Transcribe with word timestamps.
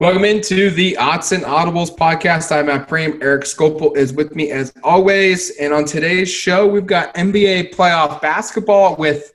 Welcome 0.00 0.24
into 0.24 0.70
the 0.70 0.96
Odds 0.96 1.32
and 1.32 1.42
Audibles 1.42 1.90
podcast. 1.90 2.56
I'm 2.56 2.66
Matt 2.66 2.88
Prehm. 2.88 3.20
Eric 3.20 3.42
Skopil 3.42 3.96
is 3.96 4.12
with 4.12 4.32
me 4.32 4.52
as 4.52 4.72
always. 4.84 5.50
And 5.56 5.74
on 5.74 5.84
today's 5.86 6.30
show, 6.30 6.68
we've 6.68 6.86
got 6.86 7.12
NBA 7.16 7.74
playoff 7.74 8.22
basketball 8.22 8.94
with 8.94 9.34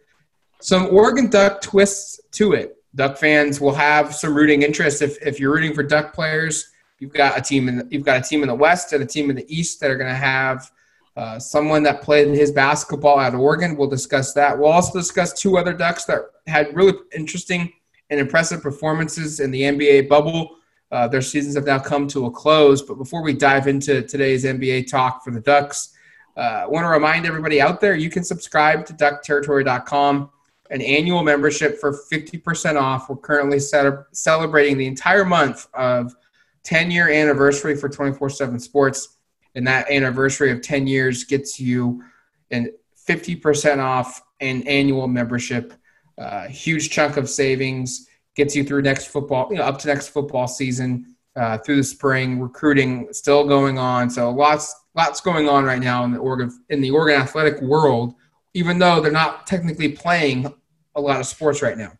some 0.61 0.87
Oregon 0.87 1.29
Duck 1.29 1.61
twists 1.61 2.21
to 2.31 2.53
it. 2.53 2.77
Duck 2.95 3.17
fans 3.17 3.59
will 3.59 3.73
have 3.73 4.15
some 4.15 4.33
rooting 4.33 4.61
interest 4.61 5.01
if, 5.01 5.21
if 5.21 5.37
you're 5.37 5.51
rooting 5.51 5.73
for 5.73 5.83
Duck 5.83 6.13
players. 6.13 6.71
You've 6.97 7.11
got 7.11 7.37
a 7.37 7.41
team 7.41 7.67
in 7.67 7.79
the, 7.79 7.87
you've 7.91 8.05
got 8.05 8.25
a 8.25 8.29
team 8.29 8.41
in 8.41 8.47
the 8.47 8.55
West 8.55 8.93
and 8.93 9.03
a 9.03 9.05
team 9.05 9.29
in 9.29 9.35
the 9.35 9.53
East 9.53 9.81
that 9.81 9.91
are 9.91 9.97
going 9.97 10.11
to 10.11 10.15
have 10.15 10.71
uh, 11.17 11.39
someone 11.39 11.83
that 11.83 12.01
played 12.01 12.29
in 12.29 12.33
his 12.33 12.51
basketball 12.51 13.19
at 13.19 13.35
Oregon. 13.35 13.75
We'll 13.75 13.89
discuss 13.89 14.31
that. 14.35 14.57
We'll 14.57 14.71
also 14.71 14.97
discuss 14.97 15.33
two 15.33 15.57
other 15.57 15.73
Ducks 15.73 16.05
that 16.05 16.21
had 16.47 16.73
really 16.73 16.93
interesting 17.13 17.73
and 18.13 18.21
impressive 18.21 18.61
performances 18.61 19.39
in 19.39 19.49
the 19.49 19.63
NBA 19.63 20.07
bubble. 20.07 20.57
Uh, 20.91 21.07
their 21.07 21.21
seasons 21.21 21.55
have 21.55 21.65
now 21.65 21.79
come 21.79 22.07
to 22.07 22.27
a 22.27 22.31
close. 22.31 22.79
But 22.83 22.99
before 22.99 23.23
we 23.23 23.33
dive 23.33 23.65
into 23.65 24.03
today's 24.03 24.45
NBA 24.45 24.87
talk 24.87 25.23
for 25.23 25.31
the 25.31 25.39
Ducks, 25.39 25.95
uh, 26.37 26.61
I 26.61 26.67
want 26.67 26.85
to 26.85 26.89
remind 26.89 27.25
everybody 27.25 27.59
out 27.59 27.81
there 27.81 27.95
you 27.95 28.11
can 28.11 28.23
subscribe 28.23 28.85
to 28.85 28.93
duckterritory.com, 28.93 30.29
an 30.69 30.81
annual 30.81 31.23
membership 31.23 31.79
for 31.79 31.91
50% 32.11 32.79
off. 32.79 33.09
We're 33.09 33.15
currently 33.15 33.59
ce- 33.59 34.05
celebrating 34.11 34.77
the 34.77 34.85
entire 34.85 35.25
month 35.25 35.67
of 35.73 36.13
10 36.61 36.91
year 36.91 37.09
anniversary 37.09 37.75
for 37.75 37.89
24 37.89 38.29
7 38.29 38.59
sports. 38.59 39.17
And 39.55 39.65
that 39.65 39.89
anniversary 39.89 40.51
of 40.51 40.61
10 40.61 40.85
years 40.85 41.23
gets 41.23 41.59
you 41.59 42.03
an 42.51 42.71
50% 43.07 43.79
off 43.79 44.21
an 44.39 44.61
annual 44.67 45.07
membership. 45.07 45.73
Uh, 46.17 46.47
huge 46.47 46.89
chunk 46.89 47.17
of 47.17 47.29
savings 47.29 48.07
gets 48.35 48.55
you 48.55 48.63
through 48.63 48.81
next 48.81 49.07
football, 49.07 49.47
you 49.49 49.57
know, 49.57 49.63
up 49.63 49.79
to 49.79 49.87
next 49.87 50.09
football 50.09 50.47
season, 50.47 51.15
uh, 51.35 51.57
through 51.59 51.77
the 51.77 51.83
spring. 51.83 52.39
Recruiting 52.39 53.07
still 53.11 53.47
going 53.47 53.77
on, 53.77 54.09
so 54.09 54.29
lots 54.29 54.75
lots 54.95 55.21
going 55.21 55.49
on 55.49 55.65
right 55.65 55.81
now 55.81 56.03
in 56.03 56.11
the 56.11 56.19
Oregon 56.19 56.51
in 56.69 56.81
the 56.81 56.91
Oregon 56.91 57.21
athletic 57.21 57.61
world. 57.61 58.15
Even 58.53 58.77
though 58.77 59.01
they're 59.01 59.11
not 59.11 59.47
technically 59.47 59.89
playing 59.89 60.53
a 60.95 61.01
lot 61.01 61.19
of 61.19 61.25
sports 61.25 61.61
right 61.63 61.77
now. 61.77 61.91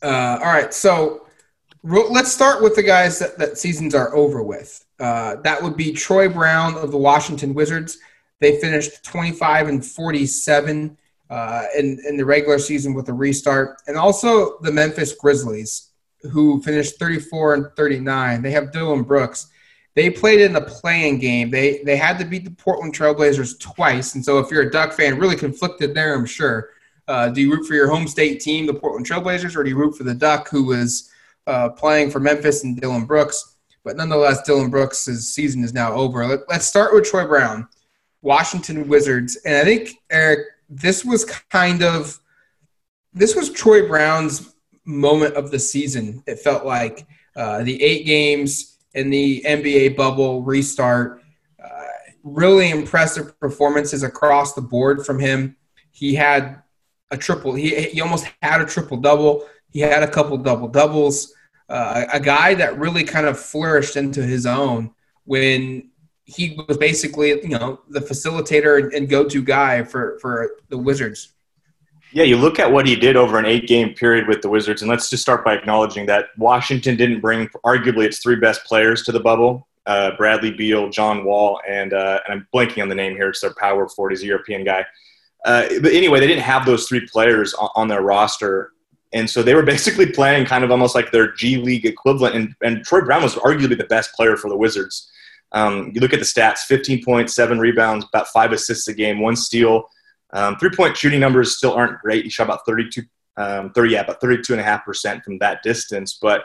Uh, 0.00 0.38
all 0.40 0.52
right, 0.52 0.72
so 0.72 1.26
let's 1.82 2.30
start 2.30 2.62
with 2.62 2.76
the 2.76 2.82
guys 2.82 3.18
that, 3.18 3.38
that 3.38 3.58
seasons 3.58 3.94
are 3.94 4.14
over 4.14 4.42
with. 4.42 4.84
Uh, 5.00 5.36
that 5.42 5.62
would 5.62 5.76
be 5.76 5.92
Troy 5.92 6.28
Brown 6.28 6.76
of 6.76 6.90
the 6.92 6.98
Washington 6.98 7.54
Wizards. 7.54 7.98
They 8.40 8.60
finished 8.60 9.04
25 9.04 9.68
and 9.68 9.84
47 9.84 10.96
uh, 11.32 11.64
in, 11.78 11.98
in 12.06 12.18
the 12.18 12.24
regular 12.24 12.58
season 12.58 12.92
with 12.92 13.08
a 13.08 13.12
restart. 13.12 13.80
And 13.86 13.96
also 13.96 14.58
the 14.58 14.70
Memphis 14.70 15.14
Grizzlies, 15.14 15.92
who 16.30 16.60
finished 16.60 16.98
34 16.98 17.54
and 17.54 17.66
39. 17.74 18.42
They 18.42 18.50
have 18.50 18.70
Dillon 18.70 19.02
Brooks. 19.02 19.48
They 19.94 20.10
played 20.10 20.42
in 20.42 20.52
the 20.52 20.60
play 20.60 21.08
in 21.08 21.18
game. 21.18 21.50
They 21.50 21.82
they 21.84 21.96
had 21.96 22.18
to 22.18 22.26
beat 22.26 22.44
the 22.44 22.50
Portland 22.50 22.94
Trailblazers 22.94 23.58
twice. 23.58 24.14
And 24.14 24.22
so 24.22 24.40
if 24.40 24.50
you're 24.50 24.68
a 24.68 24.70
Duck 24.70 24.92
fan, 24.92 25.18
really 25.18 25.36
conflicted 25.36 25.94
there, 25.94 26.14
I'm 26.14 26.26
sure. 26.26 26.68
Uh, 27.08 27.30
do 27.30 27.40
you 27.40 27.50
root 27.50 27.66
for 27.66 27.74
your 27.74 27.88
home 27.88 28.06
state 28.06 28.40
team, 28.40 28.66
the 28.66 28.74
Portland 28.74 29.06
Trailblazers, 29.06 29.56
or 29.56 29.64
do 29.64 29.70
you 29.70 29.76
root 29.76 29.96
for 29.96 30.04
the 30.04 30.14
Duck, 30.14 30.50
who 30.50 30.64
was 30.64 31.10
uh, 31.46 31.70
playing 31.70 32.10
for 32.10 32.20
Memphis 32.20 32.62
and 32.62 32.78
Dillon 32.78 33.06
Brooks? 33.06 33.56
But 33.84 33.96
nonetheless, 33.96 34.42
Dillon 34.42 34.70
Brooks' 34.70 34.98
season 34.98 35.64
is 35.64 35.72
now 35.72 35.92
over. 35.94 36.26
Let, 36.26 36.40
let's 36.48 36.66
start 36.66 36.94
with 36.94 37.04
Troy 37.04 37.26
Brown, 37.26 37.68
Washington 38.20 38.86
Wizards. 38.86 39.36
And 39.44 39.56
I 39.56 39.64
think, 39.64 39.96
Eric, 40.10 40.46
this 40.72 41.04
was 41.04 41.24
kind 41.24 41.82
of 41.82 42.18
this 43.12 43.36
was 43.36 43.50
Troy 43.50 43.86
Brown's 43.86 44.54
moment 44.84 45.34
of 45.34 45.50
the 45.50 45.58
season. 45.58 46.22
It 46.26 46.38
felt 46.38 46.64
like 46.64 47.06
uh, 47.36 47.62
the 47.62 47.80
eight 47.82 48.06
games 48.06 48.78
in 48.94 49.10
the 49.10 49.42
NBA 49.46 49.96
bubble 49.96 50.42
restart. 50.42 51.22
Uh, 51.62 51.68
really 52.24 52.70
impressive 52.70 53.38
performances 53.38 54.02
across 54.02 54.54
the 54.54 54.62
board 54.62 55.04
from 55.04 55.18
him. 55.18 55.56
He 55.90 56.14
had 56.14 56.62
a 57.10 57.18
triple. 57.18 57.54
He, 57.54 57.90
he 57.90 58.00
almost 58.00 58.26
had 58.40 58.62
a 58.62 58.66
triple 58.66 58.96
double. 58.96 59.46
He 59.70 59.80
had 59.80 60.02
a 60.02 60.08
couple 60.08 60.38
double 60.38 60.68
doubles. 60.68 61.34
Uh, 61.68 62.04
a 62.12 62.20
guy 62.20 62.54
that 62.54 62.78
really 62.78 63.04
kind 63.04 63.26
of 63.26 63.38
flourished 63.38 63.96
into 63.96 64.22
his 64.22 64.46
own 64.46 64.90
when 65.24 65.90
he 66.24 66.58
was 66.68 66.76
basically, 66.78 67.28
you 67.28 67.48
know, 67.48 67.80
the 67.88 68.00
facilitator 68.00 68.94
and 68.94 69.08
go-to 69.08 69.42
guy 69.42 69.82
for 69.82 70.18
for 70.20 70.52
the 70.68 70.78
Wizards. 70.78 71.32
Yeah, 72.12 72.24
you 72.24 72.36
look 72.36 72.58
at 72.58 72.70
what 72.70 72.86
he 72.86 72.94
did 72.94 73.16
over 73.16 73.38
an 73.38 73.46
eight-game 73.46 73.94
period 73.94 74.28
with 74.28 74.42
the 74.42 74.48
Wizards, 74.48 74.82
and 74.82 74.90
let's 74.90 75.08
just 75.08 75.22
start 75.22 75.44
by 75.44 75.54
acknowledging 75.54 76.04
that 76.06 76.26
Washington 76.36 76.94
didn't 76.94 77.20
bring 77.20 77.48
arguably 77.64 78.04
its 78.04 78.18
three 78.18 78.36
best 78.36 78.64
players 78.64 79.02
to 79.04 79.12
the 79.12 79.20
bubble: 79.20 79.66
uh, 79.86 80.10
Bradley 80.16 80.50
Beal, 80.50 80.90
John 80.90 81.24
Wall, 81.24 81.60
and, 81.68 81.94
uh, 81.94 82.20
and 82.26 82.40
I'm 82.40 82.48
blanking 82.54 82.82
on 82.82 82.88
the 82.88 82.94
name 82.94 83.14
here. 83.16 83.30
It's 83.30 83.40
their 83.40 83.54
power 83.54 83.88
forward. 83.88 84.10
He's 84.10 84.22
a 84.22 84.26
European 84.26 84.64
guy. 84.64 84.84
Uh, 85.44 85.66
but 85.80 85.92
anyway, 85.92 86.20
they 86.20 86.28
didn't 86.28 86.44
have 86.44 86.66
those 86.66 86.86
three 86.86 87.06
players 87.10 87.52
on, 87.54 87.70
on 87.74 87.88
their 87.88 88.02
roster 88.02 88.72
and 89.12 89.28
so 89.28 89.42
they 89.42 89.54
were 89.54 89.62
basically 89.74 90.06
playing 90.06 90.46
kind 90.46 90.64
of 90.64 90.70
almost 90.70 90.94
like 90.94 91.10
their 91.10 91.32
G 91.32 91.56
League 91.56 91.86
equivalent. 91.86 92.34
And, 92.34 92.54
and 92.62 92.84
Troy 92.84 93.02
Brown 93.02 93.22
was 93.22 93.34
arguably 93.36 93.76
the 93.78 93.84
best 93.84 94.12
player 94.14 94.36
for 94.36 94.48
the 94.48 94.56
Wizards. 94.56 95.10
Um, 95.52 95.92
you 95.94 96.00
look 96.00 96.12
at 96.12 96.18
the 96.18 96.24
stats 96.24 96.60
15 96.60 97.04
points, 97.04 97.34
seven 97.34 97.58
rebounds, 97.58 98.06
about 98.12 98.28
five 98.28 98.52
assists 98.52 98.88
a 98.88 98.94
game, 98.94 99.20
one 99.20 99.36
steal. 99.36 99.84
Um, 100.32 100.56
three 100.56 100.70
point 100.70 100.96
shooting 100.96 101.20
numbers 101.20 101.56
still 101.56 101.74
aren't 101.74 102.00
great. 102.00 102.24
He 102.24 102.30
shot 102.30 102.44
about 102.44 102.64
32, 102.66 103.02
um, 103.36 103.70
30, 103.72 103.90
yeah, 103.90 104.00
about 104.00 104.20
32.5% 104.20 105.22
from 105.22 105.38
that 105.38 105.62
distance. 105.62 106.18
But 106.20 106.44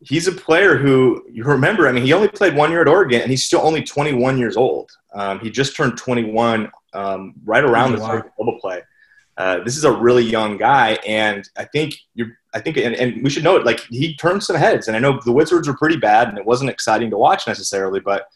he's 0.00 0.28
a 0.28 0.32
player 0.32 0.76
who 0.76 1.24
you 1.30 1.44
remember, 1.44 1.88
I 1.88 1.92
mean, 1.92 2.04
he 2.04 2.12
only 2.12 2.28
played 2.28 2.54
one 2.54 2.70
year 2.70 2.82
at 2.82 2.88
Oregon 2.88 3.22
and 3.22 3.30
he's 3.30 3.44
still 3.44 3.60
only 3.60 3.82
21 3.82 4.38
years 4.38 4.56
old. 4.56 4.90
Um, 5.14 5.40
he 5.40 5.50
just 5.50 5.76
turned 5.76 5.96
21 5.96 6.70
um, 6.94 7.34
right 7.44 7.64
around 7.64 7.92
the 7.92 7.98
start 7.98 8.26
of 8.26 8.36
global 8.36 8.58
play. 8.60 8.82
Uh, 9.36 9.60
this 9.64 9.76
is 9.76 9.84
a 9.84 9.92
really 9.92 10.24
young 10.24 10.56
guy, 10.58 10.98
and 11.06 11.48
I 11.56 11.64
think 11.64 11.94
you're. 12.14 12.38
I 12.54 12.60
think, 12.60 12.76
and, 12.76 12.94
and 12.94 13.22
we 13.22 13.30
should 13.30 13.44
know 13.44 13.56
it. 13.56 13.64
Like 13.64 13.80
he 13.88 14.14
turned 14.14 14.42
some 14.42 14.56
heads, 14.56 14.86
and 14.86 14.94
I 14.94 15.00
know 15.00 15.18
the 15.24 15.32
Wizards 15.32 15.66
were 15.66 15.76
pretty 15.76 15.96
bad, 15.96 16.28
and 16.28 16.36
it 16.36 16.44
wasn't 16.44 16.68
exciting 16.68 17.08
to 17.10 17.16
watch 17.16 17.46
necessarily. 17.46 17.98
But 17.98 18.26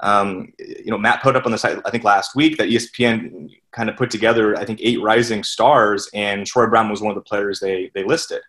um, 0.00 0.52
you 0.58 0.92
know, 0.92 0.98
Matt 0.98 1.22
put 1.22 1.34
up 1.34 1.44
on 1.44 1.50
the 1.50 1.58
site 1.58 1.78
I 1.84 1.90
think 1.90 2.04
last 2.04 2.36
week 2.36 2.56
that 2.58 2.68
ESPN 2.68 3.50
kind 3.72 3.90
of 3.90 3.96
put 3.96 4.10
together 4.10 4.56
I 4.56 4.64
think 4.64 4.78
eight 4.80 5.02
rising 5.02 5.42
stars, 5.42 6.08
and 6.14 6.46
Troy 6.46 6.68
Brown 6.68 6.88
was 6.88 7.00
one 7.00 7.10
of 7.10 7.16
the 7.16 7.28
players 7.28 7.58
they 7.58 7.90
they 7.94 8.04
listed. 8.04 8.42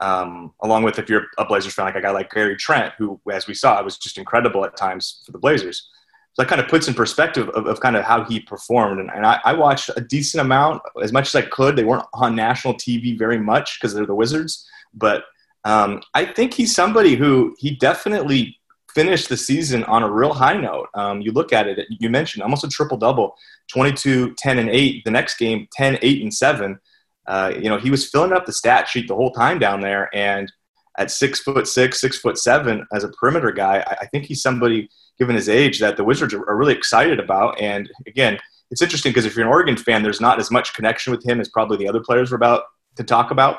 Um, 0.00 0.52
along 0.62 0.82
with 0.84 0.98
if 0.98 1.08
you're 1.08 1.26
a 1.38 1.44
Blazers 1.44 1.74
fan, 1.74 1.86
like 1.86 1.96
a 1.96 2.00
guy 2.02 2.10
like 2.10 2.30
Gary 2.30 2.56
Trent, 2.56 2.92
who, 2.98 3.20
as 3.32 3.46
we 3.46 3.54
saw, 3.54 3.82
was 3.82 3.96
just 3.98 4.18
incredible 4.18 4.64
at 4.64 4.76
times 4.76 5.22
for 5.24 5.32
the 5.32 5.38
Blazers. 5.38 5.88
So 6.34 6.42
that 6.42 6.48
kind 6.48 6.60
of 6.60 6.66
puts 6.66 6.88
in 6.88 6.94
perspective 6.94 7.48
of, 7.50 7.66
of 7.66 7.78
kind 7.78 7.94
of 7.94 8.04
how 8.04 8.24
he 8.24 8.40
performed. 8.40 8.98
And, 8.98 9.08
and 9.10 9.24
I, 9.24 9.40
I, 9.44 9.52
watched 9.52 9.88
a 9.96 10.00
decent 10.00 10.40
amount, 10.40 10.82
as 11.00 11.12
much 11.12 11.28
as 11.28 11.34
I 11.36 11.42
could. 11.42 11.76
They 11.76 11.84
weren't 11.84 12.06
on 12.12 12.34
national 12.34 12.74
TV 12.74 13.16
very 13.16 13.38
much 13.38 13.78
because 13.78 13.94
they're 13.94 14.04
the 14.04 14.16
Wizards. 14.16 14.68
But 14.92 15.24
um, 15.64 16.02
I 16.12 16.24
think 16.24 16.52
he's 16.52 16.74
somebody 16.74 17.14
who 17.14 17.54
he 17.60 17.76
definitely 17.76 18.58
finished 18.92 19.28
the 19.28 19.36
season 19.36 19.84
on 19.84 20.02
a 20.02 20.10
real 20.10 20.32
high 20.32 20.56
note. 20.56 20.88
Um, 20.94 21.20
you 21.20 21.30
look 21.30 21.52
at 21.52 21.68
it, 21.68 21.86
you 21.88 22.10
mentioned 22.10 22.42
almost 22.42 22.64
a 22.64 22.68
triple 22.68 22.96
double 22.96 23.36
22, 23.68 24.34
10, 24.36 24.58
and 24.58 24.70
8. 24.70 25.04
The 25.04 25.10
next 25.12 25.38
game, 25.38 25.68
10, 25.72 25.98
8, 26.02 26.22
and 26.22 26.34
7. 26.34 26.80
Uh, 27.28 27.52
you 27.54 27.68
know, 27.68 27.78
he 27.78 27.90
was 27.92 28.10
filling 28.10 28.32
up 28.32 28.44
the 28.44 28.52
stat 28.52 28.88
sheet 28.88 29.06
the 29.06 29.14
whole 29.14 29.30
time 29.30 29.60
down 29.60 29.80
there. 29.80 30.10
And 30.12 30.50
at 30.98 31.12
six 31.12 31.38
foot 31.40 31.68
six, 31.68 32.00
six 32.00 32.18
foot 32.18 32.38
seven 32.38 32.86
as 32.92 33.04
a 33.04 33.08
perimeter 33.08 33.52
guy, 33.52 33.84
I, 33.86 33.98
I 34.00 34.06
think 34.06 34.24
he's 34.24 34.42
somebody– 34.42 34.88
given 35.18 35.34
his 35.34 35.48
age, 35.48 35.78
that 35.80 35.96
the 35.96 36.04
Wizards 36.04 36.34
are, 36.34 36.56
really 36.56 36.74
excited 36.74 37.20
about. 37.20 37.60
And 37.60 37.90
again, 38.06 38.38
it's 38.70 38.82
interesting 38.82 39.10
because 39.10 39.26
if 39.26 39.36
you're 39.36 39.44
an 39.44 39.50
Oregon 39.50 39.76
fan, 39.76 40.02
there's 40.02 40.20
not 40.20 40.40
as 40.40 40.50
much 40.50 40.74
connection 40.74 41.12
with 41.12 41.24
him 41.24 41.40
as 41.40 41.48
probably 41.48 41.76
the 41.76 41.88
other 41.88 42.00
players 42.00 42.30
we're 42.30 42.36
about 42.36 42.64
to 42.96 43.04
talk 43.04 43.30
about. 43.30 43.58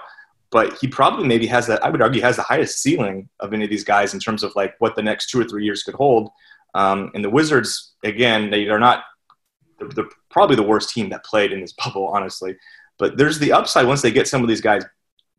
But 0.52 0.78
he 0.78 0.88
probably 0.88 1.28
maybe 1.28 1.48
has 1.48 1.68
that, 1.68 1.84
I 1.84 1.90
would 1.90 2.02
argue, 2.02 2.22
has 2.22 2.36
the 2.36 2.42
highest 2.42 2.81
ceiling 2.81 3.30
of 3.40 3.54
any 3.54 3.63
of 3.63 3.69
these 3.69 3.84
guys 3.84 4.13
in 4.13 4.19
terms 4.19 4.44
of 4.44 4.56
like 4.56 4.75
what 4.80 4.96
the 4.96 5.04
next 5.04 5.30
two 5.30 5.40
or 5.40 5.44
three 5.44 5.66
years 5.66 5.84
could 5.84 5.96
hold. 5.96 6.30
Um, 6.75 7.12
and 7.13 7.24
the 7.24 7.30
Wizards, 7.30 7.94
again, 8.04 8.50
they 8.50 8.68
are 8.68 8.80
not, 8.80 9.04
they're, 9.80 9.90
they're 9.90 10.10
probably 10.30 10.56
the 10.56 10.63
worst 10.63 10.90
team 10.90 11.10
that 11.10 11.24
played 11.25 11.51
in 11.51 11.62
this 11.62 11.74
bubble, 11.84 12.08
honestly. 12.08 12.56
But 12.98 13.18
there's 13.18 13.40
the 13.40 13.54
upside 13.54 13.88
once 13.88 14.01
they 14.01 14.12
get 14.12 14.28
some 14.28 14.42
of 14.42 14.48
these 14.48 14.62
guys 14.62 14.86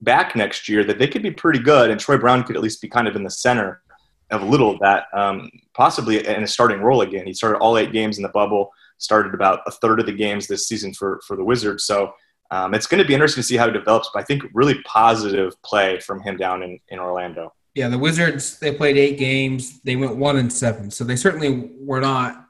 back 0.02 0.36
next 0.36 0.68
year 0.68 0.84
that 0.84 0.98
they 0.98 1.08
could 1.08 1.22
be 1.22 1.30
pretty 1.30 1.58
good, 1.58 1.90
and 1.90 1.98
Troy 1.98 2.18
Brown 2.18 2.44
could 2.44 2.56
at 2.56 2.62
least 2.62 2.82
be 2.82 2.88
kind 2.88 3.08
of 3.08 3.16
in 3.16 3.24
the 3.24 3.30
center 3.30 3.82
of 4.30 4.42
little 4.42 4.70
of 4.70 4.80
that, 4.80 5.04
um, 5.12 5.50
possibly 5.74 6.26
in 6.26 6.42
a 6.42 6.46
starting 6.46 6.80
role 6.80 7.02
again. 7.02 7.26
He 7.26 7.34
started 7.34 7.58
all 7.58 7.78
eight 7.78 7.92
games 7.92 8.16
in 8.18 8.22
the 8.22 8.28
bubble, 8.30 8.70
started 8.98 9.34
about 9.34 9.60
a 9.66 9.70
third 9.70 10.00
of 10.00 10.06
the 10.06 10.12
games 10.12 10.46
this 10.46 10.66
season 10.66 10.92
for 10.92 11.20
for 11.26 11.36
the 11.36 11.44
Wizards. 11.44 11.84
So 11.84 12.12
um, 12.50 12.74
it's 12.74 12.86
going 12.86 13.02
to 13.02 13.06
be 13.06 13.14
interesting 13.14 13.42
to 13.42 13.46
see 13.46 13.56
how 13.56 13.68
it 13.68 13.72
develops. 13.72 14.10
But 14.12 14.20
I 14.20 14.24
think 14.24 14.42
really 14.54 14.80
positive 14.84 15.60
play 15.62 16.00
from 16.00 16.20
him 16.20 16.36
down 16.36 16.62
in, 16.62 16.78
in 16.88 16.98
Orlando. 16.98 17.52
Yeah, 17.74 17.88
the 17.88 17.98
Wizards 17.98 18.58
they 18.58 18.72
played 18.72 18.96
eight 18.96 19.18
games. 19.18 19.80
They 19.82 19.96
went 19.96 20.16
one 20.16 20.36
and 20.38 20.52
seven, 20.52 20.90
so 20.90 21.04
they 21.04 21.16
certainly 21.16 21.70
were 21.78 22.00
not 22.00 22.48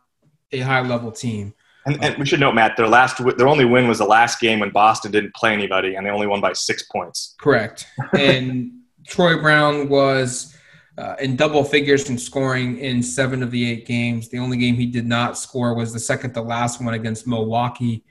a 0.53 0.61
high 0.61 0.83
level 0.83 1.11
team. 1.11 1.55
And, 1.85 2.03
and, 2.03 2.19
we 2.19 2.27
should 2.27 2.41
note, 2.41 2.55
Matt, 2.57 2.77
their 2.77 2.89
last 2.89 3.23
their 3.37 3.47
only 3.47 3.65
win 3.65 3.87
was 3.87 3.99
the 3.99 4.07
last 4.07 4.41
game 4.41 4.59
when 4.59 4.71
Boston 4.71 5.13
didn't 5.13 5.35
play 5.35 5.53
anybody, 5.53 5.95
and 5.95 6.05
they 6.05 6.11
only 6.11 6.27
won 6.27 6.41
by 6.41 6.53
six 6.53 6.83
points. 6.85 7.37
Correct. 7.41 7.87
And 8.19 8.73
Troy 9.07 9.41
Brown 9.41 9.89
was 9.89 10.56
uh, 10.99 11.17
in 11.21 11.37
double 11.37 11.63
figures 11.63 12.09
in 12.09 12.19
scoring 12.19 12.79
in 12.79 13.03
seven 13.03 13.43
of 13.43 13.51
the 13.51 13.71
eight 13.71 13.87
games. 13.87 14.29
The 14.29 14.39
only 14.39 14.57
game 14.57 14.77
he 14.77 14.87
did 14.87 15.07
not 15.07 15.37
score 15.37 15.75
was 15.75 15.93
the 15.93 15.99
second 15.99 16.33
to 16.35 16.43
last 16.43 16.83
one 16.83 16.95
against 16.95 17.27
Milwaukee, 17.27 18.05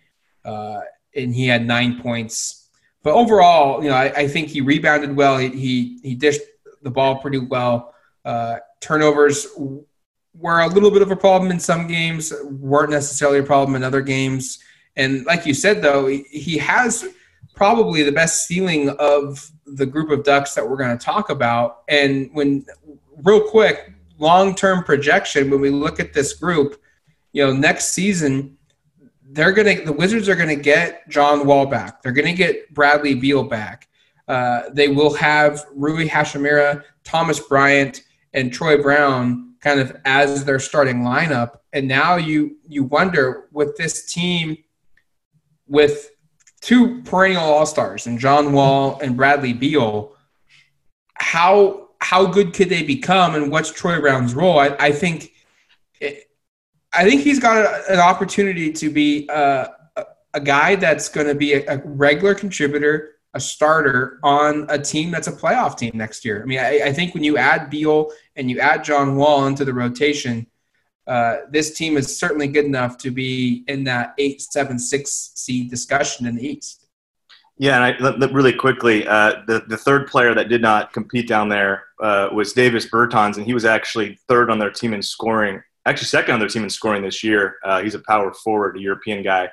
uh, 0.44 0.82
and 1.16 1.34
he 1.34 1.48
had 1.48 1.66
nine 1.66 2.00
points. 2.02 2.70
But 3.04 3.14
overall, 3.14 3.84
you 3.84 3.90
know, 3.90 3.96
I, 3.96 4.12
I 4.16 4.28
think 4.28 4.50
he 4.50 4.62
rebounded 4.62 5.16
well. 5.16 5.38
He, 5.38 5.50
he, 5.50 6.00
he 6.04 6.16
dished 6.16 6.42
the 6.82 6.92
ball 6.92 7.18
pretty 7.18 7.40
well. 7.40 7.94
Uh, 8.24 8.58
turnovers 8.82 9.48
were 10.34 10.62
a 10.62 10.68
little 10.68 10.92
bit 10.92 11.02
of 11.02 11.12
a 11.12 11.16
problem 11.16 11.52
in 11.52 11.60
some 11.60 11.88
games, 11.88 12.34
weren't 12.44 12.92
necessarily 12.92 13.40
a 13.40 13.44
problem 13.44 13.76
in 13.76 13.84
other 13.84 14.02
games. 14.02 14.60
And 14.96 15.26
like 15.26 15.46
you 15.46 15.54
said, 15.54 15.82
though, 15.82 16.08
he 16.08 16.58
has 16.58 17.06
probably 17.56 18.04
the 18.04 18.12
best 18.12 18.48
ceiling 18.48 18.90
of 19.00 19.52
the 19.66 19.86
group 19.86 20.12
of 20.12 20.24
ducks 20.24 20.54
that 20.54 20.68
we're 20.68 20.78
going 20.78 20.98
to 20.98 21.04
talk 21.04 21.30
about. 21.30 21.84
And 21.88 22.30
when, 22.34 22.66
real 23.24 23.42
quick, 23.42 23.94
long 24.18 24.56
term 24.56 24.84
projection, 24.84 25.50
when 25.50 25.62
we 25.62 25.70
look 25.70 26.00
at 26.00 26.14
this 26.14 26.34
group, 26.34 26.82
you 27.32 27.46
know, 27.46 27.54
next 27.54 27.92
season, 27.92 28.58
they're 29.24 29.52
going 29.52 29.78
to, 29.78 29.86
the 29.86 29.94
Wizards 29.94 30.30
are 30.30 30.36
going 30.36 30.56
to 30.56 30.62
get 30.62 31.08
John 31.10 31.46
Wall 31.46 31.66
back. 31.66 32.02
They're 32.02 32.12
going 32.12 32.28
to 32.28 32.34
get 32.34 32.74
Bradley 32.74 33.16
Beal 33.16 33.44
back. 33.44 33.88
Uh, 34.28 34.64
they 34.72 34.88
will 34.88 35.14
have 35.14 35.66
Rui 35.76 36.08
Hachimura, 36.08 36.84
Thomas 37.04 37.40
Bryant, 37.40 38.02
and 38.34 38.52
Troy 38.52 38.82
Brown 38.82 39.56
kind 39.62 39.80
of 39.80 39.98
as 40.06 40.46
their 40.46 40.60
starting 40.60 41.02
lineup. 41.02 41.58
And 41.74 41.88
now 41.88 42.16
you 42.16 42.58
you 42.68 42.84
wonder 42.84 43.48
with 43.52 43.76
this 43.78 44.12
team 44.12 44.58
with 45.68 46.12
two 46.66 47.04
perennial 47.04 47.44
all 47.44 47.66
stars 47.68 48.08
and 48.08 48.18
John 48.18 48.52
Wall 48.52 49.00
and 49.00 49.16
Bradley 49.16 49.54
Beal, 49.54 50.16
how 51.14 51.90
how 52.02 52.26
good 52.26 52.54
could 52.54 52.70
they 52.70 52.82
become 52.82 53.36
and 53.36 53.52
what's 53.52 53.72
Troy 53.72 54.00
Brown's 54.02 54.34
role? 54.34 54.58
I, 54.58 54.76
I 54.80 54.92
think 54.92 55.32
it, 56.00 56.24
I 56.92 57.04
think 57.08 57.22
he's 57.22 57.40
got 57.40 57.58
a, 57.58 57.94
an 57.94 58.00
opportunity 58.00 58.74
to 58.74 58.90
be 58.90 59.28
a, 59.30 59.70
a, 59.96 60.06
a 60.34 60.40
guy 60.40 60.76
that's 60.76 61.08
going 61.08 61.28
to 61.28 61.36
be 61.36 61.54
a, 61.54 61.76
a 61.76 61.82
regular 61.86 62.34
contributor 62.34 63.12
a 63.36 63.40
starter 63.40 64.18
on 64.24 64.66
a 64.70 64.80
team 64.80 65.12
that's 65.12 65.28
a 65.28 65.32
playoff 65.32 65.78
team 65.78 65.92
next 65.94 66.24
year. 66.24 66.42
I 66.42 66.46
mean, 66.46 66.58
I, 66.58 66.84
I 66.86 66.94
think 66.94 67.14
when 67.14 67.24
you 67.24 67.38
add 67.38 67.70
Beal 67.70 68.10
and 68.38 68.50
you 68.50 68.60
add 68.60 68.82
John 68.84 69.18
Wall 69.18 69.46
into 69.46 69.66
the 69.66 69.74
rotation, 69.74 70.48
uh, 71.08 71.38
this 71.50 71.74
team 71.74 71.98
is 71.98 72.18
certainly 72.18 72.48
good 72.48 72.66
enough 72.66 72.98
to 73.00 73.12
be 73.12 73.64
in 73.68 73.84
that 73.84 74.14
eight, 74.18 74.42
seven, 74.42 74.80
six 74.80 75.32
seed 75.36 75.70
discussion 75.70 76.26
in 76.26 76.36
the 76.36 76.48
East. 76.48 76.86
Yeah, 77.58 77.82
and 77.82 78.04
I, 78.04 78.26
really 78.28 78.52
quickly, 78.52 79.08
uh, 79.08 79.44
the 79.48 79.64
the 79.68 79.78
third 79.78 80.08
player 80.08 80.34
that 80.34 80.50
did 80.50 80.62
not 80.62 80.92
compete 80.92 81.28
down 81.28 81.48
there 81.48 81.86
uh, 82.02 82.28
was 82.34 82.52
Davis 82.52 82.90
Bertans, 82.90 83.38
and 83.38 83.46
he 83.46 83.54
was 83.54 83.64
actually 83.64 84.20
third 84.28 84.50
on 84.50 84.60
their 84.60 84.72
team 84.72 84.94
in 84.94 85.02
scoring. 85.02 85.62
Actually, 85.86 86.08
second 86.08 86.34
on 86.34 86.40
their 86.40 86.50
team 86.50 86.64
in 86.64 86.70
scoring 86.70 87.02
this 87.02 87.24
year. 87.24 87.56
Uh, 87.64 87.82
he's 87.82 87.96
a 87.96 88.00
power 88.00 88.34
forward, 88.34 88.76
a 88.76 88.80
European 88.80 89.24
guy. 89.24 89.50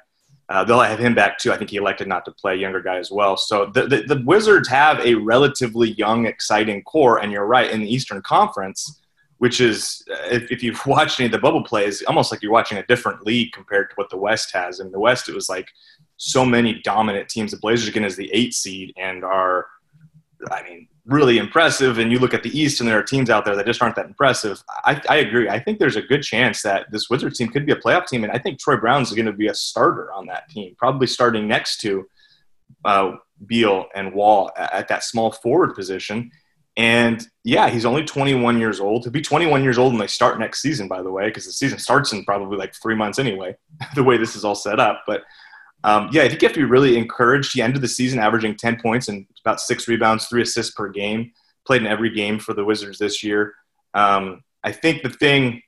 Uh, 0.49 0.65
they'll 0.65 0.81
have 0.81 0.99
him 0.99 1.15
back 1.15 1.39
too. 1.39 1.53
I 1.53 1.57
think 1.57 1.71
he 1.71 1.77
elected 1.77 2.09
not 2.09 2.25
to 2.25 2.33
play, 2.33 2.57
younger 2.57 2.83
guy 2.83 2.99
as 2.99 3.11
well. 3.11 3.37
So 3.37 3.67
the, 3.67 3.87
the, 3.87 4.03
the, 4.03 4.23
Wizards 4.27 4.69
have 4.69 4.99
a 5.01 5.15
relatively 5.15 5.93
young, 5.93 6.27
exciting 6.27 6.83
core, 6.83 7.19
and 7.23 7.31
you're 7.31 7.47
right 7.47 7.71
in 7.71 7.81
the 7.81 7.95
Eastern 7.95 8.21
Conference, 8.23 9.01
which 9.43 9.61
is 9.61 10.05
uh, 10.09 10.29
if, 10.31 10.53
if 10.53 10.63
you've 10.63 10.87
watched 10.87 11.19
any 11.19 11.27
of 11.27 11.33
the 11.33 11.39
bubble 11.39 11.65
plays, 11.65 12.01
almost 12.03 12.31
like 12.31 12.41
you're 12.43 12.53
watching 12.53 12.79
a 12.79 12.87
different 12.87 13.27
league 13.27 13.51
compared 13.51 13.91
to 13.91 13.95
what 13.97 14.09
the 14.09 14.17
West 14.17 14.53
has. 14.53 14.79
In 14.79 14.93
the 14.93 15.01
West, 15.01 15.29
it 15.29 15.35
was 15.35 15.49
like 15.49 15.69
so 16.17 16.45
many 16.45 16.81
dominant 16.83 17.29
teams. 17.29 17.51
The 17.51 17.57
Blazers 17.57 17.89
again 17.89 18.05
is 18.05 18.15
the 18.15 18.31
eight 18.33 18.55
seed 18.55 18.93
and 18.97 19.25
are, 19.25 19.67
I 20.53 20.63
mean, 20.63 20.87
really 21.07 21.39
impressive 21.39 21.99
and 21.99 22.13
you 22.13 22.21
look 22.21 22.35
at 22.35 22.45
the 22.45 22.57
East 22.57 22.79
and 22.79 22.89
there 22.89 22.97
are 22.97 23.03
teams 23.03 23.31
out 23.31 23.45
there 23.45 23.57
that 23.57 23.67
just 23.67 23.83
aren't 23.83 23.97
that 23.97 24.07
impressive, 24.07 24.63
I, 24.85 25.03
I 25.09 25.17
agree. 25.17 25.49
I 25.49 25.59
think 25.59 25.81
there's 25.81 25.97
a 25.97 26.03
good 26.03 26.23
chance 26.23 26.63
that 26.63 26.87
this 26.93 27.11
Wizards 27.11 27.37
team 27.37 27.49
could 27.49 27.67
be 27.67 27.73
a 27.73 27.77
playoff 27.77 28.07
team. 28.07 28.23
And 28.23 28.33
I 28.33 28.39
think 28.39 28.61
Troy 28.61 28.77
Brown's 28.77 29.13
going 29.13 29.27
to 29.27 29.33
be 29.33 29.49
a 29.49 29.55
starter 29.55 30.13
on 30.13 30.27
that 30.27 30.49
team, 30.51 30.77
probably 30.79 31.09
starting 31.09 31.49
next 31.49 31.81
to 31.81 32.07
uh, 32.85 33.17
Beal 33.45 33.87
and 33.97 34.15
Wall 34.15 34.53
at, 34.57 34.73
at 34.73 34.89
that 34.89 35.03
small 35.03 35.33
forward 35.33 35.75
position. 35.75 36.31
And 36.77 37.27
yeah, 37.45 37.69
he's 37.69 37.85
only 37.85 38.05
21 38.05 38.59
years 38.59 38.81
old. 38.81 39.05
He'll 39.05 39.13
be 39.13 39.21
21 39.21 39.63
years 39.63 39.79
old 39.79 39.93
when 39.93 40.01
they 40.01 40.07
start 40.07 40.39
next 40.39 40.63
season, 40.63 40.89
by 40.89 41.03
the 41.03 41.11
way, 41.11 41.27
because 41.27 41.45
the 41.45 41.53
season 41.53 41.79
starts 41.79 42.13
in 42.13 42.25
probably 42.25 42.57
like 42.57 42.75
three 42.75 42.95
months 42.95 43.19
anyway, 43.19 43.55
the 43.95 44.03
way 44.03 44.17
this 44.17 44.35
is 44.37 44.45
all 44.45 44.55
set 44.55 44.81
up. 44.81 45.03
But 45.07 45.23
um, 45.85 46.09
yeah, 46.13 46.23
I 46.23 46.29
think 46.29 46.41
you 46.41 46.49
have 46.49 46.55
to 46.55 46.61
be 46.61 46.65
really 46.65 46.97
encouraged. 46.97 47.53
He 47.53 47.61
ended 47.61 47.83
the 47.83 47.89
season 47.89 48.19
averaging 48.19 48.57
10 48.57 48.81
points 48.81 49.09
and 49.09 49.27
about 49.45 49.61
six 49.61 49.89
rebounds, 49.89 50.27
three 50.27 50.43
assists 50.43 50.75
per 50.75 50.89
game. 50.89 51.33
Played 51.67 51.83
in 51.83 51.89
every 51.89 52.11
game 52.11 52.39
for 52.39 52.55
the 52.55 52.65
Wizards 52.65 52.99
this 52.99 53.23
year. 53.23 53.55
Um, 53.95 54.43
I 54.65 54.73
think 54.73 55.03
the 55.03 55.11
thing 55.11 55.63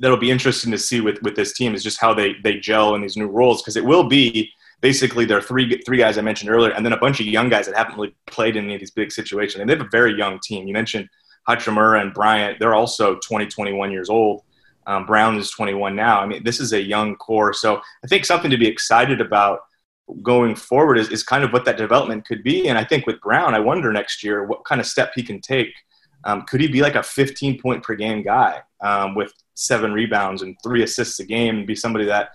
that'll 0.00 0.16
be 0.16 0.30
interesting 0.30 0.72
to 0.72 0.78
see 0.78 1.00
with, 1.00 1.22
with 1.22 1.36
this 1.36 1.52
team 1.52 1.74
is 1.74 1.82
just 1.82 2.00
how 2.00 2.14
they, 2.14 2.34
they 2.42 2.58
gel 2.58 2.94
in 2.94 3.02
these 3.02 3.16
new 3.16 3.28
roles 3.28 3.62
because 3.62 3.76
it 3.76 3.84
will 3.84 4.04
be 4.04 4.50
basically 4.80 5.24
their 5.24 5.40
three 5.40 5.80
three 5.84 5.98
guys 5.98 6.18
I 6.18 6.22
mentioned 6.22 6.50
earlier, 6.50 6.72
and 6.72 6.84
then 6.84 6.92
a 6.92 6.98
bunch 6.98 7.20
of 7.20 7.26
young 7.26 7.48
guys 7.48 7.66
that 7.66 7.76
haven't 7.76 7.96
really 7.96 8.14
played 8.26 8.56
in 8.56 8.64
any 8.64 8.74
of 8.74 8.80
these 8.80 8.90
big 8.90 9.12
situations. 9.12 9.60
And 9.60 9.68
they 9.68 9.74
have 9.74 9.86
a 9.86 9.90
very 9.90 10.16
young 10.16 10.38
team. 10.40 10.66
You 10.66 10.72
mentioned 10.72 11.08
Hachimura 11.48 12.00
and 12.00 12.12
Bryant; 12.12 12.58
they're 12.58 12.74
also 12.74 13.16
20, 13.16 13.46
21 13.46 13.90
years 13.90 14.08
old. 14.08 14.42
Um, 14.86 15.04
Brown 15.04 15.36
is 15.36 15.50
21 15.50 15.96
now. 15.96 16.20
I 16.20 16.26
mean, 16.26 16.44
this 16.44 16.60
is 16.60 16.72
a 16.72 16.80
young 16.80 17.16
core. 17.16 17.52
So 17.52 17.80
I 18.04 18.06
think 18.06 18.24
something 18.24 18.50
to 18.50 18.56
be 18.56 18.68
excited 18.68 19.20
about 19.20 19.60
going 20.22 20.54
forward 20.54 20.98
is, 20.98 21.08
is 21.08 21.24
kind 21.24 21.42
of 21.42 21.52
what 21.52 21.64
that 21.64 21.76
development 21.76 22.24
could 22.24 22.44
be. 22.44 22.68
And 22.68 22.78
I 22.78 22.84
think 22.84 23.06
with 23.06 23.20
Brown, 23.20 23.54
I 23.54 23.58
wonder 23.58 23.92
next 23.92 24.22
year 24.22 24.44
what 24.44 24.64
kind 24.64 24.80
of 24.80 24.86
step 24.86 25.12
he 25.14 25.22
can 25.22 25.40
take. 25.40 25.74
Um, 26.24 26.42
could 26.42 26.60
he 26.60 26.68
be 26.68 26.80
like 26.80 26.94
a 26.94 27.02
15 27.02 27.60
point 27.60 27.82
per 27.82 27.94
game 27.94 28.22
guy 28.22 28.60
um, 28.80 29.14
with 29.14 29.32
seven 29.54 29.92
rebounds 29.92 30.42
and 30.42 30.56
three 30.62 30.82
assists 30.82 31.18
a 31.18 31.24
game 31.24 31.58
and 31.58 31.66
be 31.66 31.74
somebody 31.74 32.04
that 32.06 32.30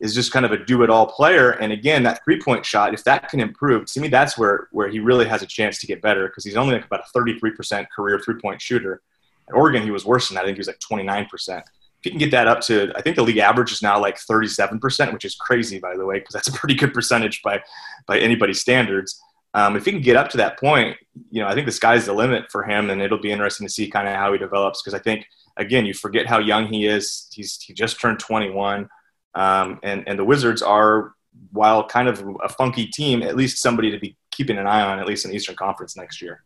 is 0.00 0.14
just 0.14 0.32
kind 0.32 0.46
of 0.46 0.52
a 0.52 0.64
do 0.64 0.82
it 0.82 0.90
all 0.90 1.06
player? 1.06 1.50
And 1.52 1.72
again, 1.72 2.02
that 2.04 2.24
three 2.24 2.40
point 2.40 2.64
shot, 2.64 2.94
if 2.94 3.04
that 3.04 3.28
can 3.28 3.40
improve, 3.40 3.86
to 3.86 4.00
me, 4.00 4.08
that's 4.08 4.38
where, 4.38 4.68
where 4.72 4.88
he 4.88 4.98
really 4.98 5.26
has 5.26 5.42
a 5.42 5.46
chance 5.46 5.78
to 5.80 5.86
get 5.86 6.02
better 6.02 6.28
because 6.28 6.44
he's 6.44 6.56
only 6.56 6.74
like 6.74 6.86
about 6.86 7.00
a 7.00 7.18
33% 7.18 7.86
career 7.94 8.18
three 8.18 8.40
point 8.40 8.60
shooter. 8.60 9.02
At 9.48 9.54
Oregon, 9.54 9.82
he 9.82 9.90
was 9.90 10.04
worse 10.04 10.28
than 10.28 10.36
that. 10.36 10.42
I 10.42 10.44
think 10.46 10.56
he 10.56 10.60
was 10.60 10.68
like 10.68 10.78
29% 10.78 11.62
if 12.00 12.06
you 12.06 12.12
can 12.12 12.18
get 12.18 12.30
that 12.30 12.48
up 12.48 12.62
to, 12.62 12.90
I 12.96 13.02
think 13.02 13.16
the 13.16 13.22
league 13.22 13.36
average 13.36 13.72
is 13.72 13.82
now 13.82 14.00
like 14.00 14.16
37%, 14.16 15.12
which 15.12 15.26
is 15.26 15.34
crazy, 15.34 15.78
by 15.78 15.96
the 15.96 16.06
way, 16.06 16.18
because 16.18 16.32
that's 16.32 16.48
a 16.48 16.52
pretty 16.52 16.74
good 16.74 16.94
percentage 16.94 17.42
by, 17.42 17.62
by 18.06 18.18
anybody's 18.18 18.60
standards. 18.60 19.20
Um, 19.52 19.76
if 19.76 19.84
he 19.84 19.92
can 19.92 20.00
get 20.00 20.16
up 20.16 20.30
to 20.30 20.38
that 20.38 20.58
point, 20.58 20.96
you 21.30 21.42
know, 21.42 21.48
I 21.48 21.54
think 21.54 21.66
the 21.66 21.72
sky's 21.72 22.06
the 22.06 22.14
limit 22.14 22.50
for 22.50 22.62
him, 22.62 22.88
and 22.88 23.02
it'll 23.02 23.20
be 23.20 23.30
interesting 23.30 23.66
to 23.66 23.72
see 23.72 23.90
kind 23.90 24.08
of 24.08 24.14
how 24.14 24.32
he 24.32 24.38
develops. 24.38 24.80
Because 24.80 24.94
I 24.94 25.02
think, 25.02 25.26
again, 25.58 25.84
you 25.84 25.92
forget 25.92 26.26
how 26.26 26.38
young 26.38 26.68
he 26.68 26.86
is. 26.86 27.28
He's 27.32 27.60
he 27.60 27.74
just 27.74 28.00
turned 28.00 28.20
21, 28.20 28.88
um, 29.34 29.78
and 29.82 30.06
and 30.06 30.18
the 30.18 30.24
Wizards 30.24 30.62
are, 30.62 31.14
while 31.52 31.86
kind 31.86 32.08
of 32.08 32.24
a 32.42 32.48
funky 32.48 32.86
team, 32.86 33.22
at 33.22 33.36
least 33.36 33.62
somebody 33.62 33.90
to 33.90 33.98
be 33.98 34.16
keeping 34.30 34.58
an 34.58 34.66
eye 34.66 34.82
on, 34.82 34.98
at 34.98 35.06
least 35.06 35.24
in 35.24 35.30
the 35.30 35.36
Eastern 35.36 35.56
Conference 35.56 35.96
next 35.96 36.20
year 36.22 36.42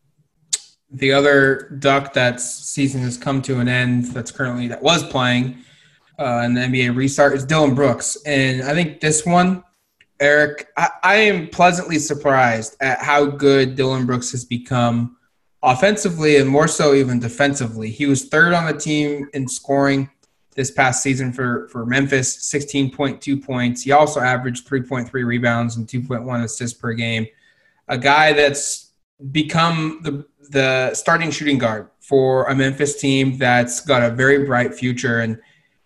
the 0.95 1.13
other 1.13 1.77
Duck 1.81 2.13
that 2.15 2.41
season 2.41 3.01
has 3.03 3.17
come 3.17 3.43
to 3.43 3.59
an 3.59 3.69
end 3.69 4.07
that's 4.07 4.31
currently 4.31 4.69
that 4.69 4.83
was 4.83 5.03
playing 5.03 5.59
uh, 6.19 6.43
in 6.45 6.55
the 6.55 6.61
NBA 6.61 6.95
restart 6.95 7.35
is 7.35 7.45
Dillon 7.45 7.75
Brooks, 7.75 8.17
and 8.25 8.63
I 8.63 8.73
think 8.73 9.01
this 9.01 9.27
one, 9.27 9.65
Eric, 10.21 10.69
I, 10.77 10.89
I 11.03 11.15
am 11.17 11.49
pleasantly 11.49 11.99
surprised 11.99 12.77
at 12.81 13.01
how 13.01 13.27
good 13.27 13.75
Dillon 13.75 14.07
Brooks 14.07 14.31
has 14.31 14.45
become 14.45 15.17
offensively 15.63 16.37
and 16.37 16.49
more 16.49 16.69
so 16.69 16.95
even 16.95 17.19
defensively. 17.19 17.91
He 17.91 18.07
was 18.07 18.29
third 18.29 18.53
on 18.53 18.67
the 18.67 18.79
team 18.79 19.29
in 19.35 19.49
scoring 19.49 20.09
this 20.55 20.71
past 20.71 21.03
season 21.03 21.33
for, 21.33 21.69
for 21.69 21.85
Memphis, 21.85 22.37
16.2 22.53 23.45
points. 23.45 23.83
He 23.83 23.93
also 23.93 24.21
averaged 24.21 24.69
3.3 24.69 25.13
rebounds 25.25 25.77
and 25.77 25.87
2.1 25.87 26.45
assists 26.45 26.79
per 26.79 26.93
game. 26.93 27.27
A 27.89 27.99
guy 27.99 28.33
that's 28.33 28.93
become 29.31 30.01
the 30.03 30.27
the 30.51 30.93
starting 30.95 31.31
shooting 31.31 31.57
guard 31.57 31.89
for 32.01 32.45
a 32.45 32.55
Memphis 32.55 33.01
team 33.01 33.39
that's 33.39 33.81
got 33.81 34.03
a 34.03 34.11
very 34.11 34.45
bright 34.45 34.75
future. 34.75 35.21
And 35.21 35.41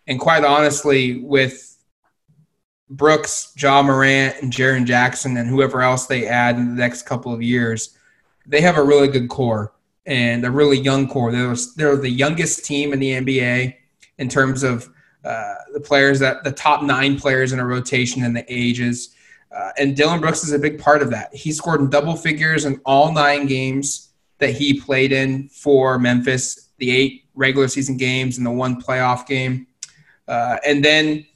and 0.07 0.19
quite 0.19 0.45
honestly, 0.45 1.21
with 1.21 1.77
Brooks, 2.91 3.53
Ja 3.57 3.83
Morant, 3.83 4.43
and 4.43 4.53
Jaren 4.53 4.85
Jackson, 4.85 5.37
and 5.37 5.49
whoever 5.49 5.83
else 5.83 6.07
they 6.07 6.27
add 6.27 6.57
in 6.57 6.75
the 6.75 6.81
next 6.81 7.03
couple 7.03 7.33
of 7.33 7.43
years, 7.43 7.97
they 8.47 8.61
have 8.63 8.79
a 8.79 8.83
really 8.83 9.09
good 9.09 9.29
core. 9.29 9.73
and 10.07 10.45
a 10.47 10.51
really 10.51 10.79
young 10.79 11.07
core. 11.07 11.31
They're, 11.31 11.55
they're 11.77 11.97
the 11.97 12.09
youngest 12.09 12.65
team 12.65 12.93
in 12.95 12.99
the 12.99 13.13
NBA 13.13 13.75
in 14.19 14.29
terms 14.29 14.63
of 14.63 14.89
uh, 15.25 15.55
the 15.73 15.81
players 15.81 16.19
that 16.21 16.45
the 16.45 16.53
top 16.53 16.83
nine 16.83 17.19
players 17.19 17.53
in 17.53 17.59
a 17.59 17.67
rotation 17.67 18.23
and 18.23 18.37
the 18.37 18.45
ages. 18.49 19.15
Uh, 19.55 19.71
and 19.79 19.97
Dillon 19.97 20.21
Brooks 20.21 20.45
is 20.45 20.53
a 20.53 20.59
big 20.59 20.79
part 20.79 21.03
of 21.03 21.11
that. 21.11 21.35
He 21.35 21.53
scored 21.53 21.81
in 21.81 21.91
double 21.91 22.17
figures 22.17 22.65
in 22.65 22.81
all 22.85 23.13
nine 23.13 23.47
games 23.47 24.11
that 24.39 24.51
he 24.51 24.81
played 24.81 25.13
in 25.13 25.49
for 25.49 25.99
Memphis, 25.99 26.69
the 26.79 26.91
eight 26.91 27.25
regular 27.35 27.69
season 27.69 27.97
games 27.97 28.37
and 28.37 28.47
the 28.47 28.51
one 28.51 28.81
playoff 28.81 29.27
game. 29.27 29.67
Uh, 30.27 30.59
and 30.67 30.85
then 30.85 31.27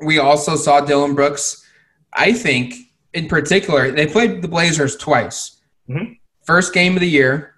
we 0.00 0.18
also 0.18 0.56
saw 0.56 0.80
Dillon 0.80 1.14
Brooks, 1.14 1.64
I 2.12 2.32
think, 2.32 2.74
in 3.12 3.28
particular, 3.28 3.90
they 3.90 4.06
played 4.06 4.42
the 4.42 4.48
Blazers 4.48 4.96
twice. 4.96 5.58
Mm-hmm. 5.88 6.12
First 6.42 6.74
game 6.74 6.94
of 6.94 7.00
the 7.00 7.08
year, 7.08 7.54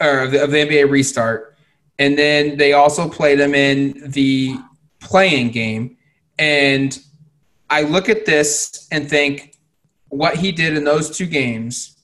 or 0.00 0.20
of 0.20 0.32
the, 0.32 0.42
of 0.42 0.50
the 0.50 0.58
NBA 0.58 0.90
restart. 0.90 1.55
And 1.98 2.18
then 2.18 2.56
they 2.56 2.72
also 2.72 3.08
played 3.08 3.38
them 3.38 3.54
in 3.54 4.10
the 4.10 4.56
play 5.00 5.40
in 5.40 5.50
game. 5.50 5.96
And 6.38 6.98
I 7.70 7.82
look 7.82 8.08
at 8.08 8.26
this 8.26 8.86
and 8.92 9.08
think 9.08 9.56
what 10.08 10.36
he 10.36 10.52
did 10.52 10.76
in 10.76 10.84
those 10.84 11.16
two 11.16 11.26
games 11.26 11.96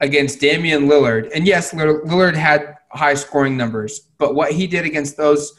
against 0.00 0.40
Damian 0.40 0.88
Lillard, 0.88 1.30
and 1.34 1.46
yes, 1.46 1.72
Lillard 1.72 2.34
had 2.34 2.76
high 2.90 3.14
scoring 3.14 3.56
numbers, 3.56 4.00
but 4.18 4.34
what 4.34 4.52
he 4.52 4.66
did 4.66 4.84
against 4.84 5.16
those 5.16 5.52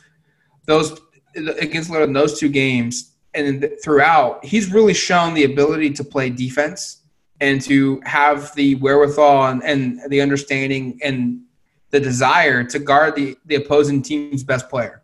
those 0.65 0.99
against 1.35 1.89
Lillard 1.89 2.05
in 2.05 2.13
those 2.13 2.39
two 2.39 2.49
games 2.49 3.11
and 3.33 3.71
throughout, 3.83 4.43
he's 4.43 4.71
really 4.71 4.93
shown 4.93 5.33
the 5.33 5.45
ability 5.45 5.91
to 5.91 6.03
play 6.03 6.29
defense 6.29 6.97
and 7.39 7.61
to 7.61 8.01
have 8.05 8.53
the 8.55 8.75
wherewithal 8.75 9.47
and, 9.47 9.63
and 9.63 9.99
the 10.09 10.21
understanding 10.21 10.99
and 11.03 11.41
the 11.91 11.99
desire 11.99 12.63
to 12.63 12.79
guard 12.79 13.15
the, 13.15 13.37
the 13.45 13.55
opposing 13.55 14.01
team's 14.01 14.43
best 14.43 14.69
player. 14.69 15.03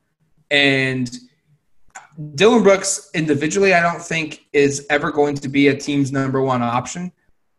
And 0.50 1.10
Dillon 2.36 2.64
Brooks 2.64 3.12
individually, 3.14 3.74
I 3.74 3.82
don't 3.82 4.02
think 4.02 4.46
is 4.54 4.88
ever 4.90 5.12
going 5.12 5.36
to 5.36 5.50
be 5.50 5.68
a 5.68 5.78
team's 5.78 6.12
number 6.12 6.42
one 6.42 6.62
option. 6.62 7.12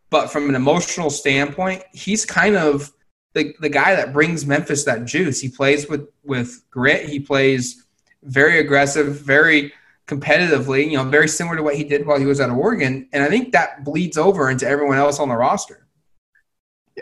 But 0.09 0.31
from 0.31 0.49
an 0.49 0.55
emotional 0.55 1.09
standpoint, 1.09 1.83
he's 1.93 2.25
kind 2.25 2.57
of 2.57 2.91
the, 3.33 3.53
the 3.59 3.69
guy 3.69 3.95
that 3.95 4.11
brings 4.11 4.45
Memphis 4.45 4.83
that 4.85 5.05
juice. 5.05 5.39
He 5.39 5.49
plays 5.49 5.87
with, 5.87 6.09
with 6.23 6.63
grit. 6.71 7.07
He 7.07 7.19
plays 7.19 7.85
very 8.23 8.59
aggressive, 8.59 9.21
very 9.21 9.71
competitively, 10.07 10.89
you 10.89 10.97
know, 10.97 11.03
very 11.03 11.27
similar 11.27 11.55
to 11.55 11.63
what 11.63 11.75
he 11.75 11.83
did 11.83 12.05
while 12.07 12.19
he 12.19 12.25
was 12.25 12.39
at 12.39 12.49
Oregon. 12.49 13.07
And 13.13 13.23
I 13.23 13.29
think 13.29 13.51
that 13.51 13.83
bleeds 13.83 14.17
over 14.17 14.49
into 14.49 14.67
everyone 14.67 14.97
else 14.97 15.19
on 15.19 15.29
the 15.29 15.35
roster. 15.35 15.85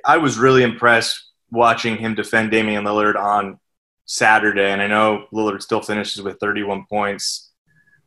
I 0.04 0.18
was 0.18 0.38
really 0.38 0.64
impressed 0.64 1.27
watching 1.52 1.98
him 1.98 2.16
defend 2.16 2.52
Damian 2.52 2.84
Lillard 2.84 3.16
on 3.16 3.60
Saturday, 4.06 4.72
and 4.72 4.82
I 4.82 4.88
know 4.88 5.26
Lillard 5.34 5.62
still 5.62 5.82
finishes 5.82 6.22
with 6.22 6.40
31 6.40 6.86
points. 6.90 7.52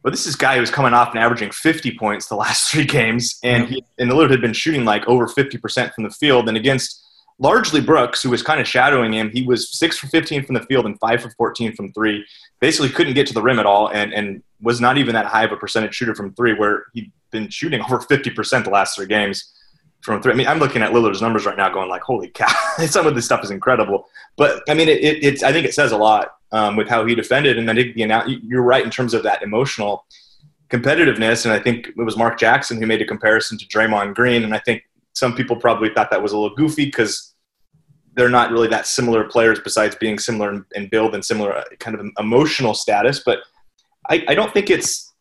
But 0.03 0.11
this 0.11 0.27
is 0.27 0.35
a 0.35 0.39
guy 0.39 0.55
who 0.55 0.61
was 0.61 0.71
coming 0.71 0.95
off 0.95 1.11
and 1.11 1.19
averaging 1.19 1.51
50 1.51 1.97
points 1.99 2.27
the 2.27 2.35
last 2.37 2.71
three 2.71 2.85
games, 2.85 3.39
and 3.45 3.69
he, 3.69 3.85
and 3.99 4.11
Lillard 4.11 4.31
had 4.31 4.41
been 4.41 4.53
shooting 4.53 4.85
like 4.85 5.07
over 5.07 5.27
50% 5.27 5.95
from 5.95 6.05
the 6.05 6.11
field. 6.11 6.49
And 6.49 6.57
against 6.57 7.07
largely 7.39 7.81
Brooks, 7.81 8.23
who 8.23 8.31
was 8.31 8.43
kind 8.43 8.61
of 8.61 8.67
shadowing 8.67 9.13
him, 9.13 9.31
he 9.31 9.43
was 9.43 9.71
six 9.71 9.99
for 9.99 10.07
15 10.09 10.45
from 10.45 10.55
the 10.55 10.63
field 10.63 10.87
and 10.87 10.99
five 11.01 11.23
for 11.23 11.31
14 11.31 11.75
from 11.75 11.93
three. 11.93 12.25
Basically, 12.61 12.89
couldn't 12.89 13.15
get 13.15 13.27
to 13.27 13.35
the 13.35 13.43
rim 13.43 13.59
at 13.59 13.67
all, 13.67 13.89
and 13.89 14.13
and 14.13 14.43
was 14.63 14.81
not 14.81 14.99
even 14.99 15.15
that 15.15 15.27
high 15.27 15.45
of 15.45 15.53
a 15.53 15.57
percentage 15.57 15.95
shooter 15.95 16.15
from 16.15 16.35
three, 16.35 16.55
where 16.55 16.85
he'd 16.95 17.13
been 17.31 17.49
shooting 17.49 17.81
over 17.85 17.99
50% 17.99 18.65
the 18.65 18.71
last 18.71 18.97
three 18.97 19.07
games 19.07 19.53
from 20.03 20.23
three. 20.23 20.33
I 20.33 20.37
mean, 20.37 20.47
I'm 20.47 20.59
looking 20.59 20.83
at 20.83 20.93
Lillard's 20.93 21.23
numbers 21.23 21.47
right 21.47 21.57
now, 21.57 21.69
going 21.69 21.89
like, 21.89 22.03
"Holy 22.03 22.29
cow!" 22.29 22.49
Some 22.87 23.07
of 23.07 23.15
this 23.15 23.25
stuff 23.25 23.45
is 23.45 23.51
incredible. 23.51 24.07
But 24.37 24.63
I 24.69 24.75
mean, 24.75 24.89
it, 24.89 25.03
it, 25.03 25.25
it's 25.25 25.43
I 25.43 25.53
think 25.53 25.67
it 25.67 25.75
says 25.75 25.93
a 25.93 25.97
lot 25.97 26.33
um, 26.53 26.77
with 26.77 26.89
how 26.89 27.05
he 27.05 27.15
defended, 27.15 27.59
and 27.59 27.69
then 27.69 27.79
it, 27.79 27.97
you 27.97 28.07
know, 28.07 28.25
you're 28.27 28.63
right 28.63 28.85
in 28.85 28.91
terms 28.91 29.15
of 29.15 29.23
that 29.25 29.43
emotional 29.43 30.07
competitiveness. 30.69 31.45
And 31.45 31.53
I 31.53 31.59
think 31.59 31.89
it 31.89 31.97
was 31.97 32.17
Mark 32.17 32.39
Jackson 32.39 32.81
who 32.81 32.87
made 32.87 33.03
a 33.03 33.07
comparison 33.07 33.59
to 33.59 33.67
Draymond 33.67 34.15
Green, 34.15 34.45
and 34.45 34.55
I 34.55 34.59
think 34.59 34.83
some 35.13 35.35
people 35.35 35.57
probably 35.57 35.91
thought 35.91 36.11
that 36.11 36.23
was 36.23 36.33
a 36.33 36.39
little 36.39 36.57
goofy 36.57 36.87
because 36.87 37.35
they're 38.15 38.29
not 38.29 38.51
really 38.51 38.69
that 38.69 38.87
similar 38.87 39.25
players, 39.25 39.61
besides 39.61 39.95
being 39.95 40.19
similar 40.19 40.53
in, 40.53 40.65
in 40.75 40.89
build 40.89 41.15
and 41.15 41.25
similar 41.25 41.55
uh, 41.55 41.65
kind 41.79 41.99
of 41.99 42.07
emotional 42.19 42.75
status. 42.75 43.23
But 43.25 43.41
I, 44.09 44.25
I 44.29 44.35
don't 44.35 44.53
think 44.53 44.71
it's 44.71 45.13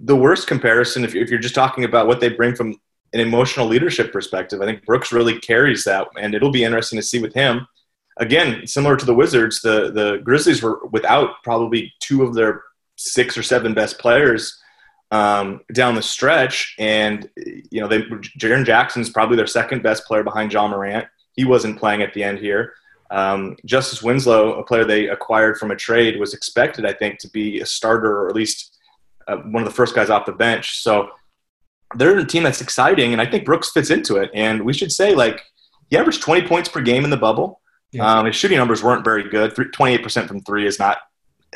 the 0.00 0.16
worst 0.16 0.46
comparison 0.46 1.04
if, 1.04 1.14
if 1.14 1.30
you're 1.30 1.40
just 1.40 1.54
talking 1.54 1.84
about 1.84 2.06
what 2.06 2.20
they 2.20 2.28
bring 2.28 2.54
from 2.54 2.76
an 3.14 3.20
emotional 3.20 3.66
leadership 3.66 4.12
perspective. 4.12 4.60
I 4.60 4.66
think 4.66 4.84
Brooks 4.84 5.12
really 5.12 5.38
carries 5.38 5.84
that, 5.84 6.08
and 6.20 6.34
it'll 6.34 6.50
be 6.50 6.64
interesting 6.64 6.98
to 6.98 7.02
see 7.02 7.20
with 7.20 7.32
him. 7.32 7.66
Again, 8.18 8.66
similar 8.66 8.96
to 8.96 9.06
the 9.06 9.14
Wizards, 9.14 9.62
the 9.62 9.90
the 9.92 10.20
Grizzlies 10.22 10.62
were 10.62 10.80
without 10.90 11.42
probably 11.42 11.92
two 12.00 12.22
of 12.24 12.34
their 12.34 12.62
six 12.96 13.38
or 13.38 13.42
seven 13.42 13.72
best 13.72 13.98
players 13.98 14.60
um, 15.10 15.60
down 15.72 15.94
the 15.94 16.02
stretch, 16.02 16.74
and 16.78 17.30
you 17.36 17.80
know, 17.80 17.88
they 17.88 18.02
Jaren 18.38 18.66
Jackson's 18.66 19.10
probably 19.10 19.36
their 19.36 19.46
second 19.46 19.82
best 19.82 20.04
player 20.06 20.24
behind 20.24 20.52
Ja 20.52 20.66
Morant. 20.66 21.06
He 21.34 21.44
wasn't 21.44 21.78
playing 21.78 22.02
at 22.02 22.12
the 22.14 22.22
end 22.22 22.38
here. 22.38 22.74
Um, 23.10 23.56
Justice 23.64 24.02
Winslow, 24.02 24.54
a 24.54 24.64
player 24.64 24.84
they 24.84 25.08
acquired 25.08 25.58
from 25.58 25.70
a 25.70 25.76
trade, 25.76 26.18
was 26.18 26.34
expected, 26.34 26.84
I 26.84 26.92
think, 26.92 27.20
to 27.20 27.30
be 27.30 27.60
a 27.60 27.66
starter 27.66 28.22
or 28.22 28.28
at 28.28 28.34
least 28.34 28.76
uh, 29.28 29.36
one 29.36 29.62
of 29.62 29.68
the 29.68 29.74
first 29.74 29.94
guys 29.94 30.10
off 30.10 30.26
the 30.26 30.32
bench. 30.32 30.80
So 30.80 31.10
they're 31.96 32.18
a 32.18 32.24
team 32.24 32.42
that's 32.42 32.60
exciting, 32.60 33.12
and 33.12 33.20
I 33.20 33.26
think 33.26 33.44
Brooks 33.44 33.70
fits 33.70 33.90
into 33.90 34.16
it. 34.16 34.30
And 34.34 34.64
we 34.64 34.72
should 34.72 34.92
say, 34.92 35.14
like, 35.14 35.42
he 35.90 35.96
averaged 35.96 36.22
20 36.22 36.46
points 36.46 36.68
per 36.68 36.80
game 36.80 37.04
in 37.04 37.10
the 37.10 37.16
bubble. 37.16 37.60
Yeah. 37.92 38.18
Um, 38.18 38.26
his 38.26 38.34
shooting 38.34 38.58
numbers 38.58 38.82
weren't 38.82 39.04
very 39.04 39.28
good. 39.28 39.54
28% 39.54 40.26
from 40.26 40.40
three 40.40 40.66
is 40.66 40.78
not 40.78 40.98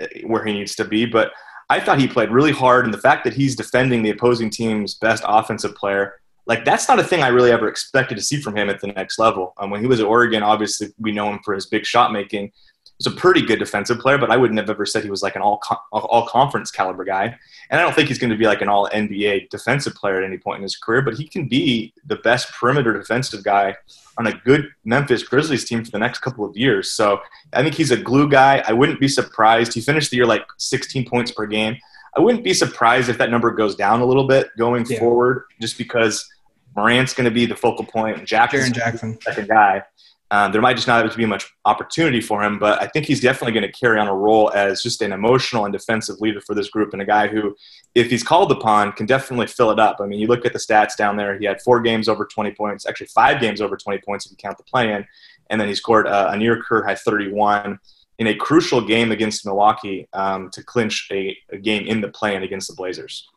uh, 0.00 0.06
where 0.26 0.44
he 0.44 0.52
needs 0.52 0.75
to 0.76 0.85
be, 0.85 1.06
but 1.06 1.32
I 1.70 1.80
thought 1.80 1.99
he 1.99 2.06
played 2.06 2.30
really 2.30 2.52
hard. 2.52 2.85
And 2.85 2.94
the 2.94 2.99
fact 2.99 3.25
that 3.25 3.35
he's 3.35 3.56
defending 3.56 4.02
the 4.02 4.11
opposing 4.11 4.50
team's 4.50 4.94
best 4.94 5.25
offensive 5.26 5.75
player, 5.75 6.14
like, 6.47 6.64
that's 6.64 6.88
not 6.88 6.99
a 6.99 7.04
thing 7.04 7.23
I 7.23 7.28
really 7.28 7.50
ever 7.50 7.68
expected 7.68 8.16
to 8.16 8.23
see 8.23 8.40
from 8.40 8.56
him 8.56 8.70
at 8.70 8.80
the 8.80 8.87
next 8.88 9.18
level. 9.18 9.54
Um, 9.58 9.70
when 9.70 9.80
he 9.80 9.87
was 9.87 10.00
at 10.00 10.06
Oregon, 10.06 10.42
obviously, 10.42 10.88
we 10.99 11.12
know 11.12 11.28
him 11.28 11.40
for 11.44 11.54
his 11.54 11.66
big 11.66 11.85
shot 11.85 12.12
making 12.12 12.52
was 12.99 13.07
a 13.07 13.17
pretty 13.17 13.43
good 13.43 13.59
defensive 13.59 13.99
player, 13.99 14.19
but 14.19 14.31
I 14.31 14.37
wouldn't 14.37 14.59
have 14.59 14.69
ever 14.69 14.85
said 14.85 15.05
he 15.05 15.11
was 15.11 15.23
like 15.23 15.37
an 15.37 15.43
all 15.43 15.62
all 15.93 16.26
conference 16.26 16.71
caliber 16.71 17.05
guy. 17.05 17.37
And 17.71 17.81
I 17.81 17.83
don't 17.83 17.95
think 17.95 18.09
he's 18.09 18.19
going 18.19 18.31
to 18.31 18.37
be 18.37 18.47
like 18.47 18.61
an 18.61 18.69
all 18.69 18.88
NBA 18.88 19.50
defensive 19.50 19.95
player 19.95 20.19
at 20.19 20.25
any 20.25 20.38
point 20.38 20.59
in 20.59 20.62
his 20.62 20.76
career, 20.76 21.02
but 21.02 21.14
he 21.14 21.26
can 21.26 21.49
be 21.49 21.93
the 22.07 22.17
best 22.17 22.52
perimeter 22.52 22.93
defensive 22.93 23.45
guy 23.45 23.76
on 24.19 24.26
a 24.26 24.33
good 24.33 24.69
Memphis 24.85 25.23
Grizzlies 25.23 25.64
team 25.64 25.85
for 25.85 25.90
the 25.93 25.99
next 25.99 26.19
couple 26.19 26.45
of 26.45 26.57
years. 26.57 26.90
So 26.90 27.21
I 27.52 27.62
think 27.62 27.75
he's 27.75 27.93
a 27.93 27.97
glue 27.97 28.28
guy. 28.28 28.62
I 28.67 28.73
wouldn't 28.73 29.00
be 29.00 29.09
surprised. 29.09 29.73
He 29.73 29.81
finished 29.81 30.11
the 30.11 30.17
year 30.17 30.26
like 30.26 30.45
16 30.59 31.09
points 31.09 31.31
per 31.31 31.47
game. 31.47 31.76
I 32.17 32.21
wouldn't 32.21 32.43
be 32.43 32.52
surprised 32.52 33.09
if 33.09 33.19
that 33.19 33.31
number 33.31 33.50
goes 33.52 33.76
down 33.76 34.00
a 34.00 34.05
little 34.05 34.26
bit 34.26 34.49
going 34.59 34.85
yeah. 34.87 34.99
forward, 34.99 35.45
just 35.61 35.78
because 35.78 36.28
Morant's 36.75 37.14
going 37.14 37.26
to 37.26 37.31
be 37.31 37.47
the 37.47 37.55
focal 37.55 37.85
point 37.85 38.19
and 38.19 38.26
Jackson's 38.26 38.73
Jackson, 38.73 39.21
second 39.21 39.49
guy. 39.49 39.83
Um, 40.30 40.52
there 40.52 40.61
might 40.61 40.76
just 40.76 40.87
not 40.87 41.02
have 41.02 41.11
to 41.11 41.16
be 41.16 41.25
much 41.25 41.50
opportunity 41.64 42.20
for 42.20 42.42
him, 42.42 42.58
but 42.58 42.82
I 42.82 42.87
think 42.87 43.06
he's 43.06 43.20
definitely 43.20 43.52
going 43.52 43.70
to 43.70 43.78
carry 43.78 43.99
on 43.99 44.08
a 44.08 44.14
role 44.14 44.52
as 44.52 44.82
just 44.82 45.00
an 45.00 45.12
emotional 45.12 45.64
and 45.64 45.73
defensive 45.73 46.20
leader 46.20 46.40
for 46.42 46.54
this 46.54 46.68
group 46.68 46.92
and 46.92 47.00
a 47.00 47.06
guy 47.06 47.28
who, 47.28 47.56
if 47.94 48.11
he's 48.11 48.23
called 48.23 48.52
upon, 48.52 48.92
can 48.92 49.06
definitely 49.06 49.47
fill 49.47 49.70
it 49.70 49.78
up. 49.78 49.97
I 50.00 50.06
mean, 50.06 50.20
you 50.20 50.26
look 50.26 50.44
at 50.44 50.52
the 50.52 50.58
stats 50.58 50.97
down 50.97 51.16
there, 51.16 51.38
he 51.38 51.47
had 51.47 51.62
four 51.62 51.80
games 51.80 52.08
over 52.08 52.26
20 52.26 52.50
points, 52.52 52.87
actually 52.87 53.06
five 53.06 53.40
games 53.40 53.62
over 53.62 53.76
20 53.76 54.00
points 54.04 54.26
if 54.26 54.32
you 54.32 54.37
count 54.37 54.58
the 54.58 54.64
play 54.64 54.92
in, 54.92 55.06
and 55.49 55.58
then 55.58 55.66
he 55.66 55.75
scored 55.75 56.06
a, 56.06 56.30
a 56.30 56.37
near 56.37 56.62
career 56.62 56.85
high 56.85 56.94
31 56.94 57.78
in 58.18 58.26
a 58.26 58.35
crucial 58.35 58.80
game 58.80 59.12
against 59.12 59.47
Milwaukee 59.47 60.08
um, 60.12 60.50
to 60.50 60.62
clinch 60.62 61.08
a, 61.11 61.37
a 61.50 61.56
game 61.56 61.87
in 61.87 62.00
the 62.00 62.08
play 62.08 62.35
in 62.35 62.42
against 62.42 62.68
the 62.68 62.75
Blazers. 62.75 63.28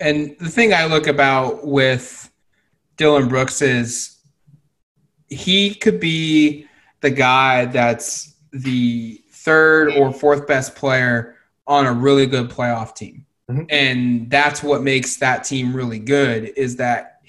And 0.00 0.36
the 0.38 0.50
thing 0.50 0.74
I 0.74 0.86
look 0.86 1.06
about 1.06 1.66
with 1.66 2.30
Dillon 2.96 3.28
Brooks 3.28 3.62
is 3.62 4.13
he 5.28 5.74
could 5.74 6.00
be 6.00 6.66
the 7.00 7.10
guy 7.10 7.66
that's 7.66 8.34
the 8.52 9.20
third 9.30 9.92
or 9.92 10.12
fourth 10.12 10.46
best 10.46 10.74
player 10.74 11.36
on 11.66 11.86
a 11.86 11.92
really 11.92 12.26
good 12.26 12.48
playoff 12.48 12.94
team. 12.94 13.26
Mm-hmm. 13.50 13.64
And 13.68 14.30
that's 14.30 14.62
what 14.62 14.82
makes 14.82 15.16
that 15.16 15.44
team 15.44 15.74
really 15.74 15.98
good 15.98 16.52
is 16.56 16.76
that 16.76 17.20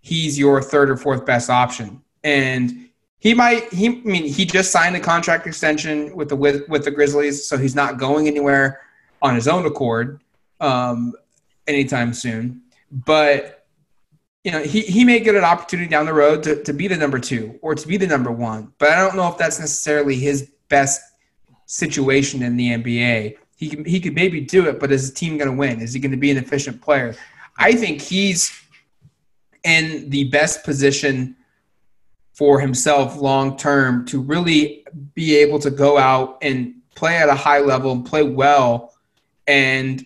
he's 0.00 0.38
your 0.38 0.62
third 0.62 0.90
or 0.90 0.96
fourth 0.96 1.26
best 1.26 1.50
option. 1.50 2.00
And 2.22 2.88
he 3.18 3.34
might 3.34 3.72
he 3.72 3.88
I 3.88 4.02
mean 4.04 4.24
he 4.24 4.44
just 4.44 4.70
signed 4.70 4.94
a 4.96 5.00
contract 5.00 5.46
extension 5.46 6.14
with 6.14 6.28
the 6.28 6.36
with, 6.36 6.68
with 6.68 6.84
the 6.84 6.90
Grizzlies, 6.90 7.48
so 7.48 7.56
he's 7.56 7.74
not 7.74 7.98
going 7.98 8.28
anywhere 8.28 8.82
on 9.22 9.34
his 9.34 9.48
own 9.48 9.64
accord 9.66 10.20
um, 10.60 11.14
anytime 11.66 12.12
soon. 12.12 12.62
But 12.92 13.63
you 14.44 14.52
know, 14.52 14.62
he, 14.62 14.82
he 14.82 15.04
may 15.04 15.20
get 15.20 15.34
an 15.34 15.42
opportunity 15.42 15.88
down 15.88 16.04
the 16.04 16.12
road 16.12 16.42
to, 16.42 16.62
to 16.62 16.72
be 16.74 16.86
the 16.86 16.96
number 16.96 17.18
two 17.18 17.58
or 17.62 17.74
to 17.74 17.88
be 17.88 17.96
the 17.96 18.06
number 18.06 18.30
one, 18.30 18.72
but 18.78 18.90
I 18.90 18.96
don't 18.96 19.16
know 19.16 19.26
if 19.28 19.38
that's 19.38 19.58
necessarily 19.58 20.16
his 20.16 20.50
best 20.68 21.00
situation 21.66 22.42
in 22.42 22.56
the 22.56 22.68
NBA. 22.68 23.36
He 23.56 23.68
can, 23.70 23.84
he 23.86 24.00
could 24.00 24.14
maybe 24.14 24.42
do 24.42 24.68
it, 24.68 24.78
but 24.78 24.92
is 24.92 25.00
his 25.02 25.14
team 25.14 25.38
going 25.38 25.50
to 25.50 25.56
win? 25.56 25.80
Is 25.80 25.94
he 25.94 26.00
going 26.00 26.10
to 26.10 26.18
be 26.18 26.30
an 26.30 26.36
efficient 26.36 26.82
player? 26.82 27.16
I 27.56 27.72
think 27.72 28.02
he's 28.02 28.52
in 29.64 30.10
the 30.10 30.24
best 30.24 30.62
position 30.62 31.36
for 32.34 32.60
himself 32.60 33.16
long 33.16 33.56
term 33.56 34.04
to 34.06 34.20
really 34.20 34.84
be 35.14 35.36
able 35.36 35.58
to 35.60 35.70
go 35.70 35.96
out 35.96 36.36
and 36.42 36.74
play 36.94 37.16
at 37.16 37.30
a 37.30 37.34
high 37.34 37.60
level 37.60 37.92
and 37.92 38.04
play 38.04 38.22
well 38.22 38.92
and 39.46 40.04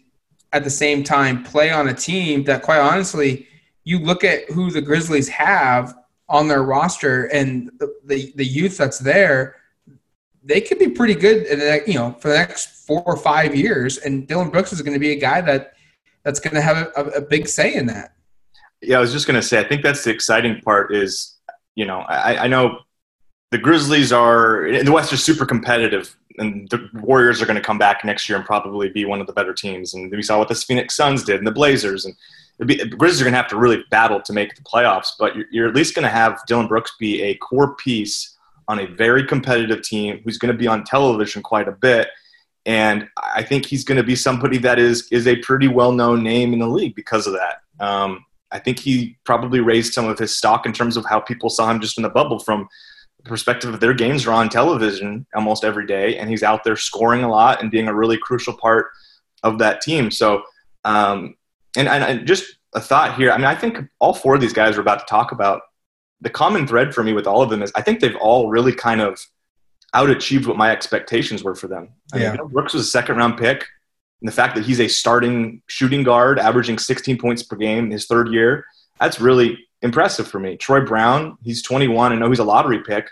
at 0.53 0.63
the 0.63 0.71
same 0.71 1.03
time 1.03 1.43
play 1.43 1.71
on 1.71 1.89
a 1.89 1.95
team 1.95 2.45
that 2.45 2.63
quite 2.63 2.79
honestly 2.79 3.49
you 3.89 3.99
look 3.99 4.23
at 4.23 4.51
who 4.51 4.71
the 4.71 4.83
Grizzlies 4.83 5.29
have 5.29 5.95
on 6.29 6.47
their 6.47 6.63
roster 6.63 7.25
and 7.27 7.71
the, 7.79 7.95
the, 8.05 8.33
the 8.37 8.45
youth 8.45 8.77
that's 8.77 8.99
there 8.99 9.57
they 10.45 10.61
could 10.61 10.79
be 10.79 10.89
pretty 10.89 11.15
good 11.15 11.47
the, 11.47 11.83
you 11.87 11.95
know 11.95 12.13
for 12.21 12.29
the 12.29 12.35
next 12.35 12.87
four 12.87 13.03
or 13.05 13.17
five 13.17 13.55
years 13.55 13.97
and 13.99 14.29
Dillon 14.29 14.51
Brooks 14.51 14.73
is 14.73 14.83
going 14.83 14.93
to 14.93 15.01
be 15.01 15.13
a 15.13 15.19
guy 15.19 15.41
that 15.41 15.73
that's 16.23 16.39
going 16.39 16.55
to 16.55 16.61
have 16.61 16.93
a, 16.97 17.03
a, 17.17 17.21
big 17.21 17.49
say 17.49 17.75
in 17.75 17.87
that 17.87 18.13
yeah 18.83 18.99
I 18.99 19.01
was 19.01 19.13
just 19.13 19.27
going 19.27 19.41
to 19.41 19.47
say 19.47 19.59
I 19.59 19.67
think 19.67 19.83
that's 19.83 20.05
the 20.05 20.11
exciting 20.11 20.61
part 20.61 20.95
is 20.95 21.39
you 21.75 21.87
know 21.87 22.01
I, 22.01 22.45
I 22.45 22.47
know 22.47 22.81
the 23.51 23.59
Grizzlies 23.59 24.13
are 24.13 24.67
in 24.67 24.85
the 24.85 24.93
West 24.93 25.15
are 25.15 25.17
super 25.17 25.47
competitive 25.47 26.15
and 26.39 26.69
the 26.69 26.89
Warriors 26.95 27.43
are 27.43 27.47
going 27.47 27.57
to 27.57 27.63
come 27.63 27.79
back 27.79 28.05
next 28.05 28.29
year 28.29 28.37
and 28.37 28.47
probably 28.47 28.91
be 28.91 29.05
one 29.05 29.21
of 29.21 29.27
the 29.27 29.33
better 29.33 29.53
teams. 29.53 29.95
And 29.95 30.11
we 30.11 30.23
saw 30.23 30.39
what 30.39 30.49
the 30.49 30.55
Phoenix 30.55 30.95
Suns 30.95 31.25
did 31.25 31.39
and 31.39 31.47
the 31.47 31.53
Blazers. 31.53 32.05
And 32.05 32.15
be, 32.67 32.77
the 32.77 32.87
Grizzlies 32.87 33.21
are 33.21 33.25
going 33.25 33.33
to 33.33 33.39
have 33.39 33.49
to 33.49 33.57
really 33.57 33.85
battle 33.91 34.21
to 34.21 34.33
make 34.33 34.55
the 34.55 34.63
playoffs, 34.63 35.13
but 35.19 35.37
you're, 35.37 35.47
you're 35.51 35.69
at 35.69 35.75
least 35.75 35.95
going 35.95 36.05
to 36.05 36.09
have 36.09 36.41
Dillon 36.47 36.67
Brooks 36.67 36.95
be 36.99 37.23
a 37.23 37.35
core 37.37 37.75
piece 37.77 38.37
on 38.67 38.81
a 38.81 38.87
very 38.87 39.25
competitive 39.25 39.83
team 39.83 40.21
who's 40.25 40.39
going 40.39 40.53
to 40.53 40.59
be 40.59 40.67
on 40.67 40.85
television 40.85 41.43
quite 41.43 41.69
a 41.69 41.73
bit. 41.73 42.09
And 42.67 43.09
I 43.17 43.43
think 43.43 43.65
he's 43.65 43.85
going 43.85 43.97
to 43.97 44.03
be 44.03 44.15
somebody 44.15 44.59
that 44.59 44.79
is 44.79 45.09
is 45.11 45.27
a 45.27 45.37
pretty 45.37 45.69
well 45.69 45.93
known 45.93 46.23
name 46.23 46.53
in 46.53 46.59
the 46.59 46.67
league 46.67 46.95
because 46.95 47.27
of 47.27 47.33
that. 47.33 47.63
Um, 47.81 48.25
I 48.51 48.59
think 48.59 48.79
he 48.79 49.17
probably 49.25 49.61
raised 49.61 49.95
some 49.95 50.07
of 50.07 50.19
his 50.19 50.37
stock 50.37 50.67
in 50.67 50.73
terms 50.73 50.97
of 50.97 51.05
how 51.07 51.21
people 51.21 51.51
saw 51.51 51.71
him 51.71 51.81
just 51.81 51.97
in 51.97 52.03
the 52.03 52.11
bubble 52.11 52.39
from 52.39 52.69
the 53.23 53.29
perspective 53.29 53.73
of 53.73 53.81
their 53.81 53.95
games 53.95 54.27
are 54.27 54.33
on 54.33 54.49
television 54.49 55.27
almost 55.35 55.65
every 55.65 55.87
day, 55.87 56.19
and 56.19 56.29
he's 56.31 56.43
out 56.43 56.65
there 56.65 56.77
scoring 56.77 57.25
a 57.25 57.31
lot 57.31 57.63
and 57.63 57.71
being 57.71 57.89
a 57.89 57.95
really 57.95 58.19
crucial 58.19 58.55
part 58.55 58.89
of 59.43 59.59
that 59.59 59.81
team. 59.81 60.11
So, 60.11 60.43
um, 60.85 61.37
and, 61.87 62.05
and 62.05 62.27
just 62.27 62.59
a 62.75 62.81
thought 62.81 63.17
here. 63.17 63.31
I 63.31 63.37
mean, 63.37 63.47
I 63.47 63.55
think 63.55 63.79
all 63.99 64.15
four 64.15 64.35
of 64.35 64.41
these 64.41 64.53
guys 64.53 64.77
we're 64.77 64.83
about 64.83 65.01
to 65.01 65.07
talk 65.07 65.33
about. 65.33 65.63
The 66.21 66.31
common 66.31 66.67
thread 66.67 66.95
for 66.95 67.05
me 67.05 67.13
with 67.13 67.27
all 67.27 67.43
of 67.43 67.51
them 67.51 67.63
is 67.63 67.71
I 67.77 67.83
think 67.83 68.01
they've 68.01 68.17
all 68.17 68.49
really 68.49 68.73
kind 68.73 69.01
of 69.01 69.21
outachieved 69.95 70.47
what 70.47 70.57
my 70.57 70.71
expectations 70.71 71.45
were 71.45 71.55
for 71.55 71.69
them. 71.69 71.91
I 72.13 72.19
yeah. 72.19 72.33
mean, 72.33 72.49
Brooks 72.49 72.75
was 72.75 72.83
a 72.83 72.91
second 72.91 73.17
round 73.17 73.39
pick. 73.39 73.65
And 74.21 74.29
the 74.29 74.33
fact 74.33 74.57
that 74.57 74.65
he's 74.65 74.81
a 74.81 74.89
starting 74.89 75.63
shooting 75.69 76.03
guard, 76.03 76.41
averaging 76.41 76.79
16 76.79 77.19
points 77.19 77.45
per 77.45 77.55
game 77.55 77.85
in 77.85 77.91
his 77.93 78.07
third 78.07 78.29
year, 78.29 78.65
that's 78.99 79.21
really 79.21 79.59
impressive 79.83 80.27
for 80.27 80.41
me. 80.41 80.57
Troy 80.57 80.81
Brown, 80.81 81.39
he's 81.45 81.63
21. 81.63 82.13
I 82.13 82.17
know 82.17 82.29
he's 82.29 82.41
a 82.41 82.45
lottery 82.45 82.83
pick, 82.83 83.09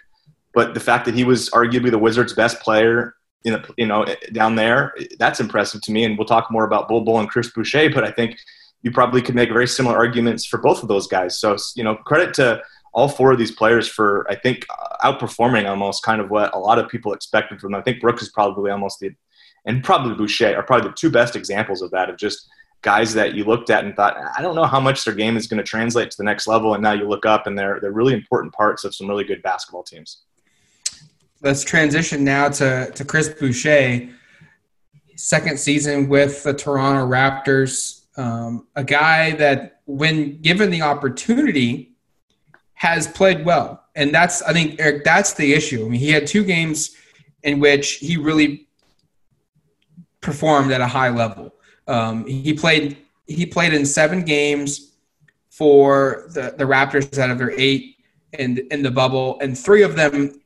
but 0.53 0.75
the 0.75 0.81
fact 0.81 1.05
that 1.05 1.15
he 1.15 1.23
was 1.23 1.49
arguably 1.51 1.93
the 1.93 1.99
Wizards' 1.99 2.33
best 2.33 2.61
player, 2.61 3.15
in 3.45 3.55
a, 3.55 3.65
you 3.79 3.87
know, 3.87 4.05
down 4.33 4.57
there, 4.57 4.93
that's 5.19 5.39
impressive 5.39 5.81
to 5.83 5.93
me. 5.93 6.03
And 6.05 6.19
we'll 6.19 6.27
talk 6.27 6.51
more 6.51 6.65
about 6.65 6.89
Bol 6.89 7.03
Bol 7.03 7.21
and 7.21 7.29
Chris 7.29 7.51
Boucher, 7.53 7.91
but 7.91 8.03
I 8.03 8.11
think 8.11 8.37
you 8.87 8.91
probably 8.93 9.21
could 9.21 9.35
make 9.35 9.51
very 9.51 9.69
similar 9.69 9.97
arguments 9.97 10.47
for 10.51 10.59
both 10.59 10.83
of 10.83 10.89
those 10.89 11.07
guys. 11.07 11.33
So, 11.43 11.57
you 11.75 11.85
know, 11.85 11.97
credit 12.11 12.33
to 12.35 12.63
all 12.95 13.09
four 13.09 13.33
of 13.33 13.39
these 13.39 13.55
players 13.61 13.87
for, 13.87 14.27
I 14.31 14.37
think, 14.37 14.59
outperforming 15.05 15.69
almost 15.69 16.03
kind 16.03 16.21
of 16.21 16.31
what 16.31 16.55
a 16.55 16.59
lot 16.59 16.79
of 16.79 16.89
people 16.89 17.13
expected 17.13 17.61
from 17.61 17.73
them. 17.73 17.81
I 17.81 17.85
think 17.85 18.01
Brooks 18.01 18.23
is 18.23 18.31
probably 18.31 18.71
almost 18.71 19.01
the, 19.01 19.11
and 19.67 19.85
probably 19.85 20.15
Boucher 20.15 20.57
are 20.57 20.63
probably 20.63 20.89
the 20.91 20.95
two 20.95 21.11
best 21.11 21.37
examples 21.37 21.83
of 21.83 21.91
that, 21.91 22.09
of 22.11 22.17
just– 22.17 22.49
guys 22.83 23.15
that 23.15 23.35
you 23.35 23.43
looked 23.43 23.71
at 23.71 23.85
and 23.85 23.97
thought, 23.97 24.17
I 24.37 24.41
don't 24.43 24.55
know 24.55 24.67
how 24.67 24.79
much 24.79 25.05
their 25.05 25.15
game 25.15 25.37
is 25.37 25.49
going 25.49 25.59
to 25.59 25.65
translate 25.65 26.11
to 26.13 26.17
the 26.17 26.23
next 26.23 26.47
level. 26.47 26.75
And 26.75 26.83
now 26.83 26.93
you 26.93 27.09
look 27.09 27.27
up 27.27 27.49
and 27.49 27.59
they're, 27.59 27.81
they're 27.81 27.91
really 27.91 28.15
important 28.15 28.55
parts 28.55 28.85
of 28.85 28.95
some 28.95 29.09
really 29.09 29.25
good 29.25 29.43
basketball 29.43 29.83
teams. 29.83 30.23
Let's 31.43 31.65
transition 31.65 32.23
now 32.23 32.49
to, 32.51 32.93
to 32.95 33.05
Chris 33.05 33.29
Boucher, 33.29 34.09
second 35.17 35.59
season 35.59 36.09
with 36.09 36.45
the 36.45 36.55
Toronto 36.55 37.09
Raptors. 37.09 37.96
Um, 38.17 38.67
a 38.77 38.85
guy 38.85 39.33
that, 39.33 39.81
when 39.87 40.41
given 40.41 40.71
the 40.71 40.83
opportunity, 40.83 41.97
has 42.75 43.07
played 43.07 43.45
well. 43.45 43.85
And 43.95 44.15
that's, 44.15 44.43
I 44.43 44.53
think, 44.53 44.79
Eric, 44.79 45.05
that's 45.05 45.33
the 45.35 45.55
issue. 45.55 45.85
I 45.85 45.89
mean, 45.89 46.01
he 46.01 46.11
had 46.11 46.27
two 46.27 46.45
games 46.45 46.95
in 47.43 47.61
which 47.61 47.95
he 47.95 48.17
really 48.17 48.67
performed 50.21 50.73
at 50.73 50.81
a 50.81 50.87
high 50.87 51.09
level. 51.09 51.55
Um, 51.87 52.27
he 52.27 52.53
played 52.53 52.99
he 53.27 53.47
played 53.47 53.73
in 53.73 53.85
seven 53.85 54.25
games 54.25 54.93
for 55.51 56.29
the, 56.35 56.55
the 56.57 56.65
Raptors 56.65 57.17
out 57.19 57.31
of 57.31 57.39
their 57.39 57.53
eight 57.53 57.97
in 58.39 58.59
in 58.71 58.83
the 58.83 58.91
bubble, 58.91 59.39
and 59.41 59.57
three 59.57 59.83
of 59.83 59.97
them, 59.97 60.41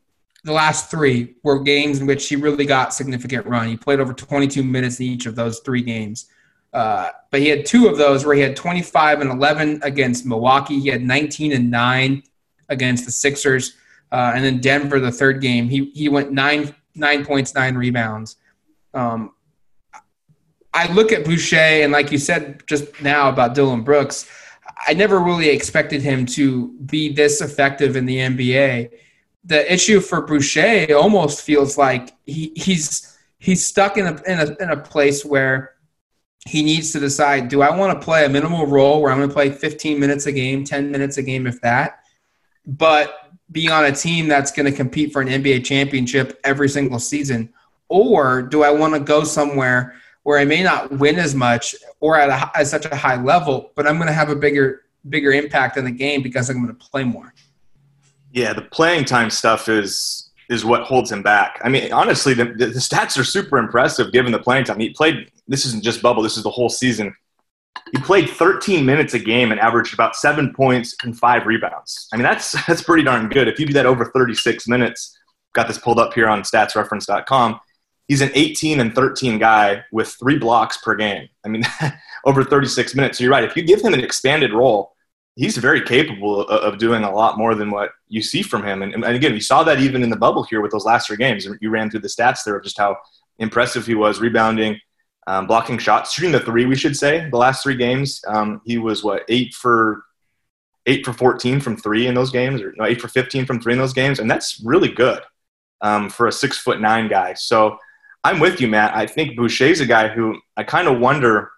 the 0.44 0.52
last 0.52 0.90
three, 0.90 1.34
were 1.42 1.58
games 1.58 2.00
in 2.00 2.06
which 2.06 2.28
he 2.28 2.36
really 2.36 2.66
got 2.66 2.94
significant 2.94 3.46
run. 3.46 3.68
He 3.68 3.76
played 3.76 4.00
over 4.00 4.12
22 4.12 4.62
minutes 4.62 5.00
in 5.00 5.06
each 5.06 5.26
of 5.26 5.34
those 5.34 5.60
three 5.60 5.82
games. 5.82 6.26
Uh, 6.72 7.10
but 7.30 7.40
he 7.40 7.48
had 7.48 7.66
two 7.66 7.88
of 7.88 7.98
those 7.98 8.24
where 8.24 8.34
he 8.34 8.40
had 8.40 8.56
25 8.56 9.20
and 9.20 9.30
11 9.30 9.80
against 9.82 10.24
Milwaukee. 10.24 10.78
He 10.78 10.88
had 10.88 11.02
19 11.02 11.52
and 11.52 11.70
9 11.70 12.22
against 12.68 13.04
the 13.04 13.12
Sixers. 13.12 13.76
Uh, 14.12 14.32
and 14.34 14.44
then 14.44 14.60
Denver, 14.60 15.00
the 15.00 15.12
third 15.12 15.40
game, 15.40 15.68
he, 15.68 15.90
he 15.94 16.08
went 16.08 16.32
nine, 16.32 16.74
nine 16.94 17.24
points, 17.24 17.54
nine 17.54 17.74
rebounds. 17.74 18.36
Um, 18.94 19.32
I 20.72 20.92
look 20.92 21.12
at 21.12 21.24
Boucher, 21.24 21.56
and 21.56 21.92
like 21.92 22.12
you 22.12 22.18
said 22.18 22.62
just 22.66 23.02
now 23.02 23.28
about 23.28 23.54
Dillon 23.54 23.82
Brooks, 23.82 24.28
I 24.86 24.94
never 24.94 25.18
really 25.18 25.48
expected 25.48 26.00
him 26.00 26.26
to 26.26 26.68
be 26.86 27.12
this 27.12 27.40
effective 27.40 27.96
in 27.96 28.06
the 28.06 28.18
NBA. 28.18 28.90
The 29.44 29.72
issue 29.72 30.00
for 30.00 30.22
Boucher 30.22 30.94
almost 30.94 31.42
feels 31.42 31.76
like 31.76 32.14
he, 32.24 32.52
he's 32.54 33.18
he's 33.38 33.64
stuck 33.64 33.96
in 33.96 34.06
a, 34.06 34.22
in 34.26 34.38
a 34.38 34.62
in 34.62 34.70
a 34.70 34.76
place 34.76 35.24
where 35.24 35.72
he 36.46 36.62
needs 36.62 36.92
to 36.92 37.00
decide: 37.00 37.48
Do 37.48 37.62
I 37.62 37.74
want 37.74 37.98
to 37.98 38.04
play 38.04 38.24
a 38.24 38.28
minimal 38.28 38.66
role 38.66 39.00
where 39.00 39.12
I'm 39.12 39.18
going 39.18 39.28
to 39.28 39.34
play 39.34 39.50
15 39.50 39.98
minutes 39.98 40.26
a 40.26 40.32
game, 40.32 40.64
10 40.64 40.90
minutes 40.90 41.18
a 41.18 41.22
game, 41.22 41.46
if 41.46 41.60
that, 41.60 42.00
but 42.66 43.32
be 43.52 43.68
on 43.68 43.84
a 43.84 43.92
team 43.92 44.28
that's 44.28 44.52
going 44.52 44.66
to 44.70 44.76
compete 44.76 45.12
for 45.12 45.20
an 45.22 45.28
NBA 45.28 45.64
championship 45.64 46.40
every 46.44 46.68
single 46.68 46.98
season, 46.98 47.52
or 47.88 48.42
do 48.42 48.62
I 48.62 48.70
want 48.70 48.94
to 48.94 49.00
go 49.00 49.24
somewhere? 49.24 49.94
where 50.22 50.38
I 50.38 50.44
may 50.44 50.62
not 50.62 50.92
win 50.92 51.18
as 51.18 51.34
much 51.34 51.74
or 52.00 52.18
at, 52.18 52.28
a, 52.28 52.58
at 52.58 52.66
such 52.66 52.84
a 52.86 52.96
high 52.96 53.20
level, 53.20 53.72
but 53.74 53.86
I'm 53.86 53.96
going 53.96 54.08
to 54.08 54.12
have 54.12 54.30
a 54.30 54.36
bigger 54.36 54.82
bigger 55.08 55.32
impact 55.32 55.78
in 55.78 55.84
the 55.84 55.90
game 55.90 56.22
because 56.22 56.50
I'm 56.50 56.56
going 56.56 56.68
to 56.68 56.74
play 56.74 57.04
more. 57.04 57.32
Yeah, 58.32 58.52
the 58.52 58.62
playing 58.62 59.06
time 59.06 59.30
stuff 59.30 59.68
is 59.68 60.29
is 60.50 60.64
what 60.64 60.82
holds 60.82 61.10
him 61.10 61.22
back. 61.22 61.58
I 61.64 61.68
mean, 61.68 61.92
honestly, 61.92 62.34
the, 62.34 62.44
the, 62.44 62.66
stats 62.66 63.18
are 63.18 63.24
super 63.24 63.56
impressive 63.56 64.12
given 64.12 64.32
the 64.32 64.38
playing 64.38 64.64
time. 64.64 64.80
He 64.80 64.90
played. 64.90 65.30
This 65.48 65.64
isn't 65.64 65.82
just 65.82 66.02
bubble. 66.02 66.22
This 66.22 66.36
is 66.36 66.42
the 66.42 66.50
whole 66.50 66.68
season. 66.68 67.14
He 67.92 67.98
played 67.98 68.28
13 68.28 68.84
minutes 68.84 69.14
a 69.14 69.18
game 69.18 69.52
and 69.52 69.60
averaged 69.60 69.94
about 69.94 70.16
seven 70.16 70.52
points 70.52 70.94
and 71.04 71.16
five 71.16 71.46
rebounds. 71.46 72.08
I 72.12 72.16
mean, 72.16 72.24
that's 72.24 72.52
that's 72.66 72.82
pretty 72.82 73.04
darn 73.04 73.28
good. 73.28 73.48
If 73.48 73.58
you 73.58 73.66
do 73.66 73.72
that 73.74 73.86
over 73.86 74.06
36 74.06 74.68
minutes, 74.68 75.16
got 75.54 75.68
this 75.68 75.78
pulled 75.78 75.98
up 75.98 76.12
here 76.12 76.28
on 76.28 76.42
StatsReference.com 76.42 77.60
he's 78.10 78.22
an 78.22 78.30
18 78.34 78.80
and 78.80 78.92
13 78.92 79.38
guy 79.38 79.84
with 79.92 80.08
three 80.08 80.36
blocks 80.36 80.76
per 80.78 80.96
game. 80.96 81.28
I 81.44 81.48
mean, 81.48 81.62
over 82.26 82.42
36 82.42 82.96
minutes. 82.96 83.18
So 83.18 83.24
you're 83.24 83.30
right. 83.30 83.44
If 83.44 83.56
you 83.56 83.62
give 83.62 83.80
him 83.80 83.94
an 83.94 84.00
expanded 84.00 84.52
role, 84.52 84.96
he's 85.40 85.56
very 85.56 85.80
capable 85.80 86.42
of 86.42 86.76
doing 86.76 87.02
a 87.02 87.10
lot 87.10 87.38
more 87.38 87.54
than 87.54 87.70
what 87.70 87.92
you 88.08 88.20
see 88.20 88.42
from 88.42 88.62
him. 88.62 88.82
And, 88.82 88.92
and 88.92 89.04
again, 89.04 89.32
you 89.32 89.40
saw 89.40 89.62
that 89.62 89.80
even 89.80 90.02
in 90.02 90.10
the 90.10 90.16
bubble 90.16 90.42
here 90.42 90.60
with 90.60 90.70
those 90.70 90.84
last 90.84 91.06
three 91.06 91.16
games. 91.16 91.48
You 91.62 91.70
ran 91.70 91.90
through 91.90 92.00
the 92.00 92.08
stats 92.08 92.44
there 92.44 92.56
of 92.56 92.62
just 92.62 92.76
how 92.76 92.98
impressive 93.38 93.86
he 93.86 93.94
was 93.94 94.20
rebounding, 94.20 94.78
um, 95.26 95.46
blocking 95.46 95.78
shots, 95.78 96.12
shooting 96.12 96.30
the 96.30 96.40
three, 96.40 96.66
we 96.66 96.76
should 96.76 96.94
say. 96.94 97.30
The 97.30 97.38
last 97.38 97.62
three 97.62 97.74
games, 97.74 98.20
um, 98.28 98.60
he 98.66 98.76
was 98.76 99.02
what, 99.02 99.24
eight 99.28 99.54
for. 99.54 100.04
Eight 100.86 101.04
for 101.04 101.12
14 101.12 101.60
from 101.60 101.76
three 101.76 102.06
in 102.06 102.14
those 102.14 102.30
games, 102.30 102.62
or 102.62 102.72
no, 102.78 102.86
eight 102.86 103.02
for 103.02 103.06
15 103.06 103.44
from 103.44 103.60
three 103.60 103.74
in 103.74 103.78
those 103.78 103.92
games, 103.92 104.18
and 104.18 104.30
that's 104.30 104.62
really 104.64 104.88
good 104.88 105.20
um, 105.82 106.08
for 106.08 106.26
a 106.26 106.32
six 106.32 106.56
foot 106.56 106.80
nine 106.80 107.06
guy. 107.06 107.34
So 107.34 107.76
I'm 108.24 108.40
with 108.40 108.62
you, 108.62 108.66
Matt. 108.66 108.96
I 108.96 109.06
think 109.06 109.36
Boucher's 109.36 109.80
a 109.80 109.86
guy 109.86 110.08
who 110.08 110.40
I 110.56 110.64
kind 110.64 110.88
of 110.88 110.98
wonder 110.98 111.52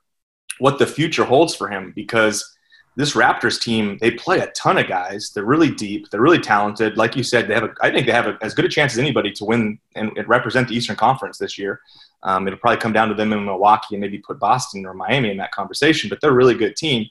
what 0.59 0.81
the 0.81 0.89
future 0.89 1.25
holds 1.25 1.55
for 1.55 1.69
him 1.69 1.93
because 1.95 2.45
this 2.95 3.15
Raptors 3.15 3.61
team, 3.61 3.97
they 4.01 4.11
play 4.11 4.41
a 4.41 4.49
ton 4.49 4.77
of 4.77 4.87
guys. 4.87 5.31
They're 5.35 5.45
really 5.45 5.71
deep. 5.71 6.11
They're 6.11 6.21
really 6.21 6.39
talented. 6.39 6.97
Like 6.97 7.17
you 7.17 7.23
said, 7.23 7.49
they 7.49 7.55
have. 7.55 7.65
A, 7.65 7.75
I 7.81 7.91
think 7.91 8.07
they 8.07 8.13
have 8.13 8.27
a, 8.27 8.39
as 8.43 8.55
good 8.55 8.67
a 8.67 8.69
chance 8.69 8.93
as 8.93 8.99
anybody 8.99 9.33
to 9.33 9.45
win 9.45 9.79
and, 9.95 10.17
and 10.17 10.29
represent 10.29 10.69
the 10.69 10.77
Eastern 10.77 10.97
Conference 10.97 11.39
this 11.39 11.57
year. 11.59 11.81
Um, 12.23 12.47
it'll 12.47 12.59
probably 12.59 12.81
come 12.81 12.93
down 12.93 13.09
to 13.09 13.15
them 13.15 13.33
in 13.33 13.45
Milwaukee 13.45 13.95
and 13.95 14.01
maybe 14.01 14.19
put 14.19 14.39
Boston 14.39 14.85
or 14.85 14.95
Miami 14.95 15.31
in 15.31 15.39
that 15.39 15.53
conversation. 15.53 16.11
But 16.11 16.21
they're 16.21 16.31
a 16.31 16.35
really 16.35 16.55
good 16.55 16.77
team. 16.77 17.07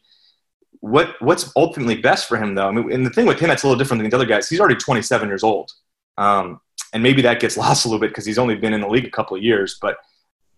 What 0.82 1.15
What's 1.20 1.52
ultimately 1.56 1.96
best 1.96 2.28
for 2.28 2.38
him, 2.38 2.54
though? 2.54 2.67
I 2.67 2.72
mean, 2.72 2.91
and 2.91 3.06
the 3.06 3.10
thing 3.10 3.26
with 3.26 3.39
him 3.39 3.50
that's 3.50 3.63
a 3.63 3.67
little 3.67 3.80
different 3.80 4.04
than 4.04 4.10
the 4.10 4.15
other 4.15 4.26
guys. 4.26 4.48
He's 4.50 4.60
already 4.60 4.76
27 4.76 5.28
years 5.28 5.44
old. 5.44 5.72
Um, 6.17 6.62
and 6.94 7.02
maybe 7.02 7.24
that 7.24 7.39
gets 7.39 7.58
lost 7.63 7.86
a 7.86 7.88
little 7.88 8.00
bit 8.00 8.10
because 8.10 8.26
he's 8.26 8.38
only 8.38 8.56
been 8.56 8.74
in 8.74 8.82
the 8.82 8.88
league 8.88 9.06
a 9.06 9.12
couple 9.12 9.36
of 9.36 9.44
years. 9.44 9.78
But 9.82 9.98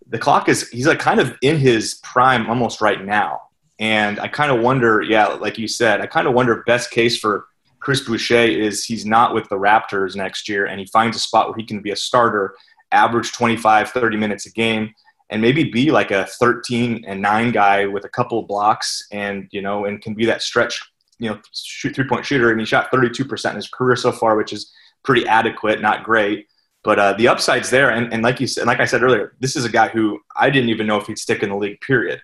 the 0.07 0.19
clock 0.19 0.49
is 0.49 0.69
he's 0.69 0.87
like 0.87 0.99
kind 0.99 1.19
of 1.19 1.37
in 1.41 1.57
his 1.57 1.95
prime 2.03 2.49
almost 2.49 2.81
right 2.81 3.03
now, 3.03 3.41
and 3.83 4.17
I 4.17 4.29
kind 4.29 4.49
of 4.49 4.61
wonder, 4.61 5.01
yeah, 5.01 5.27
like 5.27 5.57
you 5.57 5.67
said, 5.67 5.99
I 5.99 6.05
kind 6.05 6.25
of 6.25 6.33
wonder 6.33 6.63
best 6.65 6.89
case 6.89 7.19
for 7.19 7.47
Chris 7.81 7.99
Boucher 7.99 8.45
is 8.45 8.85
he's 8.85 9.05
not 9.05 9.33
with 9.33 9.49
the 9.49 9.57
Raptors 9.57 10.15
next 10.15 10.47
year, 10.47 10.67
and 10.67 10.79
he 10.79 10.85
finds 10.85 11.17
a 11.17 11.19
spot 11.19 11.49
where 11.49 11.57
he 11.57 11.65
can 11.65 11.81
be 11.81 11.91
a 11.91 11.95
starter, 11.97 12.55
average 12.93 13.33
25, 13.33 13.89
30 13.89 14.15
minutes 14.15 14.45
a 14.45 14.51
game, 14.51 14.93
and 15.29 15.41
maybe 15.41 15.65
be 15.65 15.91
like 15.91 16.11
a 16.11 16.25
13 16.39 17.03
and 17.05 17.21
9 17.21 17.51
guy 17.51 17.85
with 17.85 18.05
a 18.05 18.09
couple 18.09 18.39
of 18.39 18.47
blocks 18.47 19.05
and, 19.11 19.49
you 19.51 19.61
know, 19.61 19.83
and 19.83 20.01
can 20.01 20.13
be 20.13 20.25
that 20.27 20.41
stretch, 20.41 20.81
you 21.19 21.29
know, 21.29 21.37
shoot 21.53 21.93
three 21.93 22.07
point 22.07 22.25
shooter. 22.25 22.51
And 22.51 22.61
he 22.61 22.65
shot 22.65 22.89
32% 22.89 23.49
in 23.49 23.55
his 23.57 23.67
career 23.67 23.97
so 23.97 24.13
far, 24.13 24.37
which 24.37 24.53
is 24.53 24.71
pretty 25.03 25.27
adequate, 25.27 25.81
not 25.81 26.05
great. 26.05 26.47
But 26.85 26.99
uh, 26.99 27.13
the 27.17 27.27
upside's 27.27 27.69
there, 27.69 27.89
and, 27.89 28.13
and 28.13 28.23
like 28.23 28.39
you 28.39 28.47
said, 28.47 28.65
like 28.65 28.79
I 28.79 28.85
said 28.85 29.03
earlier, 29.03 29.35
this 29.41 29.57
is 29.57 29.65
a 29.65 29.69
guy 29.69 29.89
who 29.89 30.21
I 30.37 30.49
didn't 30.49 30.69
even 30.69 30.87
know 30.87 31.01
if 31.01 31.07
he'd 31.07 31.19
stick 31.19 31.43
in 31.43 31.49
the 31.49 31.57
league. 31.57 31.81
Period. 31.81 32.21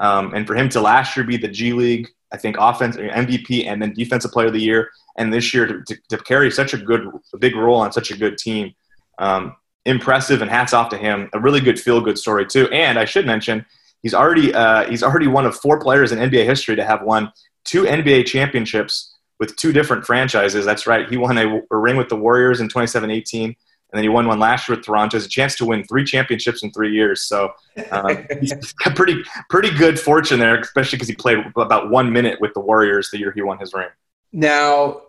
Um, 0.00 0.34
and 0.34 0.46
for 0.46 0.54
him 0.54 0.68
to 0.70 0.80
last 0.80 1.16
year 1.16 1.26
be 1.26 1.36
the 1.36 1.48
G 1.48 1.72
League, 1.72 2.08
I 2.32 2.36
think 2.36 2.56
offense 2.58 2.96
MVP 2.96 3.66
and 3.66 3.80
then 3.80 3.92
defensive 3.92 4.32
player 4.32 4.48
of 4.48 4.52
the 4.52 4.60
year, 4.60 4.90
and 5.16 5.32
this 5.32 5.52
year 5.52 5.66
to, 5.66 5.82
to, 5.82 5.98
to 6.10 6.18
carry 6.18 6.50
such 6.50 6.74
a 6.74 6.78
good, 6.78 7.08
a 7.32 7.38
big 7.38 7.56
role 7.56 7.80
on 7.80 7.92
such 7.92 8.10
a 8.10 8.16
good 8.16 8.38
team, 8.38 8.74
um, 9.18 9.56
impressive. 9.86 10.42
And 10.42 10.50
hats 10.50 10.72
off 10.72 10.90
to 10.90 10.98
him. 10.98 11.30
A 11.32 11.40
really 11.40 11.60
good 11.60 11.80
feel 11.80 12.00
good 12.00 12.18
story 12.18 12.46
too. 12.46 12.68
And 12.70 12.98
I 12.98 13.04
should 13.04 13.26
mention 13.26 13.64
he's 14.02 14.14
already 14.14 14.54
uh, 14.54 14.88
he's 14.88 15.02
already 15.02 15.26
one 15.26 15.46
of 15.46 15.56
four 15.56 15.80
players 15.80 16.12
in 16.12 16.18
NBA 16.18 16.44
history 16.44 16.76
to 16.76 16.84
have 16.84 17.02
won 17.02 17.32
two 17.64 17.84
NBA 17.84 18.26
championships 18.26 19.14
with 19.38 19.56
two 19.56 19.72
different 19.72 20.04
franchises. 20.04 20.64
That's 20.64 20.86
right. 20.86 21.08
He 21.08 21.16
won 21.16 21.38
a, 21.38 21.60
a 21.70 21.76
ring 21.76 21.96
with 21.96 22.08
the 22.08 22.16
Warriors 22.16 22.60
in 22.60 22.68
27-18 22.68 23.54
and 23.90 23.98
then 23.98 24.04
he 24.04 24.08
won 24.10 24.26
one 24.26 24.38
last 24.38 24.68
year 24.68 24.76
with 24.76 24.84
Toronto. 24.84 25.16
Has 25.16 25.24
a 25.24 25.30
chance 25.30 25.56
to 25.56 25.64
win 25.64 25.82
three 25.84 26.04
championships 26.04 26.62
in 26.62 26.70
three 26.72 26.92
years. 26.92 27.22
So 27.22 27.52
uh, 27.90 28.16
he's 28.40 28.52
got 28.74 28.94
pretty 28.94 29.22
pretty 29.48 29.70
good 29.70 29.98
fortune 29.98 30.38
there, 30.38 30.58
especially 30.58 30.96
because 30.96 31.08
he 31.08 31.14
played 31.14 31.38
about 31.56 31.90
one 31.90 32.12
minute 32.12 32.38
with 32.40 32.52
the 32.52 32.60
Warriors 32.60 33.10
the 33.10 33.18
year 33.18 33.32
he 33.32 33.40
won 33.40 33.58
his 33.58 33.72
ring. 33.72 33.88
Now, 34.30 35.02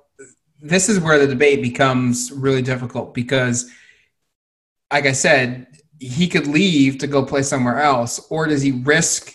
this 0.61 0.87
is 0.87 0.99
where 0.99 1.19
the 1.19 1.27
debate 1.27 1.61
becomes 1.61 2.31
really 2.31 2.61
difficult 2.61 3.13
because, 3.13 3.69
like 4.93 5.05
I 5.05 5.11
said, 5.11 5.67
he 5.99 6.29
could 6.29 6.47
leave 6.47 6.99
to 6.99 7.07
go 7.07 7.25
play 7.25 7.41
somewhere 7.41 7.81
else, 7.81 8.25
or 8.29 8.47
does 8.47 8.61
he 8.61 8.71
risk 8.71 9.33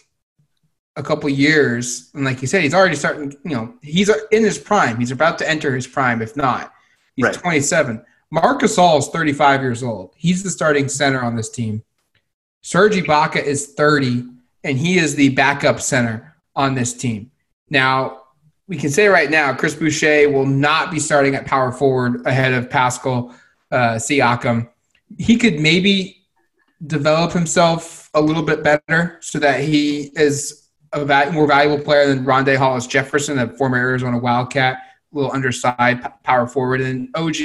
a 0.96 1.02
couple 1.02 1.28
years? 1.28 2.11
And 2.14 2.24
like 2.24 2.40
you 2.40 2.48
said, 2.48 2.62
he's 2.62 2.72
already 2.72 2.96
starting. 2.96 3.37
You 3.44 3.57
know, 3.57 3.74
he's 3.83 4.09
in 4.09 4.42
his 4.42 4.57
prime. 4.57 4.98
He's 4.98 5.11
about 5.11 5.37
to 5.40 5.48
enter 5.48 5.74
his 5.74 5.87
prime. 5.87 6.22
If 6.22 6.35
not, 6.35 6.72
he's 7.14 7.26
right. 7.26 7.35
27 7.35 8.02
Marc 8.30 8.60
Gasol 8.60 8.98
is 8.98 9.08
35 9.08 9.62
years 9.62 9.82
old. 9.82 10.12
He's 10.16 10.42
the 10.42 10.50
starting 10.50 10.88
center 10.88 11.22
on 11.22 11.37
this 11.37 11.50
team. 11.50 11.82
Serge 12.62 12.94
Ibaka 12.94 13.42
is 13.42 13.74
30, 13.74 14.24
and 14.64 14.78
he 14.78 14.98
is 14.98 15.14
the 15.14 15.30
backup 15.30 15.80
center 15.80 16.34
on 16.56 16.74
this 16.74 16.94
team. 16.94 17.30
Now, 17.70 18.22
we 18.66 18.76
can 18.76 18.90
say 18.90 19.08
right 19.08 19.30
now, 19.30 19.52
Chris 19.52 19.74
Boucher 19.74 20.30
will 20.30 20.46
not 20.46 20.90
be 20.90 20.98
starting 20.98 21.34
at 21.34 21.46
power 21.46 21.70
forward 21.70 22.26
ahead 22.26 22.54
of 22.54 22.70
Pascal 22.70 23.34
uh, 23.70 23.96
Siakam. 23.96 24.68
He 25.18 25.37
could 25.37 25.60
maybe 25.60 26.24
develop 26.87 27.32
himself 27.32 28.10
a 28.14 28.20
little 28.20 28.42
bit 28.42 28.62
better 28.62 29.18
so 29.20 29.38
that 29.38 29.60
he 29.60 30.10
is 30.16 30.68
a 30.92 31.30
more 31.32 31.46
valuable 31.46 31.82
player 31.82 32.06
than 32.06 32.24
Rondae 32.24 32.56
Hollis 32.56 32.87
Jefferson, 32.87 33.38
a 33.38 33.48
former 33.48 33.76
Arizona 33.76 34.18
Wildcat, 34.18 34.78
a 35.12 35.16
little 35.16 35.32
underside 35.32 36.06
power 36.22 36.46
forward. 36.46 36.80
And 36.80 37.08
OG 37.14 37.37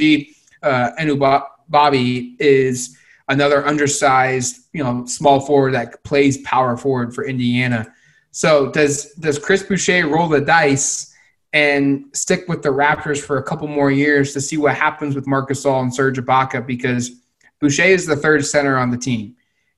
uh, 0.64 0.92
Anunoby 1.00 2.36
is 2.40 2.98
another 3.28 3.66
undersized, 3.66 4.68
you 4.74 4.84
know, 4.84 5.06
small 5.06 5.40
forward 5.40 5.74
that 5.74 6.04
plays 6.04 6.40
power 6.40 6.76
forward 6.76 7.14
for 7.14 7.26
Indiana. 7.26 7.94
So 8.32 8.72
does 8.72 9.14
does 9.16 9.40
Chris 9.40 9.64
Boucher 9.64 10.08
roll 10.08 10.28
the 10.28 10.42
dice 10.42 11.14
and 11.54 12.06
stick 12.14 12.48
with 12.48 12.62
the 12.62 12.70
Raptors 12.70 13.20
for 13.20 13.38
a 13.38 13.44
couple 13.44 13.68
more 13.68 13.92
years 13.92 14.34
to 14.34 14.42
see 14.42 14.58
what 14.58 14.76
happens 14.76 15.16
with 15.16 15.26
Marc 15.26 15.50
Gasol 15.50 15.82
and 15.82 15.94
Serge 15.94 16.20
Ibaka 16.20 16.66
because 16.66 17.12
Boucher 17.60 17.84
is 17.84 18.06
the 18.06 18.16
third 18.16 18.46
center 18.46 18.78
on 18.78 18.92
the 18.92 18.98
team, 18.98 19.36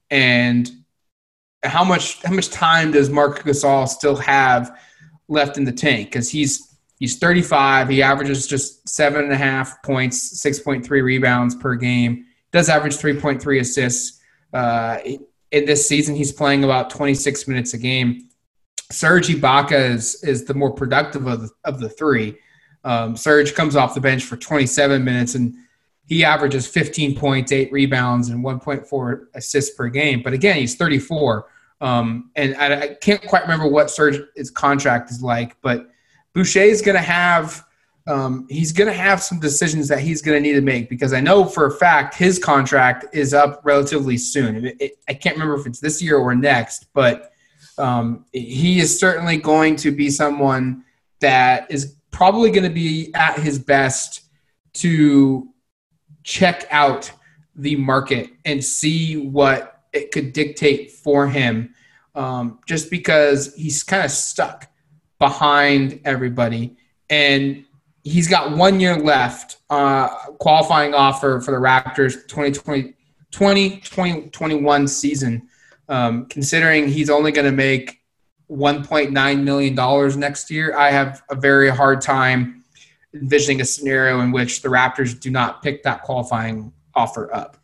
and 0.10 0.70
how 1.64 1.84
much 1.84 2.22
how 2.24 2.34
much 2.34 2.50
time 2.50 2.92
does 2.92 3.10
Marc 3.10 3.44
Gasol 3.44 3.88
still 3.88 4.16
have 4.18 4.78
left 5.28 5.58
in 5.58 5.64
the 5.64 5.72
tank? 5.72 6.10
Because 6.10 6.30
he's 6.30 6.71
He's 7.02 7.18
35. 7.18 7.90
He 7.90 8.04
averages 8.04 8.46
just 8.46 8.88
seven 8.88 9.24
and 9.24 9.34
a 9.34 9.36
half 9.36 9.82
points, 9.82 10.40
6.3 10.46 10.88
rebounds 10.88 11.56
per 11.56 11.74
game. 11.74 12.28
Does 12.52 12.70
average 12.70 12.96
3.3 12.96 13.60
assists. 13.60 14.22
Uh, 14.54 15.00
in 15.52 15.66
this 15.66 15.88
season, 15.88 16.16
he's 16.16 16.32
playing 16.32 16.64
about 16.64 16.92
26 16.92 17.48
minutes 17.48 17.74
a 17.74 17.80
game. 17.80 18.30
Serge 18.92 19.30
Ibaka 19.30 19.90
is 19.90 20.24
is 20.24 20.46
the 20.46 20.54
more 20.54 20.72
productive 20.72 21.26
of 21.26 21.42
the, 21.42 21.50
of 21.64 21.80
the 21.80 21.90
three. 21.90 22.38
Um, 22.84 23.18
Serge 23.18 23.56
comes 23.56 23.76
off 23.76 23.96
the 23.96 24.02
bench 24.02 24.24
for 24.24 24.38
27 24.38 25.04
minutes 25.04 25.34
and 25.34 25.56
he 26.06 26.24
averages 26.24 26.68
15 26.68 27.16
points, 27.16 27.52
eight 27.52 27.72
rebounds, 27.72 28.30
and 28.30 28.46
1.4 28.46 29.26
assists 29.34 29.76
per 29.76 29.88
game. 29.88 30.22
But 30.22 30.34
again, 30.34 30.58
he's 30.58 30.76
34. 30.76 31.48
Um, 31.80 32.30
and 32.36 32.56
I, 32.58 32.82
I, 32.82 32.88
can't 33.02 33.26
quite 33.26 33.42
remember 33.42 33.68
what 33.68 33.90
Serge's 33.90 34.52
contract 34.52 35.10
is 35.10 35.24
like, 35.24 35.60
but 35.62 35.91
Boucher 36.34 36.62
is 36.62 36.82
going 36.82 36.96
to 36.96 37.04
have 37.04 37.66
um, 38.08 38.48
he's 38.50 38.72
going 38.72 38.88
to 38.88 38.98
have 38.98 39.22
some 39.22 39.40
decisions 39.40 39.88
that 39.90 40.00
he's 40.00 40.22
going 40.22 40.42
to 40.42 40.42
need 40.42 40.56
to 40.56 40.62
make 40.62 40.90
because 40.90 41.14
I 41.14 41.22
know 41.22 41.46
for 41.46 41.68
a 41.68 41.72
fact 41.72 42.16
his 42.16 42.40
contract 42.40 43.06
is 43.14 43.34
up 43.34 43.62
relatively 43.64 44.18
soon. 44.18 44.66
It, 44.66 44.78
it, 44.80 44.92
I 45.08 45.14
can't 45.14 45.36
remember 45.36 45.56
if 45.56 45.68
it's 45.68 45.80
this 45.80 46.02
year 46.02 46.18
or 46.18 46.34
next, 46.34 46.88
but 46.94 47.32
um, 47.78 48.26
he 48.32 48.80
is 48.80 49.00
certainly 49.00 49.38
going 49.38 49.76
to 49.78 49.92
be 49.92 50.10
someone 50.10 50.84
that 51.20 51.70
is 51.70 51.96
probably 52.10 52.50
going 52.50 52.64
to 52.64 52.70
be 52.70 53.14
at 53.14 53.40
his 53.40 53.60
best 53.60 54.24
to 54.74 55.50
check 56.24 56.66
out 56.72 57.12
the 57.56 57.76
market 57.76 58.32
and 58.46 58.64
see 58.64 59.18
what 59.18 59.84
it 59.94 60.12
could 60.12 60.34
dictate 60.34 60.92
for 60.92 61.28
him 61.28 61.74
um, 62.16 62.60
just 62.66 62.90
because 62.90 63.54
he's 63.56 63.84
kind 63.84 64.04
of 64.04 64.12
stuck 64.12 64.71
behind 65.22 66.02
everybody. 66.04 66.76
And 67.08 67.64
he's 68.04 68.28
got 68.28 68.58
one 68.58 68.80
year 68.80 68.98
left, 68.98 69.58
uh, 69.70 70.08
qualifying 70.40 70.96
offer 70.96 71.40
for 71.40 71.52
the 71.52 71.58
Raptors 71.58 72.28
2020, 72.28 72.96
2021 73.82 74.88
season. 74.88 75.48
Um, 75.88 76.26
considering 76.26 76.88
he's 76.88 77.10
only 77.10 77.32
going 77.32 77.46
to 77.46 77.56
make 77.56 78.02
$1.9 78.50 79.44
million 79.44 80.20
next 80.20 80.50
year, 80.50 80.76
I 80.76 80.90
have 80.90 81.22
a 81.30 81.36
very 81.36 81.70
hard 81.70 82.02
time 82.02 82.64
envisioning 83.14 83.62
a 83.62 83.66
scenario 83.66 84.22
in 84.22 84.32
which 84.32 84.64
the 84.64 84.70
Raptors 84.70 85.20
do 85.20 85.30
not 85.30 85.62
pick 85.62 85.84
that 85.84 86.02
qualifying 86.02 86.74
offer 86.96 87.32
up. 87.34 87.58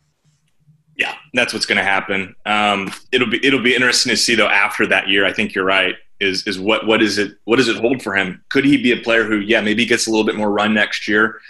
Yeah, 0.94 1.14
that's 1.34 1.52
what's 1.52 1.66
going 1.66 1.78
to 1.78 1.84
happen. 1.84 2.36
Um, 2.46 2.92
it'll 3.10 3.30
be 3.30 3.44
it'll 3.44 3.62
be 3.62 3.74
interesting 3.74 4.10
to 4.10 4.16
see 4.16 4.34
though 4.34 4.48
after 4.48 4.86
that 4.88 5.08
year. 5.08 5.24
I 5.24 5.32
think 5.32 5.54
you're 5.54 5.64
right 5.64 5.94
is 6.20 6.46
is 6.46 6.58
what 6.58 6.86
what 6.86 7.02
is 7.02 7.18
it 7.18 7.36
what 7.44 7.56
does 7.56 7.68
it 7.68 7.76
hold 7.76 8.02
for 8.02 8.14
him? 8.14 8.42
Could 8.48 8.64
he 8.64 8.76
be 8.76 8.92
a 8.92 8.96
player 8.96 9.24
who 9.24 9.38
yeah 9.38 9.60
maybe 9.60 9.84
gets 9.86 10.06
a 10.06 10.10
little 10.10 10.26
bit 10.26 10.36
more 10.36 10.50
run 10.50 10.74
next 10.74 11.08
year 11.08 11.40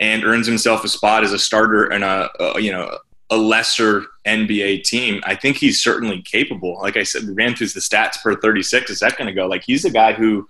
and 0.00 0.24
earns 0.24 0.46
himself 0.46 0.84
a 0.84 0.88
spot 0.88 1.22
as 1.24 1.32
a 1.32 1.38
starter 1.38 1.90
in 1.92 2.02
a, 2.02 2.28
a 2.38 2.60
you 2.60 2.72
know 2.72 2.98
a 3.30 3.36
lesser 3.36 4.04
NBA 4.26 4.84
team? 4.84 5.20
I 5.24 5.34
think 5.34 5.56
he's 5.56 5.82
certainly 5.82 6.22
capable. 6.22 6.78
Like 6.80 6.96
I 6.96 7.02
said, 7.02 7.22
we 7.24 7.34
ran 7.34 7.54
through 7.54 7.68
the 7.68 7.80
stats 7.80 8.20
per 8.22 8.34
36 8.40 8.90
a 8.90 8.96
second 8.96 9.28
ago. 9.28 9.46
Like 9.46 9.62
he's 9.64 9.84
a 9.84 9.90
guy 9.90 10.12
who 10.12 10.46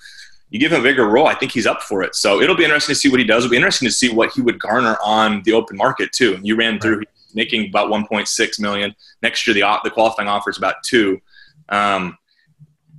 you 0.51 0.59
give 0.59 0.73
him 0.73 0.81
a 0.81 0.83
bigger 0.83 1.07
role, 1.07 1.29
I 1.29 1.35
think 1.35 1.53
he's 1.53 1.67
up 1.67 1.83
for 1.83 2.03
it. 2.03 2.17
So 2.17 2.41
it'll 2.41 2.57
be 2.57 2.65
interesting 2.65 2.95
to 2.95 2.99
see 2.99 3.09
what 3.09 3.21
he 3.21 3.27
does. 3.27 3.45
It'll 3.45 3.53
be 3.53 3.57
interesting 3.57 3.87
to 3.87 3.95
see 3.95 4.13
what 4.13 4.33
he 4.33 4.41
would 4.41 4.59
garner 4.59 4.97
on 5.05 5.43
the 5.45 5.53
open 5.53 5.77
market 5.77 6.13
too. 6.13 6.39
You 6.43 6.57
ran 6.57 6.81
through 6.81 7.05
making 7.35 7.69
about 7.69 7.89
1.6 7.89 8.61
million 8.61 8.95
next 9.23 9.47
year. 9.47 9.55
The 9.55 9.81
the 9.85 9.91
qualifying 9.91 10.29
offer 10.29 10.51
is 10.51 10.59
about 10.59 10.83
two. 10.83 11.21
Um, 11.69 12.19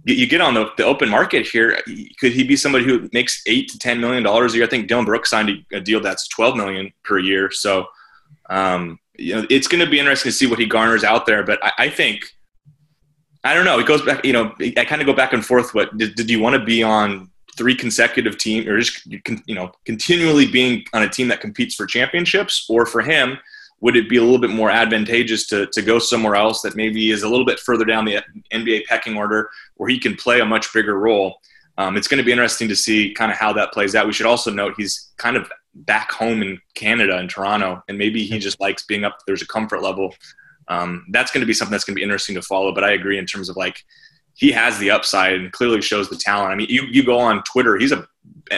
you 0.06 0.28
get 0.28 0.42
on 0.42 0.54
the, 0.54 0.72
the 0.78 0.84
open 0.84 1.10
market 1.10 1.48
here. 1.48 1.78
Could 2.20 2.32
he 2.32 2.44
be 2.44 2.56
somebody 2.56 2.86
who 2.86 3.10
makes 3.14 3.42
eight 3.46 3.70
to 3.70 3.78
ten 3.78 4.00
million 4.00 4.24
dollars 4.24 4.54
a 4.54 4.58
year? 4.58 4.66
I 4.66 4.70
think 4.70 4.88
Dillon 4.88 5.06
Brooks 5.06 5.30
signed 5.30 5.66
a, 5.74 5.80
deal 5.80 6.02
that's 6.02 6.28
twelve 6.28 6.56
million 6.56 6.92
per 7.04 7.20
year. 7.20 7.52
So, 7.52 7.86
um, 8.50 9.00
you 9.18 9.36
know, 9.36 9.46
it's 9.50 9.68
going 9.68 9.84
to 9.84 9.90
be 9.90 10.00
interesting 10.00 10.32
to 10.32 10.36
see 10.36 10.48
what 10.48 10.60
he 10.60 10.66
garners 10.66 11.04
out 11.04 11.26
there. 11.26 11.44
But 11.44 11.64
I, 11.64 11.72
I 11.78 11.90
think, 11.90 12.26
I 13.44 13.54
don't 13.54 13.66
know. 13.66 13.80
It 13.80 13.86
goes 13.86 14.02
back. 14.02 14.26
You 14.26 14.34
know, 14.34 14.56
I 14.60 14.86
kind 14.86 15.02
of 15.02 15.06
go 15.06 15.14
back 15.14 15.34
and 15.34 15.46
forth. 15.46 15.74
What 15.76 15.96
did, 15.98 16.16
did 16.16 16.30
you 16.30 16.40
want 16.40 16.56
to 16.56 16.64
be 16.64 16.82
on 16.82 17.30
three 17.58 17.76
consecutive 17.76 18.38
teams, 18.38 18.66
or 18.66 18.80
just 18.80 19.06
you 19.06 19.54
know, 19.54 19.72
continually 19.86 20.48
being 20.48 20.84
on 20.94 21.04
a 21.04 21.10
team 21.10 21.28
that 21.28 21.42
competes 21.42 21.76
for 21.76 21.86
championships, 21.86 22.66
or 22.70 22.86
for 22.86 23.02
him? 23.02 23.38
Would 23.82 23.96
it 23.96 24.08
be 24.08 24.18
a 24.18 24.22
little 24.22 24.40
bit 24.40 24.52
more 24.52 24.70
advantageous 24.70 25.48
to, 25.48 25.68
to 25.68 25.82
go 25.82 26.00
somewhere 26.00 26.36
else 26.36 26.62
that 26.62 26.76
maybe 26.76 27.10
is 27.10 27.24
a 27.24 27.30
little 27.30 27.46
bit 27.46 27.60
further 27.60 27.84
down 27.84 28.06
the 28.06 28.24
NBA 28.54 28.86
pecking 28.86 29.18
order 29.18 29.50
where 29.76 29.90
he 29.90 30.00
can 30.00 30.16
play 30.16 30.40
a 30.40 30.46
much 30.46 30.72
bigger 30.72 30.98
role? 30.98 31.40
Um, 31.78 31.98
it's 31.98 32.08
going 32.08 32.20
to 32.20 32.24
be 32.24 32.32
interesting 32.32 32.70
to 32.70 32.76
see 32.76 33.14
kind 33.14 33.32
of 33.32 33.38
how 33.38 33.52
that 33.54 33.74
plays 33.74 33.96
out. 33.96 34.06
We 34.06 34.14
should 34.14 34.28
also 34.28 34.52
note 34.52 34.76
he's 34.78 35.12
kind 35.18 35.36
of 35.36 35.52
back 35.74 36.12
home 36.12 36.44
in 36.44 36.60
Canada 36.76 37.18
in 37.20 37.28
Toronto, 37.28 37.84
and 37.88 37.98
maybe 37.98 38.24
he 38.24 38.38
just 38.38 38.60
likes 38.60 38.86
being 38.86 39.04
up. 39.04 39.18
There's 39.26 39.42
a 39.42 39.48
comfort 39.48 39.82
level. 39.82 40.14
Um, 40.68 41.06
that's 41.10 41.32
going 41.32 41.42
to 41.42 41.48
be 41.48 41.54
something 41.54 41.72
that's 41.72 41.84
going 41.84 41.96
to 41.96 42.00
be 42.00 42.04
interesting 42.04 42.36
to 42.36 42.42
follow. 42.42 42.74
But 42.74 42.84
I 42.84 42.92
agree 42.92 43.18
in 43.18 43.26
terms 43.26 43.50
of 43.50 43.58
like 43.58 43.84
he 44.36 44.52
has 44.52 44.78
the 44.80 44.92
upside 44.92 45.34
and 45.34 45.52
clearly 45.52 45.82
shows 45.82 46.10
the 46.10 46.18
talent. 46.18 46.52
I 46.52 46.56
mean, 46.56 46.68
you, 46.70 46.84
you 46.84 47.04
go 47.04 47.20
on 47.20 47.44
Twitter, 47.44 47.78
he's 47.78 47.92
a 47.92 48.08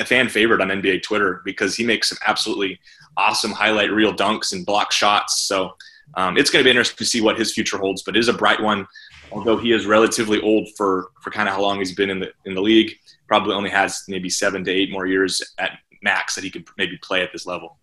fan 0.05 0.29
favorite 0.29 0.61
on 0.61 0.67
NBA 0.67 1.03
Twitter 1.03 1.41
because 1.45 1.75
he 1.75 1.85
makes 1.85 2.09
some 2.09 2.17
absolutely 2.27 2.79
awesome 3.17 3.51
highlight 3.51 3.91
reel 3.91 4.13
dunks 4.13 4.53
and 4.53 4.65
block 4.65 4.91
shots. 4.91 5.41
So 5.41 5.75
um, 6.15 6.37
it's 6.37 6.49
going 6.49 6.61
to 6.61 6.65
be 6.65 6.69
interesting 6.69 6.97
to 6.97 7.05
see 7.05 7.21
what 7.21 7.37
his 7.37 7.53
future 7.53 7.77
holds, 7.77 8.03
but 8.03 8.15
it 8.15 8.19
is 8.19 8.27
a 8.27 8.33
bright 8.33 8.61
one. 8.61 8.87
Although 9.31 9.57
he 9.57 9.71
is 9.71 9.85
relatively 9.85 10.39
old 10.41 10.67
for, 10.77 11.09
for 11.21 11.31
kind 11.31 11.49
of 11.49 11.55
how 11.55 11.61
long 11.61 11.79
he's 11.79 11.95
been 11.95 12.09
in 12.11 12.19
the 12.19 12.31
in 12.45 12.53
the 12.53 12.61
league, 12.61 12.91
probably 13.27 13.55
only 13.55 13.69
has 13.69 14.03
maybe 14.07 14.29
seven 14.29 14.63
to 14.63 14.71
eight 14.71 14.91
more 14.91 15.07
years 15.07 15.41
at 15.57 15.79
max 16.03 16.35
that 16.35 16.43
he 16.43 16.51
could 16.51 16.67
maybe 16.77 16.97
play 16.97 17.23
at 17.23 17.31
this 17.31 17.45
level. 17.47 17.79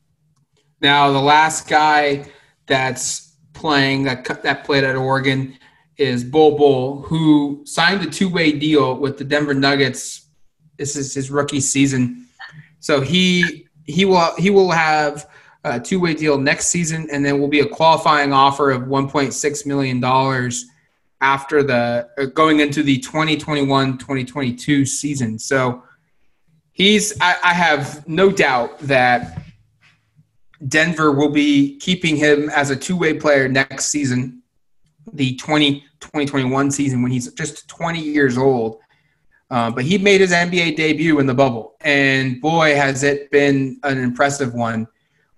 Now, 0.81 1.11
the 1.11 1.21
last 1.21 1.69
guy 1.69 2.31
that's 2.66 3.37
playing 3.53 4.05
that 4.05 4.25
that 4.43 4.64
played 4.64 4.85
at 4.85 4.95
Oregon 4.95 5.59
is 5.97 6.23
Bol 6.23 6.57
Bol, 6.57 7.03
who 7.03 7.62
signed 7.66 8.03
a 8.03 8.11
two 8.11 8.29
way 8.29 8.53
deal 8.53 8.97
with 8.97 9.19
the 9.19 9.25
Denver 9.25 9.55
Nuggets. 9.55 10.29
This 10.79 10.95
is 10.97 11.12
his 11.12 11.31
rookie 11.31 11.61
season, 11.61 12.27
so 12.79 13.01
he 13.01 13.66
he 13.90 14.05
will 14.05 14.35
he 14.37 14.50
will 14.50 14.70
have 14.70 15.29
a 15.64 15.79
two 15.79 16.00
way 16.00 16.14
deal 16.14 16.38
next 16.38 16.66
season, 16.66 17.09
and 17.12 17.24
then 17.24 17.38
will 17.40 17.48
be 17.48 17.61
a 17.61 17.66
qualifying 17.66 18.33
offer 18.33 18.70
of 18.70 18.87
one 18.87 19.09
point 19.09 19.35
six 19.35 19.66
million 19.66 20.00
dollars 20.00 20.66
after 21.20 21.62
the 21.62 22.09
uh, 22.18 22.24
going 22.26 22.61
into 22.61 22.83
the 22.83 22.98
2021-2022 23.00 24.88
season. 24.88 25.38
So 25.38 25.83
he's 26.72 27.18
I, 27.20 27.37
I 27.44 27.55
have 27.55 28.07
no 28.09 28.31
doubt 28.31 28.79
that 28.81 29.42
Denver 30.66 31.12
will 31.12 31.31
be 31.31 31.79
keeping 31.79 32.16
him 32.16 32.50
as 32.50 32.70
a 32.70 32.76
two 32.76 32.96
way 32.96 33.14
player 33.14 33.48
next 33.48 33.87
season, 33.87 34.42
the 35.12 35.37
20, 35.37 35.81
2021 36.00 36.70
season, 36.70 37.03
when 37.03 37.12
he's 37.12 37.33
just 37.33 37.68
20 37.68 38.00
years 38.00 38.37
old. 38.37 38.81
Uh, 39.50 39.70
but 39.70 39.84
he 39.84 39.98
made 39.98 40.20
his 40.20 40.30
NBA 40.30 40.76
debut 40.76 41.18
in 41.18 41.26
the 41.26 41.34
bubble, 41.34 41.76
and 41.80 42.40
boy, 42.40 42.74
has 42.76 43.02
it 43.02 43.30
been 43.30 43.80
an 43.82 43.98
impressive 43.98 44.54
one 44.54 44.86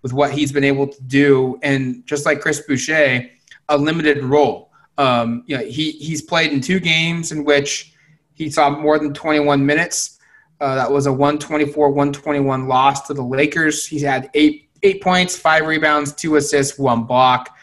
with 0.02 0.12
what 0.12 0.32
he's 0.32 0.52
been 0.52 0.64
able 0.64 0.86
to 0.86 1.02
do. 1.04 1.58
And 1.62 2.04
just 2.06 2.26
like 2.26 2.40
Chris 2.40 2.60
Boucher, 2.60 3.28
a 3.68 3.78
limited 3.78 4.22
role. 4.22 4.70
Um, 4.98 5.44
you 5.46 5.56
know, 5.56 5.64
he, 5.64 5.92
he's 5.92 6.22
played 6.22 6.52
in 6.52 6.60
two 6.60 6.80
games 6.80 7.32
in 7.32 7.44
which 7.44 7.94
he 8.34 8.50
saw 8.50 8.68
more 8.70 8.98
than 8.98 9.14
21 9.14 9.64
minutes. 9.64 10.18
Uh, 10.60 10.74
that 10.74 10.90
was 10.90 11.06
a 11.06 11.12
124 11.12 11.88
121 11.90 12.68
loss 12.68 13.06
to 13.06 13.14
the 13.14 13.22
Lakers. 13.22 13.86
He's 13.86 14.02
had 14.02 14.30
eight 14.34 14.68
eight 14.84 15.00
points, 15.00 15.36
five 15.36 15.66
rebounds, 15.66 16.12
two 16.12 16.36
assists, 16.36 16.78
one 16.78 17.04
block. 17.04 17.56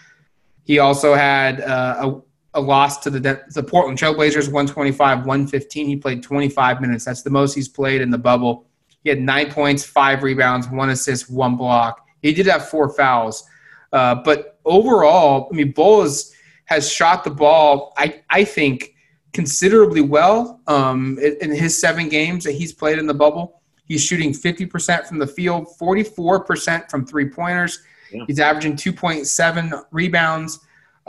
He 0.63 0.79
also 0.79 1.13
had 1.13 1.61
uh, 1.61 1.95
a, 1.99 2.21
a 2.53 2.61
loss 2.61 2.97
to 2.99 3.09
the 3.09 3.19
the 3.53 3.63
Portland 3.63 3.97
Trailblazers, 3.97 4.45
125, 4.45 5.19
115. 5.19 5.87
He 5.87 5.95
played 5.95 6.23
25 6.23 6.81
minutes. 6.81 7.05
That's 7.05 7.21
the 7.21 7.29
most 7.29 7.53
he's 7.53 7.69
played 7.69 8.01
in 8.01 8.09
the 8.09 8.17
bubble. 8.17 8.65
He 9.03 9.09
had 9.09 9.21
nine 9.21 9.51
points, 9.51 9.85
five 9.85 10.23
rebounds, 10.23 10.67
one 10.69 10.89
assist, 10.89 11.31
one 11.31 11.55
block. 11.55 12.05
He 12.21 12.33
did 12.33 12.47
have 12.47 12.67
four 12.67 12.89
fouls. 12.89 13.45
Uh, 13.93 14.15
but 14.15 14.59
overall, 14.65 15.47
I 15.51 15.55
mean, 15.55 15.71
Bowles 15.71 16.33
has 16.65 16.91
shot 16.91 17.23
the 17.23 17.31
ball, 17.31 17.93
I, 17.97 18.21
I 18.29 18.43
think, 18.43 18.93
considerably 19.33 20.01
well 20.01 20.61
um, 20.67 21.17
in, 21.19 21.37
in 21.41 21.51
his 21.51 21.79
seven 21.79 22.09
games 22.09 22.43
that 22.43 22.51
he's 22.51 22.73
played 22.73 22.99
in 22.99 23.07
the 23.07 23.13
bubble. 23.13 23.61
He's 23.85 24.03
shooting 24.03 24.31
50% 24.33 25.07
from 25.07 25.17
the 25.17 25.25
field, 25.25 25.67
44% 25.81 26.91
from 26.91 27.05
three 27.05 27.27
pointers. 27.27 27.81
Yeah. 28.11 28.23
He's 28.27 28.39
averaging 28.39 28.73
2.7 28.73 29.83
rebounds, 29.91 30.59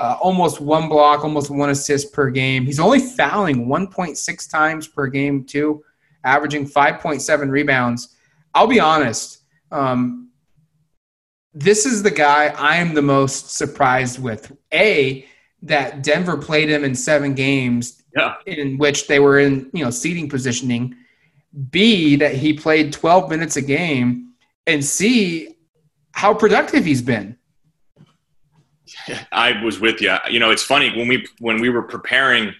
uh, 0.01 0.17
almost 0.23 0.63
one 0.63 0.89
block, 0.89 1.25
almost 1.25 1.51
one 1.51 1.69
assist 1.69 2.11
per 2.15 2.31
game. 2.31 2.65
He's 2.65 2.81
only 2.81 3.01
fouling 3.01 3.67
1.6 3.67 4.51
times 4.51 4.89
per 4.89 5.07
game, 5.09 5.45
too, 5.45 5.85
averaging 6.25 6.67
5.7 6.67 7.51
rebounds. 7.51 8.17
I'll 8.55 8.67
be 8.67 8.81
honest. 8.81 9.43
Um, 9.71 10.31
this 11.53 11.85
is 11.85 12.03
the 12.03 12.11
guy 12.11 12.47
I 12.47 12.77
am 12.77 12.95
the 12.95 13.03
most 13.03 13.51
surprised 13.51 14.23
with. 14.23 14.51
A, 14.73 15.27
that 15.63 16.03
Denver 16.03 16.39
played 16.39 16.71
him 16.71 16.83
in 16.83 16.95
seven 16.95 17.35
games 17.35 18.03
yeah. 18.17 18.37
in 18.47 18.79
which 18.79 19.07
they 19.07 19.21
were 19.21 19.39
in, 19.39 19.69
you 19.75 19.85
know, 19.85 19.91
seating 19.91 20.31
positioning 20.31 20.97
B, 21.71 22.17
that 22.17 22.35
he 22.35 22.55
played 22.55 22.95
12 22.95 23.29
minutes 23.29 23.57
a 23.57 23.63
game, 23.63 24.33
and 24.67 24.83
C, 24.83 25.57
how 26.13 26.33
productive 26.33 26.87
he's 26.87 27.03
been. 27.03 27.37
I 29.33 29.63
was 29.63 29.81
with 29.81 30.01
you. 30.01 30.17
You 30.29 30.41
know, 30.41 30.51
it's 30.51 30.63
funny 30.63 30.97
when 30.97 31.09
we 31.09 31.27
when 31.39 31.61
we 31.61 31.69
were 31.69 31.83
preparing. 31.83 32.55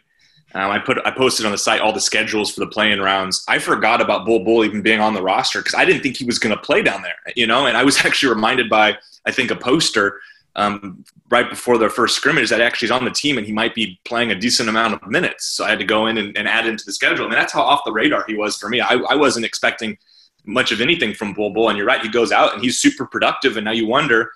Um, 0.53 0.71
I 0.73 0.81
put 0.81 0.99
I 1.05 1.13
posted 1.13 1.47
on 1.47 1.53
the 1.53 1.59
site 1.59 1.81
all 1.81 1.93
the 1.93 2.01
schedules 2.01 2.53
for 2.53 2.61
the 2.61 2.67
play 2.67 2.91
in 2.91 3.01
rounds. 3.01 3.45
I 3.49 3.59
forgot 3.59 4.01
about 4.01 4.27
Bol 4.27 4.45
Bol 4.45 4.65
even 4.65 4.83
being 4.83 5.01
on 5.01 5.15
the 5.15 5.23
roster 5.23 5.61
because 5.61 5.75
I 5.75 5.85
didn't 5.85 6.03
think 6.03 6.17
he 6.17 6.25
was 6.25 6.39
going 6.39 6.55
to 6.55 6.61
play 6.61 6.83
down 6.83 7.03
there. 7.03 7.15
You 7.37 7.47
know, 7.47 7.67
and 7.67 7.77
I 7.77 7.85
was 7.85 7.99
actually 8.05 8.35
reminded 8.35 8.69
by 8.69 8.97
I 9.27 9.31
think 9.31 9.51
a 9.51 9.57
poster 9.57 10.21
um, 10.57 11.05
right 11.31 11.49
before 11.49 11.79
their 11.79 11.91
first 11.91 12.17
scrimmage 12.17 12.51
that 12.51 12.61
actually 12.61 12.87
is 12.87 12.93
on 12.93 13.05
the 13.05 13.11
team 13.11 13.39
and 13.39 13.47
he 13.47 13.53
might 13.53 13.75
be 13.75 14.01
playing 14.05 14.31
a 14.31 14.35
decent 14.35 14.69
amount 14.69 14.95
of 14.95 15.09
minutes. 15.09 15.47
So 15.47 15.65
I 15.65 15.71
had 15.71 15.79
to 15.79 15.85
go 15.85 16.07
in 16.07 16.19
and, 16.19 16.37
and 16.37 16.49
add 16.49 16.67
into 16.67 16.85
the 16.85 16.93
schedule. 16.93 17.27
I 17.27 17.29
mean, 17.29 17.39
that's 17.39 17.53
how 17.53 17.63
off 17.63 17.83
the 17.85 17.93
radar 17.93 18.25
he 18.27 18.35
was 18.35 18.57
for 18.57 18.69
me. 18.69 18.81
I, 18.81 18.95
I 18.95 19.15
wasn't 19.15 19.47
expecting 19.47 19.97
much 20.45 20.73
of 20.73 20.81
anything 20.81 21.15
from 21.15 21.35
Bol 21.35 21.51
Bol. 21.51 21.69
And 21.69 21.79
you're 21.79 21.87
right, 21.87 22.01
he 22.01 22.09
goes 22.09 22.33
out 22.33 22.55
and 22.55 22.63
he's 22.63 22.79
super 22.79 23.07
productive. 23.07 23.57
And 23.57 23.65
now 23.65 23.73
you 23.73 23.87
wonder, 23.87 24.33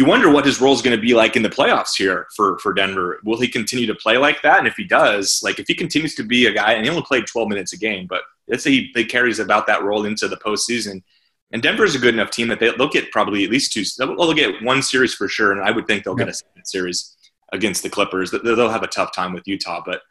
you 0.00 0.06
wonder 0.06 0.30
what 0.30 0.46
his 0.46 0.60
role 0.60 0.72
is 0.72 0.82
going 0.82 0.96
to 0.96 1.00
be 1.00 1.14
like 1.14 1.36
in 1.36 1.42
the 1.42 1.48
playoffs 1.48 1.96
here 1.96 2.26
for, 2.34 2.58
for 2.58 2.72
Denver. 2.72 3.20
Will 3.24 3.40
he 3.40 3.48
continue 3.48 3.86
to 3.86 3.94
play 3.94 4.16
like 4.16 4.42
that? 4.42 4.58
And 4.58 4.66
if 4.66 4.74
he 4.74 4.84
does, 4.84 5.40
like 5.44 5.58
if 5.58 5.68
he 5.68 5.74
continues 5.74 6.14
to 6.16 6.24
be 6.24 6.46
a 6.46 6.52
guy, 6.52 6.72
and 6.72 6.84
he 6.84 6.90
only 6.90 7.02
played 7.02 7.26
12 7.26 7.48
minutes 7.48 7.72
a 7.72 7.78
game, 7.78 8.06
but 8.08 8.22
let's 8.48 8.64
say 8.64 8.70
he, 8.70 8.90
he 8.94 9.04
carries 9.04 9.38
about 9.38 9.66
that 9.68 9.82
role 9.82 10.04
into 10.04 10.26
the 10.26 10.36
postseason– 10.36 11.02
and 11.52 11.62
Denver 11.62 11.84
is 11.84 11.94
a 11.94 11.98
good 11.98 12.14
enough 12.14 12.30
team 12.30 12.48
that 12.48 12.60
they, 12.60 12.70
will 12.70 12.88
get 12.88 13.10
probably 13.10 13.44
at 13.44 13.50
least 13.50 13.72
two. 13.72 13.84
They'll, 13.98 14.32
get 14.34 14.62
one 14.62 14.82
series 14.82 15.14
for 15.14 15.28
sure, 15.28 15.52
and 15.52 15.60
I 15.60 15.70
would 15.70 15.86
think 15.86 16.04
they'll 16.04 16.14
get 16.14 16.28
a 16.28 16.34
second 16.34 16.64
series 16.64 17.16
against 17.52 17.82
the 17.82 17.90
Clippers. 17.90 18.30
They'll 18.30 18.70
have 18.70 18.84
a 18.84 18.88
tough 18.88 19.14
time 19.14 19.32
with 19.32 19.48
Utah, 19.48 19.82
but 19.84 20.02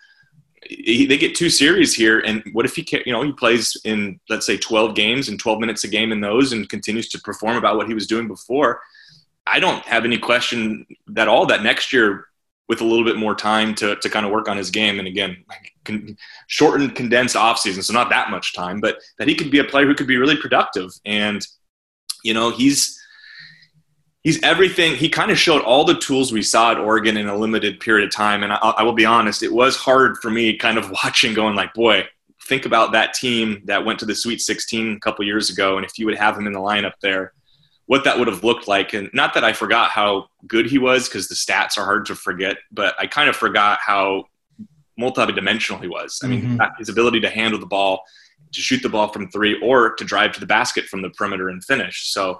they 0.69 1.17
get 1.17 1.35
two 1.35 1.49
series 1.49 1.93
here. 1.93 2.19
And 2.19 2.43
what 2.51 2.65
if 2.65 2.75
he, 2.75 2.85
you 3.05 3.13
know, 3.13 3.23
he 3.23 3.31
plays 3.31 3.77
in 3.85 4.19
let's 4.27 4.45
say 4.45 4.57
12 4.57 4.95
games 4.95 5.29
and 5.29 5.39
12 5.39 5.59
minutes 5.59 5.85
a 5.85 5.87
game 5.87 6.11
in 6.11 6.19
those, 6.19 6.51
and 6.51 6.67
continues 6.67 7.07
to 7.09 7.21
perform 7.21 7.55
about 7.55 7.77
what 7.77 7.87
he 7.87 7.93
was 7.93 8.07
doing 8.07 8.27
before? 8.27 8.81
I 9.45 9.59
don't 9.59 9.83
have 9.85 10.05
any 10.05 10.17
question 10.17 10.85
at 11.17 11.27
all 11.27 11.45
that 11.47 11.63
next 11.63 11.91
year 11.91 12.25
with 12.67 12.81
a 12.81 12.85
little 12.85 13.03
bit 13.03 13.17
more 13.17 13.33
time 13.33 13.73
to, 13.75 13.95
to 13.95 14.09
kind 14.09 14.25
of 14.25 14.31
work 14.31 14.47
on 14.47 14.55
his 14.55 14.69
game. 14.69 14.99
And 14.99 15.07
again, 15.07 15.43
con- 15.83 16.15
shortened, 16.47 16.95
condensed 16.95 17.35
offseason, 17.35 17.83
so 17.83 17.93
not 17.93 18.11
that 18.11 18.29
much 18.29 18.53
time, 18.53 18.79
but 18.79 18.99
that 19.17 19.27
he 19.27 19.33
could 19.33 19.49
be 19.49 19.57
a 19.57 19.63
player 19.63 19.87
who 19.87 19.95
could 19.95 20.07
be 20.07 20.17
really 20.17 20.37
productive. 20.37 20.91
And, 21.03 21.45
you 22.23 22.35
know, 22.35 22.51
he's 22.51 22.99
he's 24.23 24.41
everything. 24.43 24.95
He 24.95 25.09
kind 25.09 25.31
of 25.31 25.39
showed 25.39 25.63
all 25.63 25.83
the 25.83 25.99
tools 25.99 26.31
we 26.31 26.43
saw 26.43 26.71
at 26.71 26.77
Oregon 26.77 27.17
in 27.17 27.27
a 27.27 27.35
limited 27.35 27.79
period 27.79 28.07
of 28.07 28.13
time. 28.13 28.43
And 28.43 28.53
I, 28.53 28.57
I 28.57 28.83
will 28.83 28.93
be 28.93 29.05
honest, 29.05 29.41
it 29.41 29.51
was 29.51 29.75
hard 29.75 30.17
for 30.17 30.29
me 30.29 30.55
kind 30.55 30.77
of 30.77 30.91
watching, 31.03 31.33
going 31.33 31.55
like, 31.55 31.73
boy, 31.73 32.07
think 32.45 32.65
about 32.65 32.91
that 32.91 33.15
team 33.15 33.63
that 33.65 33.83
went 33.83 33.99
to 33.99 34.05
the 34.05 34.15
Sweet 34.15 34.41
16 34.41 34.95
a 34.95 34.99
couple 34.99 35.25
years 35.25 35.49
ago. 35.49 35.77
And 35.77 35.85
if 35.85 35.97
you 35.97 36.05
would 36.05 36.17
have 36.17 36.37
him 36.37 36.45
in 36.45 36.53
the 36.53 36.59
lineup 36.59 36.93
there, 37.01 37.33
what 37.89 38.03
that 38.03 38.19
would 38.19 38.27
have 38.27 38.43
looked 38.43 38.67
like. 38.67 38.93
And 38.93 39.09
not 39.13 39.33
that 39.33 39.43
I 39.43 39.51
forgot 39.51 39.89
how 39.89 40.27
good 40.45 40.67
he 40.67 40.77
was 40.77 41.09
because 41.09 41.27
the 41.27 41.33
stats 41.33 41.75
are 41.75 41.85
hard 41.85 42.05
to 42.05 42.15
forget, 42.15 42.57
but 42.71 42.93
I 42.99 43.07
kind 43.07 43.27
of 43.27 43.35
forgot 43.35 43.79
how 43.83 44.25
multidimensional 45.01 45.81
he 45.81 45.87
was. 45.87 46.19
I 46.23 46.27
mean, 46.27 46.41
mm-hmm. 46.43 46.75
his 46.77 46.89
ability 46.89 47.19
to 47.21 47.31
handle 47.31 47.59
the 47.59 47.65
ball, 47.65 48.03
to 48.51 48.61
shoot 48.61 48.83
the 48.83 48.89
ball 48.89 49.07
from 49.07 49.31
three, 49.31 49.59
or 49.63 49.95
to 49.95 50.05
drive 50.05 50.33
to 50.33 50.39
the 50.39 50.45
basket 50.45 50.85
from 50.85 51.01
the 51.01 51.09
perimeter 51.09 51.49
and 51.49 51.65
finish. 51.65 52.13
So, 52.13 52.39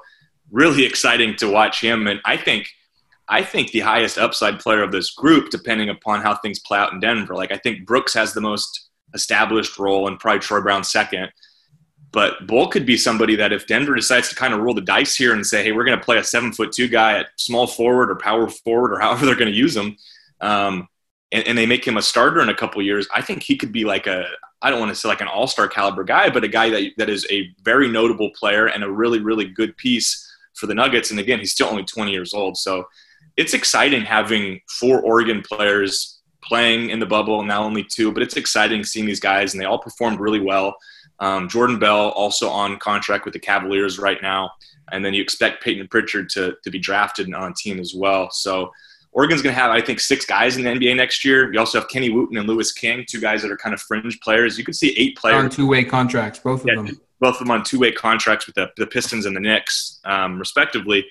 really 0.52 0.86
exciting 0.86 1.36
to 1.38 1.50
watch 1.50 1.82
him. 1.82 2.06
And 2.08 2.20
I 2.26 2.38
think. 2.38 2.68
I 3.32 3.44
think 3.44 3.72
the 3.72 3.82
highest 3.82 4.18
upside 4.18 4.60
player 4.60 4.82
of 4.82 4.92
this 4.92 5.12
group, 5.12 5.52
depending 5.52 5.88
upon 5.88 6.24
how 6.24 6.34
things 6.34 6.58
play 6.58 6.80
out 6.80 6.94
in 6.94 7.00
Denver. 7.00 7.36
Like 7.36 7.52
I 7.52 7.58
think 7.58 7.86
Brooks 7.86 8.12
has 8.16 8.34
the 8.34 8.42
most 8.42 8.90
established 9.14 9.78
role, 9.78 10.08
and 10.08 10.20
probably 10.20 10.40
Troy 10.40 10.62
Brown 10.62 10.84
second. 10.84 11.30
But 12.12 12.48
Bol 12.48 12.68
could 12.68 12.86
be 12.86 12.98
somebody 12.98 13.36
that 13.36 13.54
if 13.54 13.68
Denver 13.68 13.96
decides 13.96 14.30
to 14.30 14.36
kind 14.36 14.54
of 14.54 14.62
roll 14.62 14.74
the 14.74 14.82
dice 14.82 15.16
here 15.16 15.34
and 15.34 15.46
say, 15.46 15.64
hey, 15.64 15.72
we're 15.72 15.84
going 15.84 15.98
to 15.98 16.04
play 16.04 16.18
a 16.18 16.24
seven 16.24 16.52
foot 16.52 16.72
two 16.72 16.88
guy 16.88 17.20
at 17.20 17.28
small 17.36 17.68
forward 17.68 18.10
or 18.10 18.16
power 18.16 18.48
forward 18.48 18.94
or 18.94 19.00
however 19.02 19.26
they're 19.26 19.36
going 19.36 19.52
to 19.52 19.58
use 19.58 19.76
him, 19.76 19.96
um, 20.42 20.88
and, 21.32 21.48
and, 21.48 21.58
they 21.58 21.66
make 21.66 21.86
him 21.86 21.98
a 21.98 22.02
starter 22.02 22.42
in 22.42 22.50
a 22.50 22.56
couple 22.56 22.82
years, 22.82 23.08
I 23.14 23.22
think 23.22 23.44
he 23.44 23.56
could 23.56 23.72
be 23.72 23.86
like 23.86 24.08
a, 24.08 24.26
I 24.62 24.70
don't 24.70 24.80
want 24.80 24.90
to 24.90 24.96
say 24.96 25.08
like 25.08 25.22
an 25.22 25.28
all 25.28 25.48
star 25.48 25.68
caliber 25.68 26.04
guy, 26.04 26.30
but 26.30 26.44
a 26.44 26.48
guy 26.48 26.70
that, 26.70 26.92
that 26.98 27.10
is 27.10 27.28
a 27.30 27.50
very 27.62 27.88
notable 27.88 28.32
player 28.32 28.68
and 28.68 28.84
a 28.84 28.90
really, 28.90 29.20
really 29.20 29.46
good 29.46 29.78
piece 29.78 30.26
for 30.56 30.66
the 30.66 30.74
Nuggets. 30.74 31.12
And 31.12 31.20
again, 31.20 31.40
he's 31.40 31.52
still 31.52 31.68
only 31.68 31.84
20 31.84 32.12
years 32.12 32.34
old. 32.34 32.58
So 32.58 32.86
it's 33.38 33.54
exciting 33.54 34.02
having 34.02 34.62
four 34.80 35.02
Oregon 35.02 35.42
players 35.42 36.20
playing 36.44 36.90
in 36.90 37.00
the 37.00 37.06
bubble, 37.06 37.44
now 37.44 37.64
only 37.64 37.84
two, 37.84 38.12
but 38.12 38.24
it's 38.24 38.36
exciting 38.36 38.84
seeing 38.84 39.06
these 39.06 39.20
guys, 39.20 39.54
and 39.54 39.62
they 39.62 39.66
all 39.66 39.80
performed 39.80 40.20
really 40.20 40.40
well. 40.40 40.76
Um, 41.20 41.50
Jordan 41.50 41.80
Bell 41.80 42.10
also 42.10 42.50
on 42.50 42.78
contract 42.78 43.26
with 43.26 43.34
the 43.34 43.40
Cavaliers 43.40 44.00
right 44.00 44.22
now, 44.22 44.52
and 44.92 45.04
then 45.04 45.14
you 45.14 45.22
expect 45.22 45.64
Payton 45.64 45.88
Pritchard 45.90 46.30
to 46.30 46.56
to 46.64 46.70
be 46.70 46.80
drafted 46.80 47.34
on 47.34 47.52
a 47.52 47.56
team 47.56 47.80
as 47.80 47.94
well. 47.96 48.30
So 48.32 48.72
Oregon's 49.12 49.42
going 49.42 49.56
to 49.56 49.60
have, 49.60 49.72
I 49.72 49.82
think, 49.82 50.00
six 50.00 50.26
guys 50.26 50.58
in 50.58 50.64
the 50.64 50.70
NBA 50.70 50.96
next 50.96 51.26
year. 51.26 51.52
You 51.52 51.60
also 51.60 51.80
have 51.80 51.90
Kenny 51.90 52.10
Wooten 52.10 52.38
and 52.38 52.48
Louis 52.48 52.72
King, 52.72 53.06
two 53.08 53.20
guys 53.20 53.42
that 53.42 53.52
are 53.52 53.58
kind 53.58 53.74
of 53.74 53.82
fringe 53.82 54.20
players. 54.22 54.58
You 54.58 54.64
could 54.64 54.76
see 54.76 54.96
eight 54.98 55.18
players 55.18 55.44
on 55.44 55.50
two-way 55.50 55.84
contracts, 55.84 56.40
both 56.40 56.62
of 56.62 56.68
yeah, 56.68 56.76
them. 56.76 57.00
both 57.20 57.36
of 57.36 57.40
them 57.40 57.52
on 57.52 57.64
two 57.64 57.80
way 57.80 57.92
contracts 57.92 58.46
with 58.46 58.56
the, 58.56 58.70
the 58.78 58.86
Pistons 58.86 59.26
and 59.26 59.36
the 59.36 59.40
Knicks, 59.40 60.00
um, 60.06 60.38
respectively. 60.38 61.06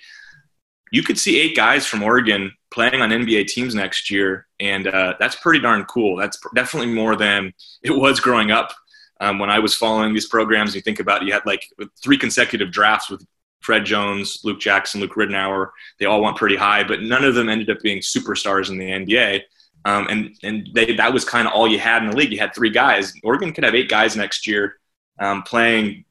You 0.92 1.03
could 1.03 1.18
see 1.18 1.40
eight 1.40 1.57
guys 1.57 1.87
from 1.87 2.03
Oregon 2.03 2.53
playing 2.71 3.03
on 3.03 3.11
NBA 3.11 3.49
teams 3.49 3.75
next 3.75 4.11
year, 4.11 4.47
and 4.61 4.87
uh, 4.87 5.14
that's 5.18 5.37
pretty 5.37 5.59
darn 5.59 5.85
cool. 5.85 6.16
That's 6.16 6.38
definitely 6.55 6.94
more 6.94 7.16
than 7.16 7.53
it 7.83 7.90
was 7.90 8.21
growing 8.21 8.51
up. 8.51 8.73
Um, 9.20 9.38
when 9.38 9.50
I 9.50 9.59
was 9.59 9.74
following 9.74 10.14
these 10.14 10.26
programs, 10.26 10.74
you 10.74 10.81
think 10.81 11.00
about 11.00 11.22
you 11.24 11.33
had 11.33 11.44
like 11.44 11.64
three 12.02 12.16
consecutive 12.16 12.70
drafts 12.70 13.11
with 13.11 13.26
Fred 13.61 13.85
Jones, 13.85 14.40
Luke 14.44 14.61
Jackson, 14.61 15.00
Luke 15.00 15.14
Ridnour. 15.14 15.70
They 15.98 16.07
all 16.07 16.22
went 16.22 16.37
pretty 16.37 16.57
high, 16.57 16.85
but 16.85 17.02
none 17.02 17.24
of 17.24 17.35
them 17.35 17.48
ended 17.48 17.70
up 17.70 17.81
being 17.81 17.98
superstars 17.98 18.70
in 18.70 18.78
the 18.78 18.90
NBA. 18.90 19.42
Um, 19.85 20.07
and 20.09 20.37
and 20.42 20.68
they, 20.74 20.94
that 20.94 21.12
was 21.12 21.24
kind 21.24 21.46
of 21.46 21.54
all 21.54 21.68
you 21.68 21.78
had 21.78 22.02
in 22.02 22.11
the 22.11 22.16
league. 22.16 22.33
You 22.33 22.38
had 22.38 22.54
three 22.54 22.70
guys. 22.70 23.12
Oregon 23.22 23.52
could 23.52 23.64
have 23.64 23.74
eight 23.74 23.88
guys 23.88 24.16
next 24.16 24.46
year 24.46 24.76
um, 25.18 25.42
playing 25.42 26.04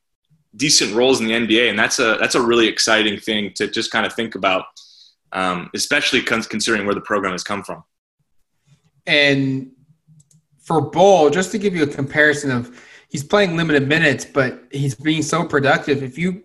decent 0.55 0.93
roles 0.95 1.21
in 1.21 1.27
the 1.27 1.33
NBA, 1.33 1.69
and 1.69 1.77
that's 1.77 1.99
a 1.99 2.17
that's 2.19 2.35
a 2.35 2.41
really 2.41 2.67
exciting 2.67 3.19
thing 3.19 3.51
to 3.55 3.67
just 3.67 3.91
kind 3.91 4.05
of 4.05 4.13
think 4.13 4.35
about, 4.35 4.65
um, 5.31 5.69
especially 5.75 6.21
considering 6.21 6.85
where 6.85 6.95
the 6.95 7.01
program 7.01 7.33
has 7.33 7.43
come 7.43 7.63
from. 7.63 7.83
And 9.05 9.71
for 10.59 10.81
Bol, 10.81 11.29
just 11.29 11.51
to 11.51 11.57
give 11.57 11.75
you 11.75 11.83
a 11.83 11.87
comparison 11.87 12.51
of, 12.51 12.83
he's 13.09 13.23
playing 13.23 13.55
limited 13.55 13.87
minutes, 13.87 14.25
but 14.25 14.63
he's 14.71 14.95
being 14.95 15.21
so 15.21 15.43
productive. 15.43 16.03
If 16.03 16.17
you 16.17 16.43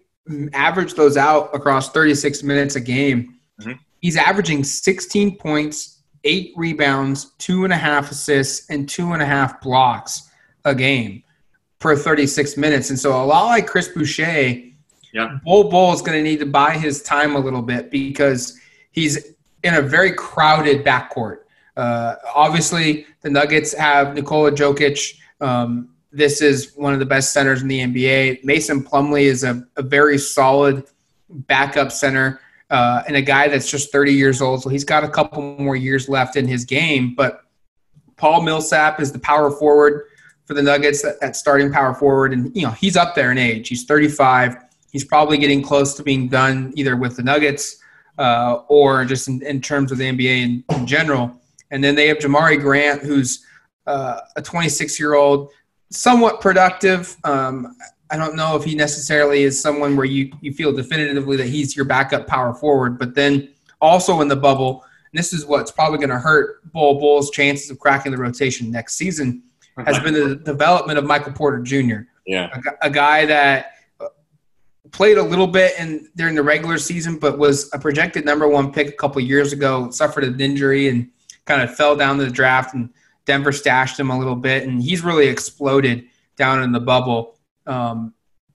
average 0.53 0.95
those 0.95 1.17
out 1.17 1.55
across 1.55 1.91
36 1.91 2.43
minutes 2.43 2.77
a 2.77 2.81
game, 2.81 3.39
mm-hmm. 3.61 3.73
he's 4.01 4.17
averaging 4.17 4.65
16 4.65 5.37
points, 5.37 6.03
eight 6.25 6.53
rebounds, 6.57 7.33
two 7.39 7.65
and 7.65 7.73
a 7.73 7.77
half 7.77 8.11
assists, 8.11 8.69
and 8.71 8.89
two 8.89 9.13
and 9.13 9.23
a 9.23 9.27
half 9.27 9.61
blocks 9.61 10.31
a 10.65 10.75
game 10.75 11.23
per 11.79 11.97
36 11.97 12.57
minutes. 12.57 12.91
And 12.91 12.99
so 12.99 13.11
a 13.23 13.25
lot 13.25 13.47
like 13.47 13.67
Chris 13.67 13.89
Boucher, 13.89 14.73
yeah. 15.13 15.39
Bol 15.45 15.69
Bol 15.69 15.93
is 15.93 16.01
going 16.01 16.17
to 16.17 16.23
need 16.23 16.39
to 16.39 16.47
buy 16.47 16.73
his 16.73 17.03
time 17.03 17.37
a 17.37 17.39
little 17.39 17.61
bit 17.61 17.91
because 17.91 18.59
he's 18.93 19.35
in 19.63 19.75
a 19.75 19.83
very 19.83 20.13
crowded 20.13 20.85
backcourt. 20.87 21.41
Uh, 21.77 22.17
obviously, 22.35 23.07
the 23.21 23.31
Nuggets 23.31 23.75
have 23.75 24.15
Nikola 24.15 24.53
Jokic. 24.53 25.19
Um, 25.41 25.92
this 26.13 26.43
is 26.43 26.73
one 26.77 26.93
of 26.93 26.99
the 26.99 27.07
best 27.07 27.33
centers 27.33 27.63
in 27.63 27.69
the 27.69 27.81
NBA. 27.81 28.45
Mason 28.45 28.85
Plumlee 28.85 29.25
is 29.25 29.45
a, 29.45 29.67
a 29.77 29.83
very 29.83 30.19
solid 30.19 30.85
backup 31.29 31.91
center 31.91 32.41
uh, 32.71 33.03
and 33.07 33.17
a 33.17 33.23
guy 33.23 33.49
that's 33.49 33.71
just 33.71 33.93
30 33.93 34.13
years 34.13 34.41
old. 34.41 34.63
So 34.63 34.69
he's 34.69 34.85
got 34.85 35.05
a 35.05 35.09
couple 35.09 35.43
more 35.59 35.77
years 35.77 36.09
left 36.09 36.37
in 36.37 36.47
his 36.47 36.65
game. 36.65 37.15
But 37.15 37.43
Paul 38.17 38.43
Millsap 38.43 39.01
is 39.01 39.13
the 39.13 39.19
power 39.19 39.51
forward 39.51 40.05
for 40.45 40.55
the 40.55 40.63
Nuggets 40.63 41.05
at, 41.05 41.17
at 41.23 41.37
starting 41.37 41.73
power 41.73 41.95
forward, 41.95 42.33
and 42.33 42.55
you 42.55 42.63
know 42.63 42.71
he's 42.71 42.97
up 42.97 43.15
there 43.15 43.31
in 43.31 43.39
age. 43.39 43.69
He's 43.69 43.85
35. 43.85 44.57
He's 44.91 45.05
probably 45.05 45.39
getting 45.39 45.63
close 45.63 45.95
to 45.95 46.03
being 46.03 46.29
done 46.29 46.73
either 46.77 46.97
with 46.97 47.17
the 47.17 47.23
Nuggets 47.23 47.79
uh, 48.19 48.61
or 48.69 49.05
just 49.05 49.29
in, 49.29 49.43
in, 49.43 49.61
terms 49.61 49.91
of 49.91 49.99
the 49.99 50.05
NBA 50.05 50.43
in, 50.43 50.65
in, 50.77 50.87
general. 50.87 51.35
And 51.71 51.83
then 51.83 51.95
they 51.95 52.09
have 52.09 52.19
Jerami 52.19 52.61
Grant, 52.61 53.03
who's 53.03 53.45
uh, 53.87 54.21
a 54.37 54.43
26 54.43 55.01
year 55.01 55.15
old, 55.15 55.51
somewhat 55.93 56.41
productive. 56.41 57.17
Um, 57.25 57.77
I 58.11 58.17
don't 58.17 58.35
know 58.35 58.57
if 58.57 58.65
he 58.65 58.75
necessarily 58.75 59.43
is 59.43 59.61
someone 59.61 59.97
where 59.97 60.07
you, 60.07 60.33
you 60.41 60.53
feel 60.53 60.73
definitively 60.73 61.37
that 61.37 61.49
he's 61.49 61.75
your 61.75 61.85
backup 61.85 62.27
power 62.27 62.55
forward, 62.55 62.99
but 62.99 63.15
then 63.15 63.49
also 63.81 64.21
in 64.21 64.29
the 64.29 64.37
bubble, 64.37 64.85
this 65.13 65.33
is 65.33 65.47
what's 65.47 65.71
probably 65.71 65.99
going 65.99 66.11
to 66.11 66.19
hurt 66.19 66.71
Bol 66.73 66.99
Bol's 66.99 67.31
chances 67.31 67.71
of 67.71 67.79
cracking 67.79 68.13
the 68.13 68.19
rotation 68.19 68.71
next 68.71 68.97
season 68.97 69.43
has 69.79 69.99
been 70.01 70.15
the 70.15 70.37
development 70.37 70.99
of 70.99 71.05
Michael 71.05 71.33
Porter 71.33 71.59
Jr. 71.61 72.03
Yeah, 72.27 72.51
a, 72.83 72.87
a, 72.87 72.91
guy 72.91 73.27
that 73.27 73.73
played 74.93 75.19
a 75.19 75.23
little 75.23 75.47
bit 75.47 75.73
in 75.79 76.09
during 76.17 76.35
the 76.35 76.43
regular 76.43 76.79
season, 76.79 77.19
but 77.19 77.39
was 77.39 77.71
a 77.73 77.79
projected 77.79 78.25
number 78.25 78.47
one 78.47 78.73
pick 78.73 78.89
a 78.89 78.93
couple 78.93 79.21
years 79.23 79.53
ago. 79.53 79.91
Suffered 79.91 80.25
an 80.25 80.41
injury 80.41 80.89
and 80.89 81.11
kind 81.47 81.63
of 81.63 81.75
fell 81.75 81.97
down 81.97 82.19
the 82.19 82.31
draft, 82.31 82.75
and 82.75 82.91
Denver 83.25 83.53
stashed 83.53 83.99
him 83.99 84.11
a 84.11 84.19
little 84.19 84.37
bit, 84.37 84.67
and 84.67 84.83
he's 84.83 85.03
really 85.03 85.27
exploded 85.27 86.07
down 86.37 86.63
in 86.63 86.73
the 86.73 86.81
bubble. 86.81 87.39
Um, 87.67 88.15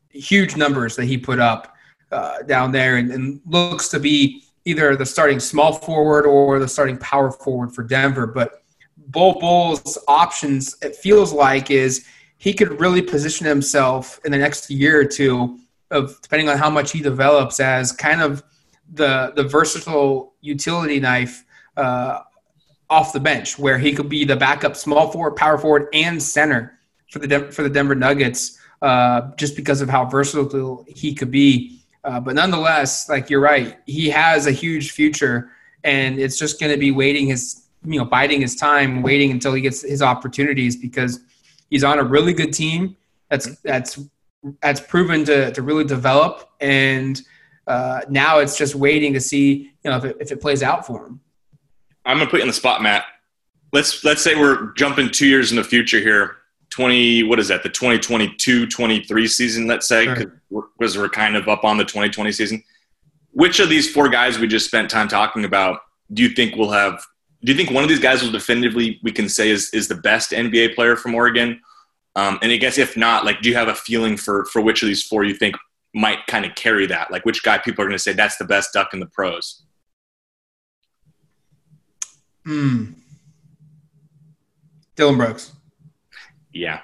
huge 0.09 0.55
numbers 0.55 0.95
that 0.95 1.05
he 1.05 1.17
put 1.17 1.39
up 1.39 1.75
uh, 2.11 2.41
down 2.43 2.71
there, 2.71 2.97
and, 2.97 3.11
and 3.11 3.41
looks 3.45 3.87
to 3.89 3.99
be 3.99 4.43
either 4.65 4.95
the 4.95 5.05
starting 5.05 5.39
small 5.39 5.73
forward 5.73 6.25
or 6.25 6.59
the 6.59 6.67
starting 6.67 6.97
power 6.97 7.31
forward 7.31 7.73
for 7.73 7.83
Denver, 7.83 8.27
but 8.27 8.63
Bol 8.97 9.39
Bol's 9.39 9.97
options, 10.07 10.75
it 10.81 10.95
feels 10.95 11.31
like, 11.31 11.71
is 11.71 12.05
he 12.37 12.53
could 12.53 12.79
really 12.79 13.01
position 13.01 13.45
himself 13.45 14.19
in 14.25 14.31
the 14.31 14.37
next 14.37 14.69
year 14.69 14.99
or 14.99 15.05
two 15.05 15.59
of 15.91 16.19
depending 16.21 16.49
on 16.49 16.57
how 16.57 16.69
much 16.69 16.91
he 16.91 17.01
develops 17.01 17.59
as 17.59 17.91
kind 17.91 18.21
of 18.21 18.43
the 18.93 19.31
the 19.35 19.43
versatile 19.43 20.33
utility 20.41 20.99
knife 20.99 21.45
uh, 21.77 22.21
off 22.89 23.13
the 23.13 23.19
bench, 23.19 23.59
where 23.59 23.77
he 23.77 23.93
could 23.93 24.09
be 24.09 24.23
the 24.23 24.35
backup 24.35 24.75
small 24.75 25.11
forward, 25.11 25.35
power 25.35 25.57
forward, 25.57 25.87
and 25.93 26.21
center 26.21 26.79
for 27.11 27.19
the 27.19 27.51
for 27.51 27.63
the 27.63 27.69
Denver 27.69 27.95
Nuggets, 27.95 28.59
uh, 28.81 29.31
just 29.35 29.55
because 29.55 29.81
of 29.81 29.89
how 29.89 30.05
versatile 30.05 30.85
he 30.87 31.13
could 31.13 31.31
be. 31.31 31.81
Uh, 32.03 32.19
but 32.19 32.35
nonetheless, 32.35 33.09
like 33.09 33.29
you're 33.29 33.41
right, 33.41 33.77
he 33.85 34.09
has 34.09 34.47
a 34.47 34.51
huge 34.51 34.91
future, 34.91 35.51
and 35.83 36.19
it's 36.19 36.37
just 36.37 36.59
going 36.59 36.71
to 36.71 36.77
be 36.77 36.91
waiting 36.91 37.27
his 37.27 37.67
you 37.85 37.99
know 37.99 38.05
biding 38.05 38.41
his 38.41 38.55
time, 38.55 39.01
waiting 39.01 39.31
until 39.31 39.53
he 39.53 39.61
gets 39.61 39.81
his 39.81 40.01
opportunities 40.01 40.75
because 40.75 41.19
he's 41.69 41.83
on 41.83 41.99
a 41.99 42.03
really 42.03 42.33
good 42.33 42.53
team 42.53 42.95
that's 43.29 43.59
that's 43.61 43.99
that's 44.61 44.79
proven 44.79 45.25
to 45.25 45.51
to 45.51 45.61
really 45.61 45.83
develop, 45.83 46.49
and 46.61 47.21
uh, 47.65 48.01
now 48.09 48.39
it's 48.39 48.57
just 48.57 48.75
waiting 48.75 49.13
to 49.13 49.19
see 49.19 49.71
you 49.83 49.91
know 49.91 49.97
if 49.97 50.05
it, 50.05 50.17
if 50.19 50.31
it 50.31 50.41
plays 50.41 50.63
out 50.63 50.85
for 50.85 51.05
him. 51.05 51.19
I'm 52.07 52.17
gonna 52.17 52.29
put 52.29 52.37
you 52.37 52.43
on 52.43 52.47
the 52.47 52.53
spot, 52.53 52.81
Matt. 52.81 53.05
Let's 53.73 54.03
let's 54.03 54.21
say 54.21 54.35
we're 54.35 54.73
jumping 54.73 55.09
two 55.09 55.27
years 55.27 55.51
in 55.51 55.57
the 55.57 55.63
future 55.63 55.99
here. 55.99 56.37
20 56.69 57.23
what 57.23 57.39
is 57.39 57.47
that 57.47 57.63
the 57.63 57.69
2022 57.69 58.67
23 58.67 59.27
season 59.27 59.67
let's 59.67 59.87
say 59.87 60.05
because 60.77 60.97
we're 60.97 61.07
kind 61.07 61.37
of 61.37 61.47
up 61.47 61.63
on 61.63 61.77
the 61.77 61.85
2020 61.85 62.29
season 62.33 62.61
which 63.31 63.61
of 63.61 63.69
these 63.69 63.89
four 63.89 64.09
guys 64.09 64.37
we 64.37 64.47
just 64.47 64.65
spent 64.65 64.89
time 64.89 65.07
talking 65.07 65.45
about 65.45 65.79
do 66.11 66.21
you 66.21 66.27
think 66.27 66.57
will 66.57 66.69
have 66.69 67.01
do 67.43 67.51
you 67.51 67.57
think 67.57 67.71
one 67.71 67.83
of 67.83 67.89
these 67.89 67.99
guys 67.99 68.23
will 68.23 68.31
definitively 68.31 68.99
we 69.03 69.11
can 69.11 69.29
say 69.29 69.49
is 69.49 69.69
is 69.73 69.87
the 69.87 69.95
best 69.95 70.31
NBA 70.31 70.75
player 70.75 70.95
from 70.95 71.15
Oregon? 71.15 71.61
Um, 72.15 72.39
and 72.41 72.51
I 72.51 72.57
guess 72.57 72.79
if 72.79 72.97
not, 72.97 73.25
like, 73.25 73.41
do 73.41 73.49
you 73.49 73.55
have 73.55 73.67
a 73.67 73.75
feeling 73.75 74.17
for 74.17 74.45
for 74.45 74.61
which 74.61 74.81
of 74.81 74.87
these 74.87 75.03
four 75.03 75.23
you 75.23 75.35
think 75.35 75.55
might 75.93 76.25
kind 76.27 76.45
of 76.45 76.55
carry 76.55 76.87
that? 76.87 77.11
Like, 77.11 77.25
which 77.25 77.43
guy 77.43 77.57
people 77.59 77.83
are 77.83 77.87
going 77.87 77.97
to 77.97 78.03
say 78.03 78.13
that's 78.13 78.37
the 78.37 78.45
best 78.45 78.73
duck 78.73 78.93
in 78.93 78.99
the 78.99 79.05
pros? 79.07 79.63
Hmm. 82.47 82.93
Dillon 84.95 85.17
Brooks. 85.17 85.51
Yeah, 86.53 86.79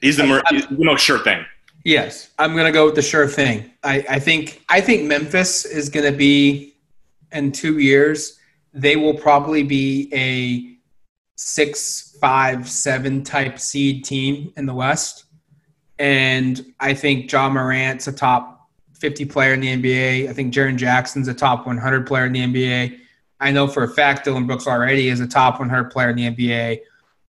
he's 0.00 0.16
the, 0.16 0.26
mer- 0.26 0.42
he's 0.48 0.66
the 0.66 0.84
most 0.84 1.02
sure 1.02 1.18
thing. 1.18 1.44
Yes, 1.84 2.30
I'm 2.38 2.56
gonna 2.56 2.72
go 2.72 2.86
with 2.86 2.94
the 2.94 3.02
sure 3.02 3.28
thing. 3.28 3.70
I, 3.84 4.04
I 4.08 4.18
think 4.18 4.64
I 4.68 4.80
think 4.80 5.04
Memphis 5.04 5.64
is 5.64 5.88
gonna 5.90 6.12
be 6.12 6.74
in 7.30 7.52
two 7.52 7.78
years 7.78 8.40
they 8.76 8.94
will 8.94 9.14
probably 9.14 9.62
be 9.62 10.10
a 10.12 10.76
six, 11.36 12.16
five, 12.20 12.68
seven 12.68 13.24
type 13.24 13.58
seed 13.58 14.04
team 14.04 14.52
in 14.56 14.66
the 14.66 14.74
West. 14.74 15.24
And 15.98 16.74
I 16.78 16.92
think 16.92 17.32
Ja 17.32 17.48
Morant's 17.48 18.06
a 18.06 18.12
top 18.12 18.68
50 18.92 19.24
player 19.24 19.54
in 19.54 19.60
the 19.60 19.68
NBA. 19.68 20.28
I 20.28 20.32
think 20.34 20.52
Jaren 20.52 20.76
Jackson's 20.76 21.26
a 21.26 21.34
top 21.34 21.66
100 21.66 22.06
player 22.06 22.26
in 22.26 22.32
the 22.32 22.40
NBA. 22.40 23.00
I 23.40 23.50
know 23.52 23.66
for 23.66 23.82
a 23.84 23.88
fact 23.88 24.24
Dillon 24.24 24.46
Brooks 24.46 24.66
already 24.66 25.08
is 25.08 25.20
a 25.20 25.26
top 25.26 25.58
100 25.58 25.90
player 25.90 26.10
in 26.10 26.16
the 26.16 26.30
NBA. 26.30 26.80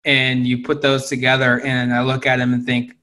And 0.04 0.46
you 0.46 0.62
put 0.62 0.82
those 0.82 1.08
together, 1.08 1.60
and 1.62 1.92
I 1.92 2.02
look 2.02 2.26
at 2.26 2.38
him 2.38 2.54
and 2.54 2.64
think 2.64 2.96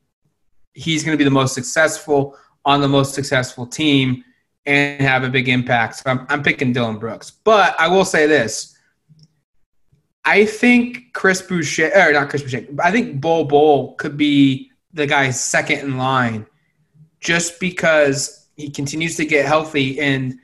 he's 0.73 1.03
going 1.03 1.13
to 1.13 1.17
be 1.17 1.25
the 1.25 1.31
most 1.31 1.53
successful 1.53 2.37
on 2.65 2.79
the 2.79 2.87
most 2.87 3.13
successful 3.13 3.67
team 3.67 4.23
and 4.65 5.01
have 5.01 5.23
a 5.23 5.29
big 5.29 5.49
impact. 5.49 5.97
So 5.97 6.09
I'm, 6.09 6.25
I'm 6.29 6.43
picking 6.43 6.71
Dillon 6.71 6.97
Brooks. 6.97 7.31
But 7.31 7.75
I 7.79 7.89
will 7.89 8.05
say 8.05 8.25
this. 8.25 8.77
I 10.25 10.45
think 10.45 11.11
Chris 11.13 11.41
Boucher, 11.41 11.91
or 11.93 12.13
not 12.13 12.29
Chris 12.29 12.43
Boucher, 12.43 12.65
I 12.81 12.91
think 12.91 13.19
Bol 13.19 13.43
Bol 13.43 13.95
could 13.95 14.15
be 14.15 14.71
the 14.93 15.05
guy 15.05 15.29
second 15.31 15.79
in 15.79 15.97
line 15.97 16.45
just 17.19 17.59
because 17.59 18.47
he 18.55 18.69
continues 18.69 19.17
to 19.17 19.25
get 19.25 19.45
healthy 19.45 19.99
and 19.99 20.35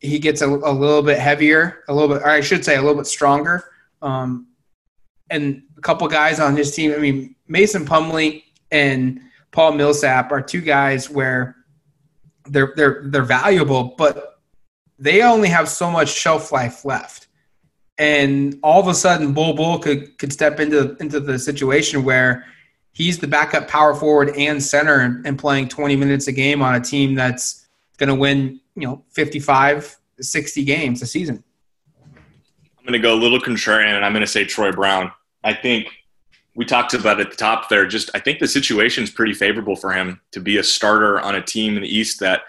he 0.00 0.18
gets 0.18 0.42
a, 0.42 0.46
a 0.48 0.72
little 0.72 1.02
bit 1.02 1.18
heavier, 1.18 1.84
a 1.88 1.94
little 1.94 2.14
bit, 2.14 2.22
or 2.22 2.28
I 2.28 2.40
should 2.40 2.64
say 2.64 2.76
a 2.76 2.80
little 2.80 2.96
bit 2.96 3.06
stronger. 3.06 3.64
Um, 4.02 4.48
and 5.30 5.62
a 5.76 5.80
couple 5.80 6.06
guys 6.08 6.38
on 6.38 6.56
his 6.56 6.74
team, 6.74 6.92
I 6.92 6.98
mean, 6.98 7.34
Mason 7.48 7.84
Plumlee 7.84 8.44
and 8.70 9.20
Paul 9.50 9.72
Millsap 9.72 10.30
are 10.32 10.40
two 10.40 10.60
guys 10.60 11.08
where 11.10 11.56
they're 12.44 12.72
they're 12.76 13.02
they're 13.06 13.22
valuable, 13.22 13.94
but 13.96 14.40
they 14.98 15.22
only 15.22 15.48
have 15.48 15.68
so 15.68 15.90
much 15.90 16.08
shelf 16.08 16.52
life 16.52 16.84
left. 16.84 17.28
And 17.98 18.58
all 18.62 18.80
of 18.80 18.88
a 18.88 18.94
sudden, 18.94 19.32
Bol 19.32 19.54
Bol 19.54 19.78
could 19.78 20.18
could 20.18 20.32
step 20.32 20.60
into 20.60 20.96
into 21.00 21.18
the 21.18 21.38
situation 21.38 22.04
where 22.04 22.44
he's 22.92 23.18
the 23.18 23.26
backup 23.26 23.68
power 23.68 23.94
forward 23.94 24.34
and 24.36 24.62
center 24.62 25.00
and, 25.00 25.26
and 25.26 25.38
playing 25.38 25.68
20 25.68 25.96
minutes 25.96 26.28
a 26.28 26.32
game 26.32 26.62
on 26.62 26.74
a 26.74 26.80
team 26.80 27.14
that's 27.14 27.65
going 27.96 28.08
to 28.08 28.14
win, 28.14 28.60
you 28.74 28.86
know, 28.86 29.04
55, 29.10 29.96
60 30.20 30.64
games 30.64 31.02
a 31.02 31.06
season. 31.06 31.42
I'm 32.04 32.84
going 32.84 32.92
to 32.92 32.98
go 32.98 33.14
a 33.14 33.20
little 33.20 33.40
contrarian 33.40 33.96
and 33.96 34.04
I'm 34.04 34.12
going 34.12 34.24
to 34.24 34.30
say 34.30 34.44
Troy 34.44 34.72
Brown. 34.72 35.10
I 35.42 35.54
think 35.54 35.88
we 36.54 36.64
talked 36.64 36.94
about 36.94 37.20
at 37.20 37.30
the 37.30 37.36
top 37.36 37.68
there. 37.68 37.86
Just 37.86 38.10
I 38.14 38.20
think 38.20 38.38
the 38.38 38.48
situation 38.48 39.04
is 39.04 39.10
pretty 39.10 39.34
favorable 39.34 39.76
for 39.76 39.92
him 39.92 40.20
to 40.32 40.40
be 40.40 40.56
a 40.56 40.62
starter 40.62 41.20
on 41.20 41.34
a 41.34 41.42
team 41.42 41.76
in 41.76 41.82
the 41.82 41.94
East 41.94 42.20
that. 42.20 42.42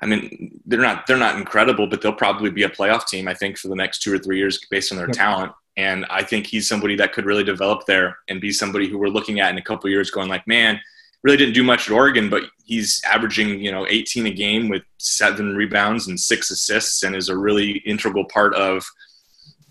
I 0.00 0.06
mean, 0.06 0.60
they're 0.66 0.80
not 0.80 1.06
they're 1.06 1.16
not 1.16 1.36
incredible, 1.36 1.86
but 1.86 2.02
they'll 2.02 2.12
probably 2.12 2.50
be 2.50 2.64
a 2.64 2.68
playoff 2.68 3.06
team. 3.06 3.28
I 3.28 3.34
think 3.34 3.56
for 3.56 3.68
the 3.68 3.76
next 3.76 4.02
two 4.02 4.12
or 4.12 4.18
three 4.18 4.36
years, 4.36 4.58
based 4.68 4.90
on 4.90 4.98
their 4.98 5.06
yep. 5.06 5.14
talent. 5.14 5.52
And 5.76 6.04
I 6.10 6.24
think 6.24 6.46
he's 6.46 6.68
somebody 6.68 6.96
that 6.96 7.12
could 7.12 7.24
really 7.24 7.44
develop 7.44 7.86
there 7.86 8.18
and 8.28 8.40
be 8.40 8.50
somebody 8.50 8.88
who 8.88 8.98
we're 8.98 9.08
looking 9.08 9.38
at 9.38 9.50
in 9.50 9.58
a 9.58 9.62
couple 9.62 9.88
years, 9.88 10.10
going 10.10 10.28
like, 10.28 10.46
man, 10.46 10.80
really 11.22 11.36
didn't 11.36 11.54
do 11.54 11.62
much 11.62 11.88
at 11.88 11.94
Oregon, 11.94 12.28
but 12.28 12.44
he's 12.64 13.00
averaging 13.04 13.60
you 13.60 13.70
know 13.70 13.86
18 13.88 14.26
a 14.26 14.30
game 14.30 14.68
with 14.68 14.82
seven 14.98 15.56
rebounds 15.56 16.08
and 16.08 16.18
six 16.18 16.50
assists, 16.50 17.02
and 17.02 17.14
is 17.14 17.28
a 17.28 17.36
really 17.36 17.78
integral 17.86 18.24
part 18.24 18.54
of 18.54 18.84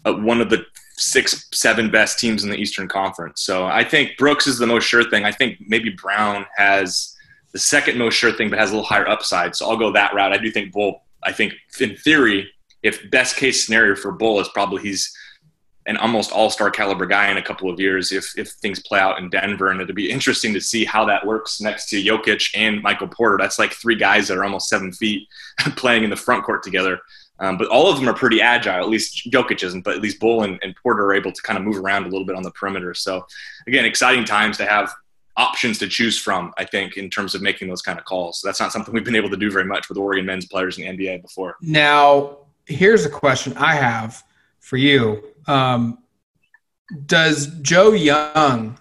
uh, 0.05 0.13
one 0.13 0.41
of 0.41 0.49
the 0.49 0.65
six, 0.97 1.47
seven 1.51 1.89
best 1.89 2.19
teams 2.19 2.43
in 2.43 2.49
the 2.49 2.57
Eastern 2.57 2.87
Conference. 2.87 3.41
So 3.41 3.65
I 3.65 3.83
think 3.83 4.17
Brooks 4.17 4.45
is 4.47 4.59
the 4.59 4.67
most 4.67 4.85
sure 4.85 5.09
thing. 5.09 5.25
I 5.25 5.31
think 5.31 5.57
maybe 5.65 5.89
Brown 5.89 6.45
has 6.55 7.15
the 7.53 7.59
second 7.59 7.97
most 7.97 8.15
sure 8.15 8.31
thing, 8.31 8.49
but 8.49 8.59
has 8.59 8.69
a 8.69 8.73
little 8.73 8.87
higher 8.87 9.07
upside. 9.07 9.55
So 9.55 9.69
I'll 9.69 9.77
go 9.77 9.91
that 9.93 10.13
route. 10.13 10.31
I 10.33 10.37
do 10.37 10.51
think 10.51 10.71
Bol. 10.71 11.03
I 11.23 11.31
think 11.31 11.53
in 11.79 11.95
theory, 11.97 12.49
if 12.83 13.09
best 13.11 13.35
case 13.35 13.65
scenario 13.65 13.95
for 13.95 14.11
Bol 14.11 14.39
is 14.39 14.49
probably 14.49 14.81
he's 14.81 15.15
an 15.87 15.97
almost 15.97 16.31
all 16.31 16.49
star 16.49 16.69
caliber 16.69 17.05
guy 17.05 17.31
in 17.31 17.37
a 17.37 17.41
couple 17.41 17.69
of 17.69 17.79
years 17.79 18.11
if 18.11 18.37
if 18.37 18.49
things 18.49 18.79
play 18.79 18.99
out 18.99 19.17
in 19.19 19.29
Denver, 19.29 19.69
and 19.69 19.81
it'll 19.81 19.95
be 19.95 20.11
interesting 20.11 20.53
to 20.53 20.61
see 20.61 20.85
how 20.85 21.05
that 21.05 21.25
works 21.25 21.59
next 21.59 21.89
to 21.89 22.01
Jokic 22.01 22.51
and 22.55 22.81
Michael 22.81 23.07
Porter. 23.07 23.37
That's 23.39 23.59
like 23.59 23.73
three 23.73 23.95
guys 23.95 24.27
that 24.27 24.37
are 24.37 24.43
almost 24.43 24.69
seven 24.69 24.91
feet 24.91 25.27
playing 25.75 26.03
in 26.03 26.09
the 26.09 26.15
front 26.15 26.43
court 26.43 26.63
together. 26.63 26.99
Um, 27.39 27.57
but 27.57 27.67
all 27.69 27.91
of 27.91 27.97
them 27.97 28.07
are 28.07 28.13
pretty 28.13 28.39
agile. 28.39 28.83
At 28.83 28.89
least 28.89 29.31
Jokic 29.31 29.63
isn't, 29.63 29.81
but 29.83 29.95
at 29.95 30.01
least 30.01 30.19
Bol 30.19 30.43
and, 30.43 30.59
and, 30.61 30.75
Porter 30.75 31.05
are 31.05 31.15
able 31.15 31.31
to 31.31 31.41
kind 31.41 31.57
of 31.57 31.65
move 31.65 31.77
around 31.77 32.03
a 32.03 32.09
little 32.09 32.25
bit 32.25 32.35
on 32.35 32.43
the 32.43 32.51
perimeter. 32.51 32.93
So, 32.93 33.25
again, 33.65 33.83
exciting 33.83 34.25
times 34.25 34.57
to 34.57 34.65
have 34.65 34.93
options 35.37 35.79
to 35.79 35.87
choose 35.87 36.19
from. 36.19 36.53
I 36.59 36.65
think 36.65 36.97
in 36.97 37.09
terms 37.09 37.33
of 37.33 37.41
making 37.41 37.67
those 37.67 37.81
kind 37.81 37.97
of 37.97 38.05
calls. 38.05 38.41
That's 38.43 38.59
not 38.59 38.71
something 38.71 38.93
we've 38.93 39.03
been 39.03 39.15
able 39.15 39.31
to 39.31 39.37
do 39.37 39.49
very 39.49 39.65
much 39.65 39.89
with 39.89 39.97
Oregon 39.97 40.23
men's 40.23 40.45
players 40.45 40.77
in 40.77 40.95
the 40.95 41.05
NBA 41.05 41.23
before. 41.23 41.55
Now, 41.61 42.37
here's 42.67 43.05
a 43.05 43.09
question 43.09 43.57
I 43.57 43.73
have 43.73 44.23
for 44.61 44.77
you. 44.77 45.21
Um, 45.47 45.97
does 47.05 47.47
Joe 47.61 47.91
Young, 47.91 48.79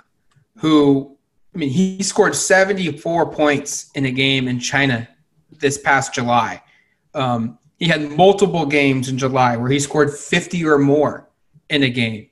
who 0.58 1.16
I 1.54 1.58
mean, 1.58 1.70
he 1.70 2.02
scored 2.02 2.36
74 2.36 3.32
points 3.32 3.90
in 3.94 4.06
a 4.06 4.10
game 4.10 4.46
in 4.46 4.60
China 4.60 5.08
this 5.58 5.78
past 5.78 6.14
July. 6.14 6.62
Um, 7.14 7.58
he 7.78 7.88
had 7.88 8.10
multiple 8.12 8.66
games 8.66 9.08
in 9.08 9.18
July 9.18 9.56
where 9.56 9.70
he 9.70 9.80
scored 9.80 10.12
50 10.12 10.64
or 10.64 10.78
more 10.78 11.28
in 11.68 11.82
a 11.82 11.88
game. 11.88 12.28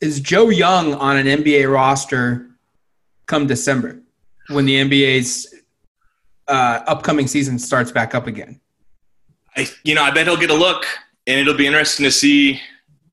Is 0.00 0.20
Joe 0.20 0.48
Young 0.48 0.94
on 0.94 1.16
an 1.16 1.26
NBA 1.26 1.70
roster 1.72 2.50
come 3.26 3.46
December 3.46 4.00
when 4.48 4.64
the 4.64 4.76
NBA's 4.76 5.54
uh, 6.48 6.80
upcoming 6.86 7.26
season 7.26 7.58
starts 7.58 7.90
back 7.90 8.14
up 8.14 8.26
again? 8.26 8.60
I, 9.56 9.68
you 9.82 9.94
know, 9.94 10.02
I 10.02 10.10
bet 10.10 10.26
he'll 10.26 10.36
get 10.36 10.50
a 10.50 10.54
look, 10.54 10.86
and 11.26 11.40
it'll 11.40 11.54
be 11.54 11.66
interesting 11.66 12.04
to 12.04 12.12
see 12.12 12.60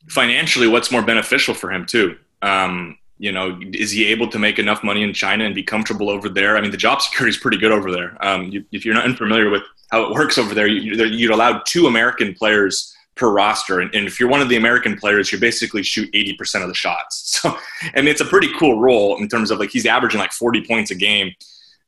financially 0.08 0.68
what's 0.68 0.92
more 0.92 1.02
beneficial 1.02 1.54
for 1.54 1.72
him 1.72 1.86
too. 1.86 2.18
Um, 2.42 2.98
you 3.18 3.32
know, 3.32 3.60
is 3.74 3.92
he 3.92 4.06
able 4.08 4.28
to 4.30 4.40
make 4.40 4.58
enough 4.58 4.84
money 4.84 5.04
in 5.04 5.14
China 5.14 5.46
and 5.46 5.54
be 5.54 5.62
comfortable 5.62 6.10
over 6.10 6.28
there? 6.28 6.58
I 6.58 6.62
mean, 6.62 6.72
the 6.72 6.78
job 6.78 7.02
security 7.02 7.30
is 7.30 7.38
pretty 7.38 7.58
good 7.58 7.72
over 7.72 7.92
there. 7.92 8.18
Um, 8.26 8.46
you, 8.46 8.66
if 8.72 8.84
you're 8.84 8.96
not 8.96 9.06
unfamiliar 9.06 9.50
with 9.52 9.62
how 9.92 10.04
it 10.04 10.12
works 10.12 10.38
over 10.38 10.56
there. 10.56 10.68
You, 10.68 11.06
you'd 11.06 11.32
allow 11.32 11.62
two 11.68 11.86
American 11.86 12.34
players 12.34 12.96
per 13.16 13.30
roster, 13.30 13.82
and, 13.82 13.94
and, 13.94 14.08
if 14.08 14.20
you're 14.20 14.30
one 14.30 14.42
of 14.42 14.50
the 14.50 14.56
American 14.56 14.98
players, 14.98 15.32
you 15.32 15.38
basically 15.38 15.84
shoot 15.84 16.12
80% 16.14 16.64
of 16.64 16.70
the 16.70 16.74
shots. 16.74 17.20
So, 17.42 17.58
I 17.96 18.02
mean, 18.02 18.10
it's 18.10 18.22
a 18.22 18.26
pretty 18.26 18.50
cool 18.60 18.80
role 18.80 19.18
in 19.18 19.28
terms 19.28 19.52
of 19.52 19.60
like 19.60 19.72
he's 19.72 19.86
averaging 19.86 20.20
like 20.20 20.32
40 20.32 20.66
points 20.66 20.92
a 20.92 20.96
game. 20.96 21.34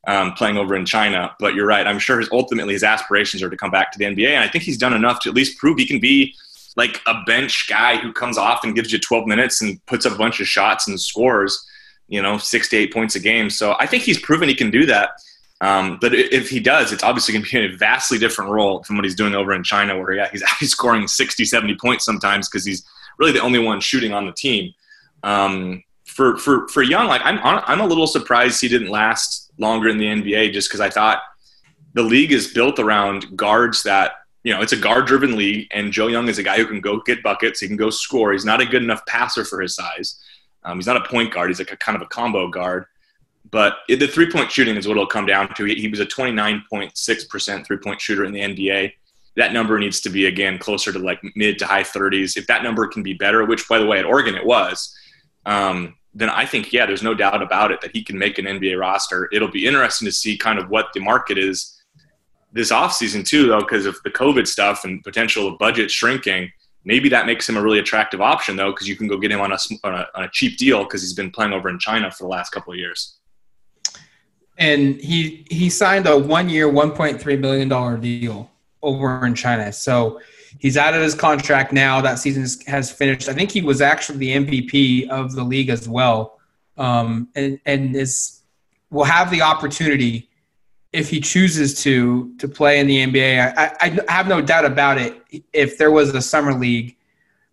Um, 0.05 0.33
playing 0.33 0.57
over 0.57 0.75
in 0.75 0.85
China, 0.85 1.33
but 1.39 1.55
you're 1.55 1.65
right. 1.65 1.87
I'm 1.87 1.97
sure 1.97 2.19
his 2.19 2.27
ultimately 2.29 2.73
his 2.73 2.83
aspirations 2.83 3.41
are 3.41 3.49
to 3.49 3.55
come 3.55 3.71
back 3.71 3.89
to 3.93 3.97
the 3.97 4.03
NBA, 4.03 4.31
and 4.31 4.43
I 4.43 4.49
think 4.49 4.65
he's 4.65 4.77
done 4.77 4.91
enough 4.91 5.21
to 5.21 5.29
at 5.29 5.35
least 5.35 5.57
prove 5.57 5.77
he 5.77 5.85
can 5.85 6.01
be 6.01 6.35
like 6.75 7.01
a 7.07 7.21
bench 7.25 7.67
guy 7.69 7.97
who 7.97 8.11
comes 8.11 8.37
off 8.37 8.63
and 8.63 8.75
gives 8.75 8.91
you 8.91 8.99
12 8.99 9.27
minutes 9.27 9.61
and 9.61 9.83
puts 9.85 10.05
up 10.05 10.13
a 10.13 10.17
bunch 10.17 10.39
of 10.39 10.47
shots 10.47 10.87
and 10.87 10.99
scores, 10.99 11.65
you 12.07 12.21
know, 12.21 12.37
six 12.37 12.69
to 12.69 12.77
eight 12.77 12.93
points 12.93 13.15
a 13.15 13.19
game. 13.19 13.49
So 13.49 13.75
I 13.79 13.85
think 13.85 14.03
he's 14.03 14.19
proven 14.19 14.49
he 14.49 14.55
can 14.55 14.71
do 14.71 14.85
that. 14.87 15.11
Um, 15.61 15.97
but 16.01 16.13
if 16.13 16.49
he 16.49 16.59
does, 16.59 16.91
it's 16.91 17.03
obviously 17.03 17.33
going 17.33 17.45
to 17.45 17.51
be 17.51 17.65
in 17.65 17.73
a 17.73 17.77
vastly 17.77 18.17
different 18.17 18.51
role 18.51 18.83
from 18.83 18.97
what 18.97 19.05
he's 19.05 19.15
doing 19.15 19.33
over 19.33 19.53
in 19.53 19.63
China, 19.63 19.97
where 19.97 20.13
yeah, 20.13 20.29
he's 20.29 20.43
actually 20.43 20.67
scoring 20.67 21.07
60, 21.07 21.45
70 21.45 21.75
points 21.75 22.05
sometimes 22.05 22.49
because 22.49 22.65
he's 22.65 22.85
really 23.17 23.31
the 23.31 23.41
only 23.41 23.59
one 23.59 23.79
shooting 23.79 24.13
on 24.13 24.25
the 24.25 24.33
team. 24.33 24.73
Um, 25.21 25.83
for, 26.05 26.37
for, 26.37 26.67
for 26.67 26.83
Young, 26.83 27.07
like 27.07 27.21
I'm, 27.23 27.39
I'm 27.43 27.79
a 27.79 27.87
little 27.87 28.07
surprised 28.07 28.61
he 28.61 28.67
didn't 28.67 28.89
last 28.89 29.42
longer 29.57 29.89
in 29.89 29.97
the 29.97 30.05
NBA 30.05 30.53
just 30.53 30.69
because 30.69 30.81
I 30.81 30.89
thought 30.89 31.21
the 31.93 32.03
league 32.03 32.31
is 32.31 32.53
built 32.53 32.79
around 32.79 33.37
guards 33.37 33.83
that, 33.83 34.13
you 34.43 34.53
know, 34.53 34.61
it's 34.61 34.73
a 34.73 34.77
guard 34.77 35.05
driven 35.05 35.35
league. 35.35 35.67
And 35.71 35.91
Joe 35.91 36.07
Young 36.07 36.27
is 36.27 36.37
a 36.37 36.43
guy 36.43 36.57
who 36.57 36.65
can 36.65 36.81
go 36.81 36.99
get 37.01 37.23
buckets. 37.23 37.59
He 37.59 37.67
can 37.67 37.77
go 37.77 37.89
score. 37.89 38.33
He's 38.33 38.45
not 38.45 38.61
a 38.61 38.65
good 38.65 38.83
enough 38.83 39.05
passer 39.05 39.45
for 39.45 39.61
his 39.61 39.75
size. 39.75 40.19
Um, 40.63 40.77
he's 40.77 40.87
not 40.87 40.97
a 40.97 41.07
point 41.07 41.33
guard. 41.33 41.49
He's 41.49 41.59
like 41.59 41.71
a 41.71 41.77
kind 41.77 41.95
of 41.95 42.01
a 42.01 42.07
combo 42.07 42.47
guard. 42.47 42.85
But 43.51 43.77
the 43.87 44.07
three 44.07 44.31
point 44.31 44.51
shooting 44.51 44.75
is 44.75 44.87
what 44.87 44.93
it'll 44.97 45.05
come 45.05 45.25
down 45.25 45.53
to. 45.53 45.65
He 45.65 45.87
was 45.87 45.99
a 45.99 46.05
29.6% 46.05 47.65
three 47.65 47.77
point 47.77 48.01
shooter 48.01 48.25
in 48.25 48.33
the 48.33 48.39
NBA. 48.39 48.93
That 49.35 49.53
number 49.53 49.77
needs 49.79 50.01
to 50.01 50.09
be, 50.09 50.27
again, 50.27 50.57
closer 50.57 50.91
to 50.91 50.99
like 50.99 51.19
mid 51.35 51.59
to 51.59 51.65
high 51.65 51.83
30s. 51.83 52.37
If 52.37 52.47
that 52.47 52.63
number 52.63 52.87
can 52.87 53.03
be 53.03 53.13
better, 53.13 53.45
which, 53.45 53.67
by 53.67 53.79
the 53.79 53.85
way, 53.85 53.99
at 53.99 54.05
Oregon 54.05 54.35
it 54.35 54.45
was, 54.45 54.95
um, 55.45 55.95
then 56.13 56.29
I 56.29 56.45
think, 56.45 56.71
yeah, 56.71 56.85
there's 56.85 57.03
no 57.03 57.13
doubt 57.13 57.41
about 57.41 57.71
it 57.71 57.81
that 57.81 57.91
he 57.95 58.03
can 58.03 58.17
make 58.17 58.37
an 58.37 58.45
NBA 58.45 58.79
roster. 58.79 59.29
It'll 59.31 59.51
be 59.51 59.65
interesting 59.65 60.05
to 60.05 60.11
see 60.11 60.37
kind 60.37 60.59
of 60.59 60.69
what 60.69 60.87
the 60.93 60.99
market 60.99 61.37
is 61.37 61.81
this 62.51 62.71
offseason, 62.71 63.25
too, 63.25 63.47
though, 63.47 63.61
because 63.61 63.85
of 63.85 63.97
the 64.03 64.11
COVID 64.11 64.47
stuff 64.47 64.85
and 64.85 65.03
potential 65.03 65.47
of 65.47 65.57
budget 65.57 65.89
shrinking. 65.89 66.51
Maybe 66.85 67.09
that 67.09 67.25
makes 67.25 67.47
him 67.49 67.57
a 67.57 67.61
really 67.61 67.79
attractive 67.79 68.21
option, 68.21 68.55
though, 68.55 68.71
because 68.71 68.87
you 68.87 68.95
can 68.95 69.07
go 69.07 69.17
get 69.17 69.31
him 69.31 69.41
on 69.41 69.51
a, 69.51 69.57
on 69.83 69.95
a, 69.95 70.07
on 70.13 70.23
a 70.25 70.29
cheap 70.31 70.57
deal 70.57 70.83
because 70.83 71.01
he's 71.01 71.13
been 71.13 71.31
playing 71.31 71.53
over 71.53 71.69
in 71.69 71.79
China 71.79 72.11
for 72.11 72.23
the 72.23 72.29
last 72.29 72.51
couple 72.51 72.73
of 72.73 72.79
years 72.79 73.19
and 74.57 74.99
he 75.01 75.45
he 75.49 75.69
signed 75.69 76.07
a 76.07 76.17
one 76.17 76.49
year, 76.49 76.69
one 76.69 76.91
point 76.91 77.19
three 77.19 77.37
million 77.37 77.67
dollar 77.67 77.97
deal 77.97 78.49
over 78.81 79.25
in 79.25 79.35
China. 79.35 79.71
So 79.71 80.19
he's 80.59 80.77
out 80.77 80.93
of 80.93 81.01
his 81.01 81.15
contract 81.15 81.73
now. 81.73 82.01
That 82.01 82.19
season 82.19 82.45
has 82.67 82.91
finished. 82.91 83.29
I 83.29 83.33
think 83.33 83.51
he 83.51 83.61
was 83.61 83.81
actually 83.81 84.19
the 84.19 84.35
MVP 84.35 85.09
of 85.09 85.33
the 85.33 85.43
league 85.43 85.69
as 85.69 85.87
well, 85.87 86.39
um, 86.77 87.27
and 87.35 87.59
and 87.65 87.95
is 87.95 88.41
will 88.89 89.03
have 89.03 89.31
the 89.31 89.41
opportunity 89.41 90.29
if 90.91 91.09
he 91.09 91.19
chooses 91.19 91.81
to 91.83 92.33
to 92.37 92.47
play 92.47 92.79
in 92.79 92.87
the 92.87 93.05
NBA. 93.05 93.53
I, 93.57 93.99
I 94.07 94.11
have 94.11 94.27
no 94.27 94.41
doubt 94.41 94.65
about 94.65 94.97
it. 94.97 95.21
If 95.53 95.77
there 95.77 95.91
was 95.91 96.13
a 96.13 96.21
summer 96.21 96.53
league 96.53 96.95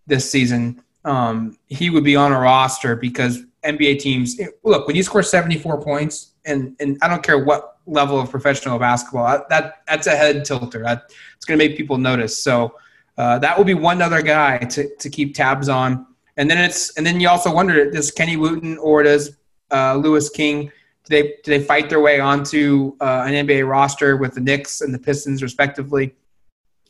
this 0.07 0.29
season, 0.29 0.81
um, 1.05 1.57
he 1.67 1.89
would 1.89 2.03
be 2.03 2.15
on 2.15 2.31
a 2.31 2.39
roster 2.39 2.95
because 2.95 3.43
NBA 3.63 3.99
teams 3.99 4.39
look 4.63 4.87
when 4.87 4.95
you 4.95 5.03
score 5.03 5.23
seventy 5.23 5.57
four 5.57 5.81
points 5.81 6.31
and 6.45 6.75
and 6.79 6.97
I 7.01 7.07
don't 7.07 7.23
care 7.23 7.43
what 7.43 7.77
level 7.85 8.19
of 8.19 8.29
professional 8.29 8.79
basketball. 8.79 9.45
That 9.49 9.81
that's 9.87 10.07
a 10.07 10.15
head 10.15 10.45
tilter. 10.45 10.83
That, 10.83 11.11
it's 11.35 11.45
going 11.45 11.59
to 11.59 11.67
make 11.67 11.77
people 11.77 11.97
notice. 11.97 12.41
So 12.41 12.75
uh, 13.21 13.37
that 13.37 13.55
will 13.55 13.63
be 13.63 13.75
one 13.75 14.01
other 14.01 14.23
guy 14.23 14.57
to 14.57 14.89
to 14.95 15.07
keep 15.07 15.35
tabs 15.35 15.69
on. 15.69 16.07
And 16.37 16.49
then 16.49 16.57
it's 16.57 16.97
and 16.97 17.05
then 17.05 17.19
you 17.19 17.29
also 17.29 17.53
wonder 17.53 17.91
does 17.91 18.09
Kenny 18.09 18.35
Wooten 18.35 18.79
or 18.79 19.03
does 19.03 19.37
uh, 19.69 19.93
Louis 19.95 20.27
King 20.31 20.71
do 21.05 21.09
they 21.09 21.23
do 21.43 21.51
they 21.51 21.63
fight 21.63 21.87
their 21.87 21.99
way 21.99 22.19
onto 22.19 22.95
uh, 22.99 23.23
an 23.27 23.33
NBA 23.45 23.69
roster 23.69 24.17
with 24.17 24.33
the 24.33 24.41
Knicks 24.41 24.81
and 24.81 24.91
the 24.91 24.97
Pistons 24.97 25.43
respectively? 25.43 26.15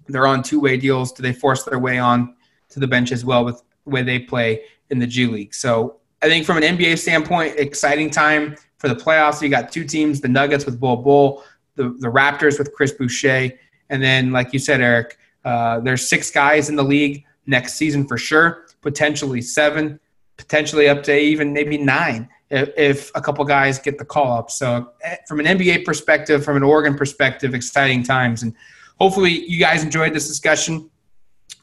They're 0.07 0.25
on 0.25 0.41
two 0.41 0.61
way 0.61 0.77
deals. 0.77 1.11
Do 1.11 1.21
they 1.21 1.33
force 1.33 1.63
their 1.63 1.79
way 1.79 1.99
on 1.99 2.35
to 2.69 2.79
the 2.79 2.87
bench 2.87 3.11
as 3.11 3.25
well 3.25 3.43
with 3.43 3.61
the 3.83 3.89
way 3.89 4.01
they 4.01 4.19
play 4.19 4.61
in 4.89 4.99
the 4.99 5.07
G 5.07 5.27
League? 5.27 5.53
So 5.53 5.97
I 6.21 6.29
think 6.29 6.45
from 6.45 6.55
an 6.55 6.63
NBA 6.63 6.97
standpoint, 6.97 7.55
exciting 7.57 8.09
time 8.09 8.55
for 8.77 8.87
the 8.87 8.95
playoffs. 8.95 9.41
You 9.41 9.49
got 9.49 9.69
two 9.69 9.83
teams: 9.83 10.21
the 10.21 10.29
Nuggets 10.29 10.65
with 10.65 10.79
Bol 10.79 10.95
Bol, 10.95 11.43
the 11.75 11.89
the 11.99 12.07
Raptors 12.07 12.57
with 12.57 12.71
Chris 12.71 12.93
Boucher, 12.93 13.51
and 13.89 14.01
then, 14.01 14.31
like 14.31 14.53
you 14.53 14.59
said, 14.59 14.79
Eric, 14.79 15.17
uh, 15.43 15.79
there's 15.79 16.07
six 16.07 16.31
guys 16.31 16.69
in 16.69 16.75
the 16.75 16.83
league 16.83 17.23
next 17.45 17.73
season 17.75 18.07
for 18.07 18.17
sure. 18.17 18.65
Potentially 18.81 19.41
seven, 19.41 19.99
potentially 20.37 20.89
up 20.89 21.03
to 21.03 21.17
even 21.17 21.53
maybe 21.53 21.77
nine 21.77 22.29
if, 22.49 22.69
if 22.77 23.11
a 23.15 23.21
couple 23.21 23.43
guys 23.45 23.79
get 23.79 23.97
the 23.97 24.05
call 24.05 24.37
up. 24.37 24.51
So, 24.51 24.91
eh, 25.03 25.17
from 25.27 25.39
an 25.39 25.45
NBA 25.45 25.85
perspective, 25.85 26.43
from 26.43 26.57
an 26.57 26.63
Oregon 26.63 26.95
perspective, 26.95 27.53
exciting 27.55 28.03
times, 28.03 28.43
and 28.43 28.53
hopefully 28.99 29.45
you 29.47 29.59
guys 29.59 29.83
enjoyed 29.83 30.13
this 30.13 30.27
discussion 30.27 30.89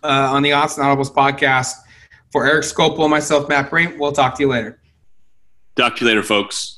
uh, 0.03 0.31
on 0.33 0.43
the 0.43 0.51
Autzen 0.51 0.79
Audibles 0.79 1.13
podcast. 1.13 1.75
For 2.31 2.47
Eric 2.47 2.65
Skopil 2.65 3.01
and 3.01 3.11
myself, 3.11 3.49
Matt 3.49 3.71
Breen, 3.71 3.99
we'll 3.99 4.13
talk 4.13 4.35
to 4.35 4.43
you 4.43 4.51
later. 4.51 4.79
Talk 5.77 5.97
to 5.97 6.05
you 6.05 6.09
later, 6.09 6.23
folks. 6.23 6.78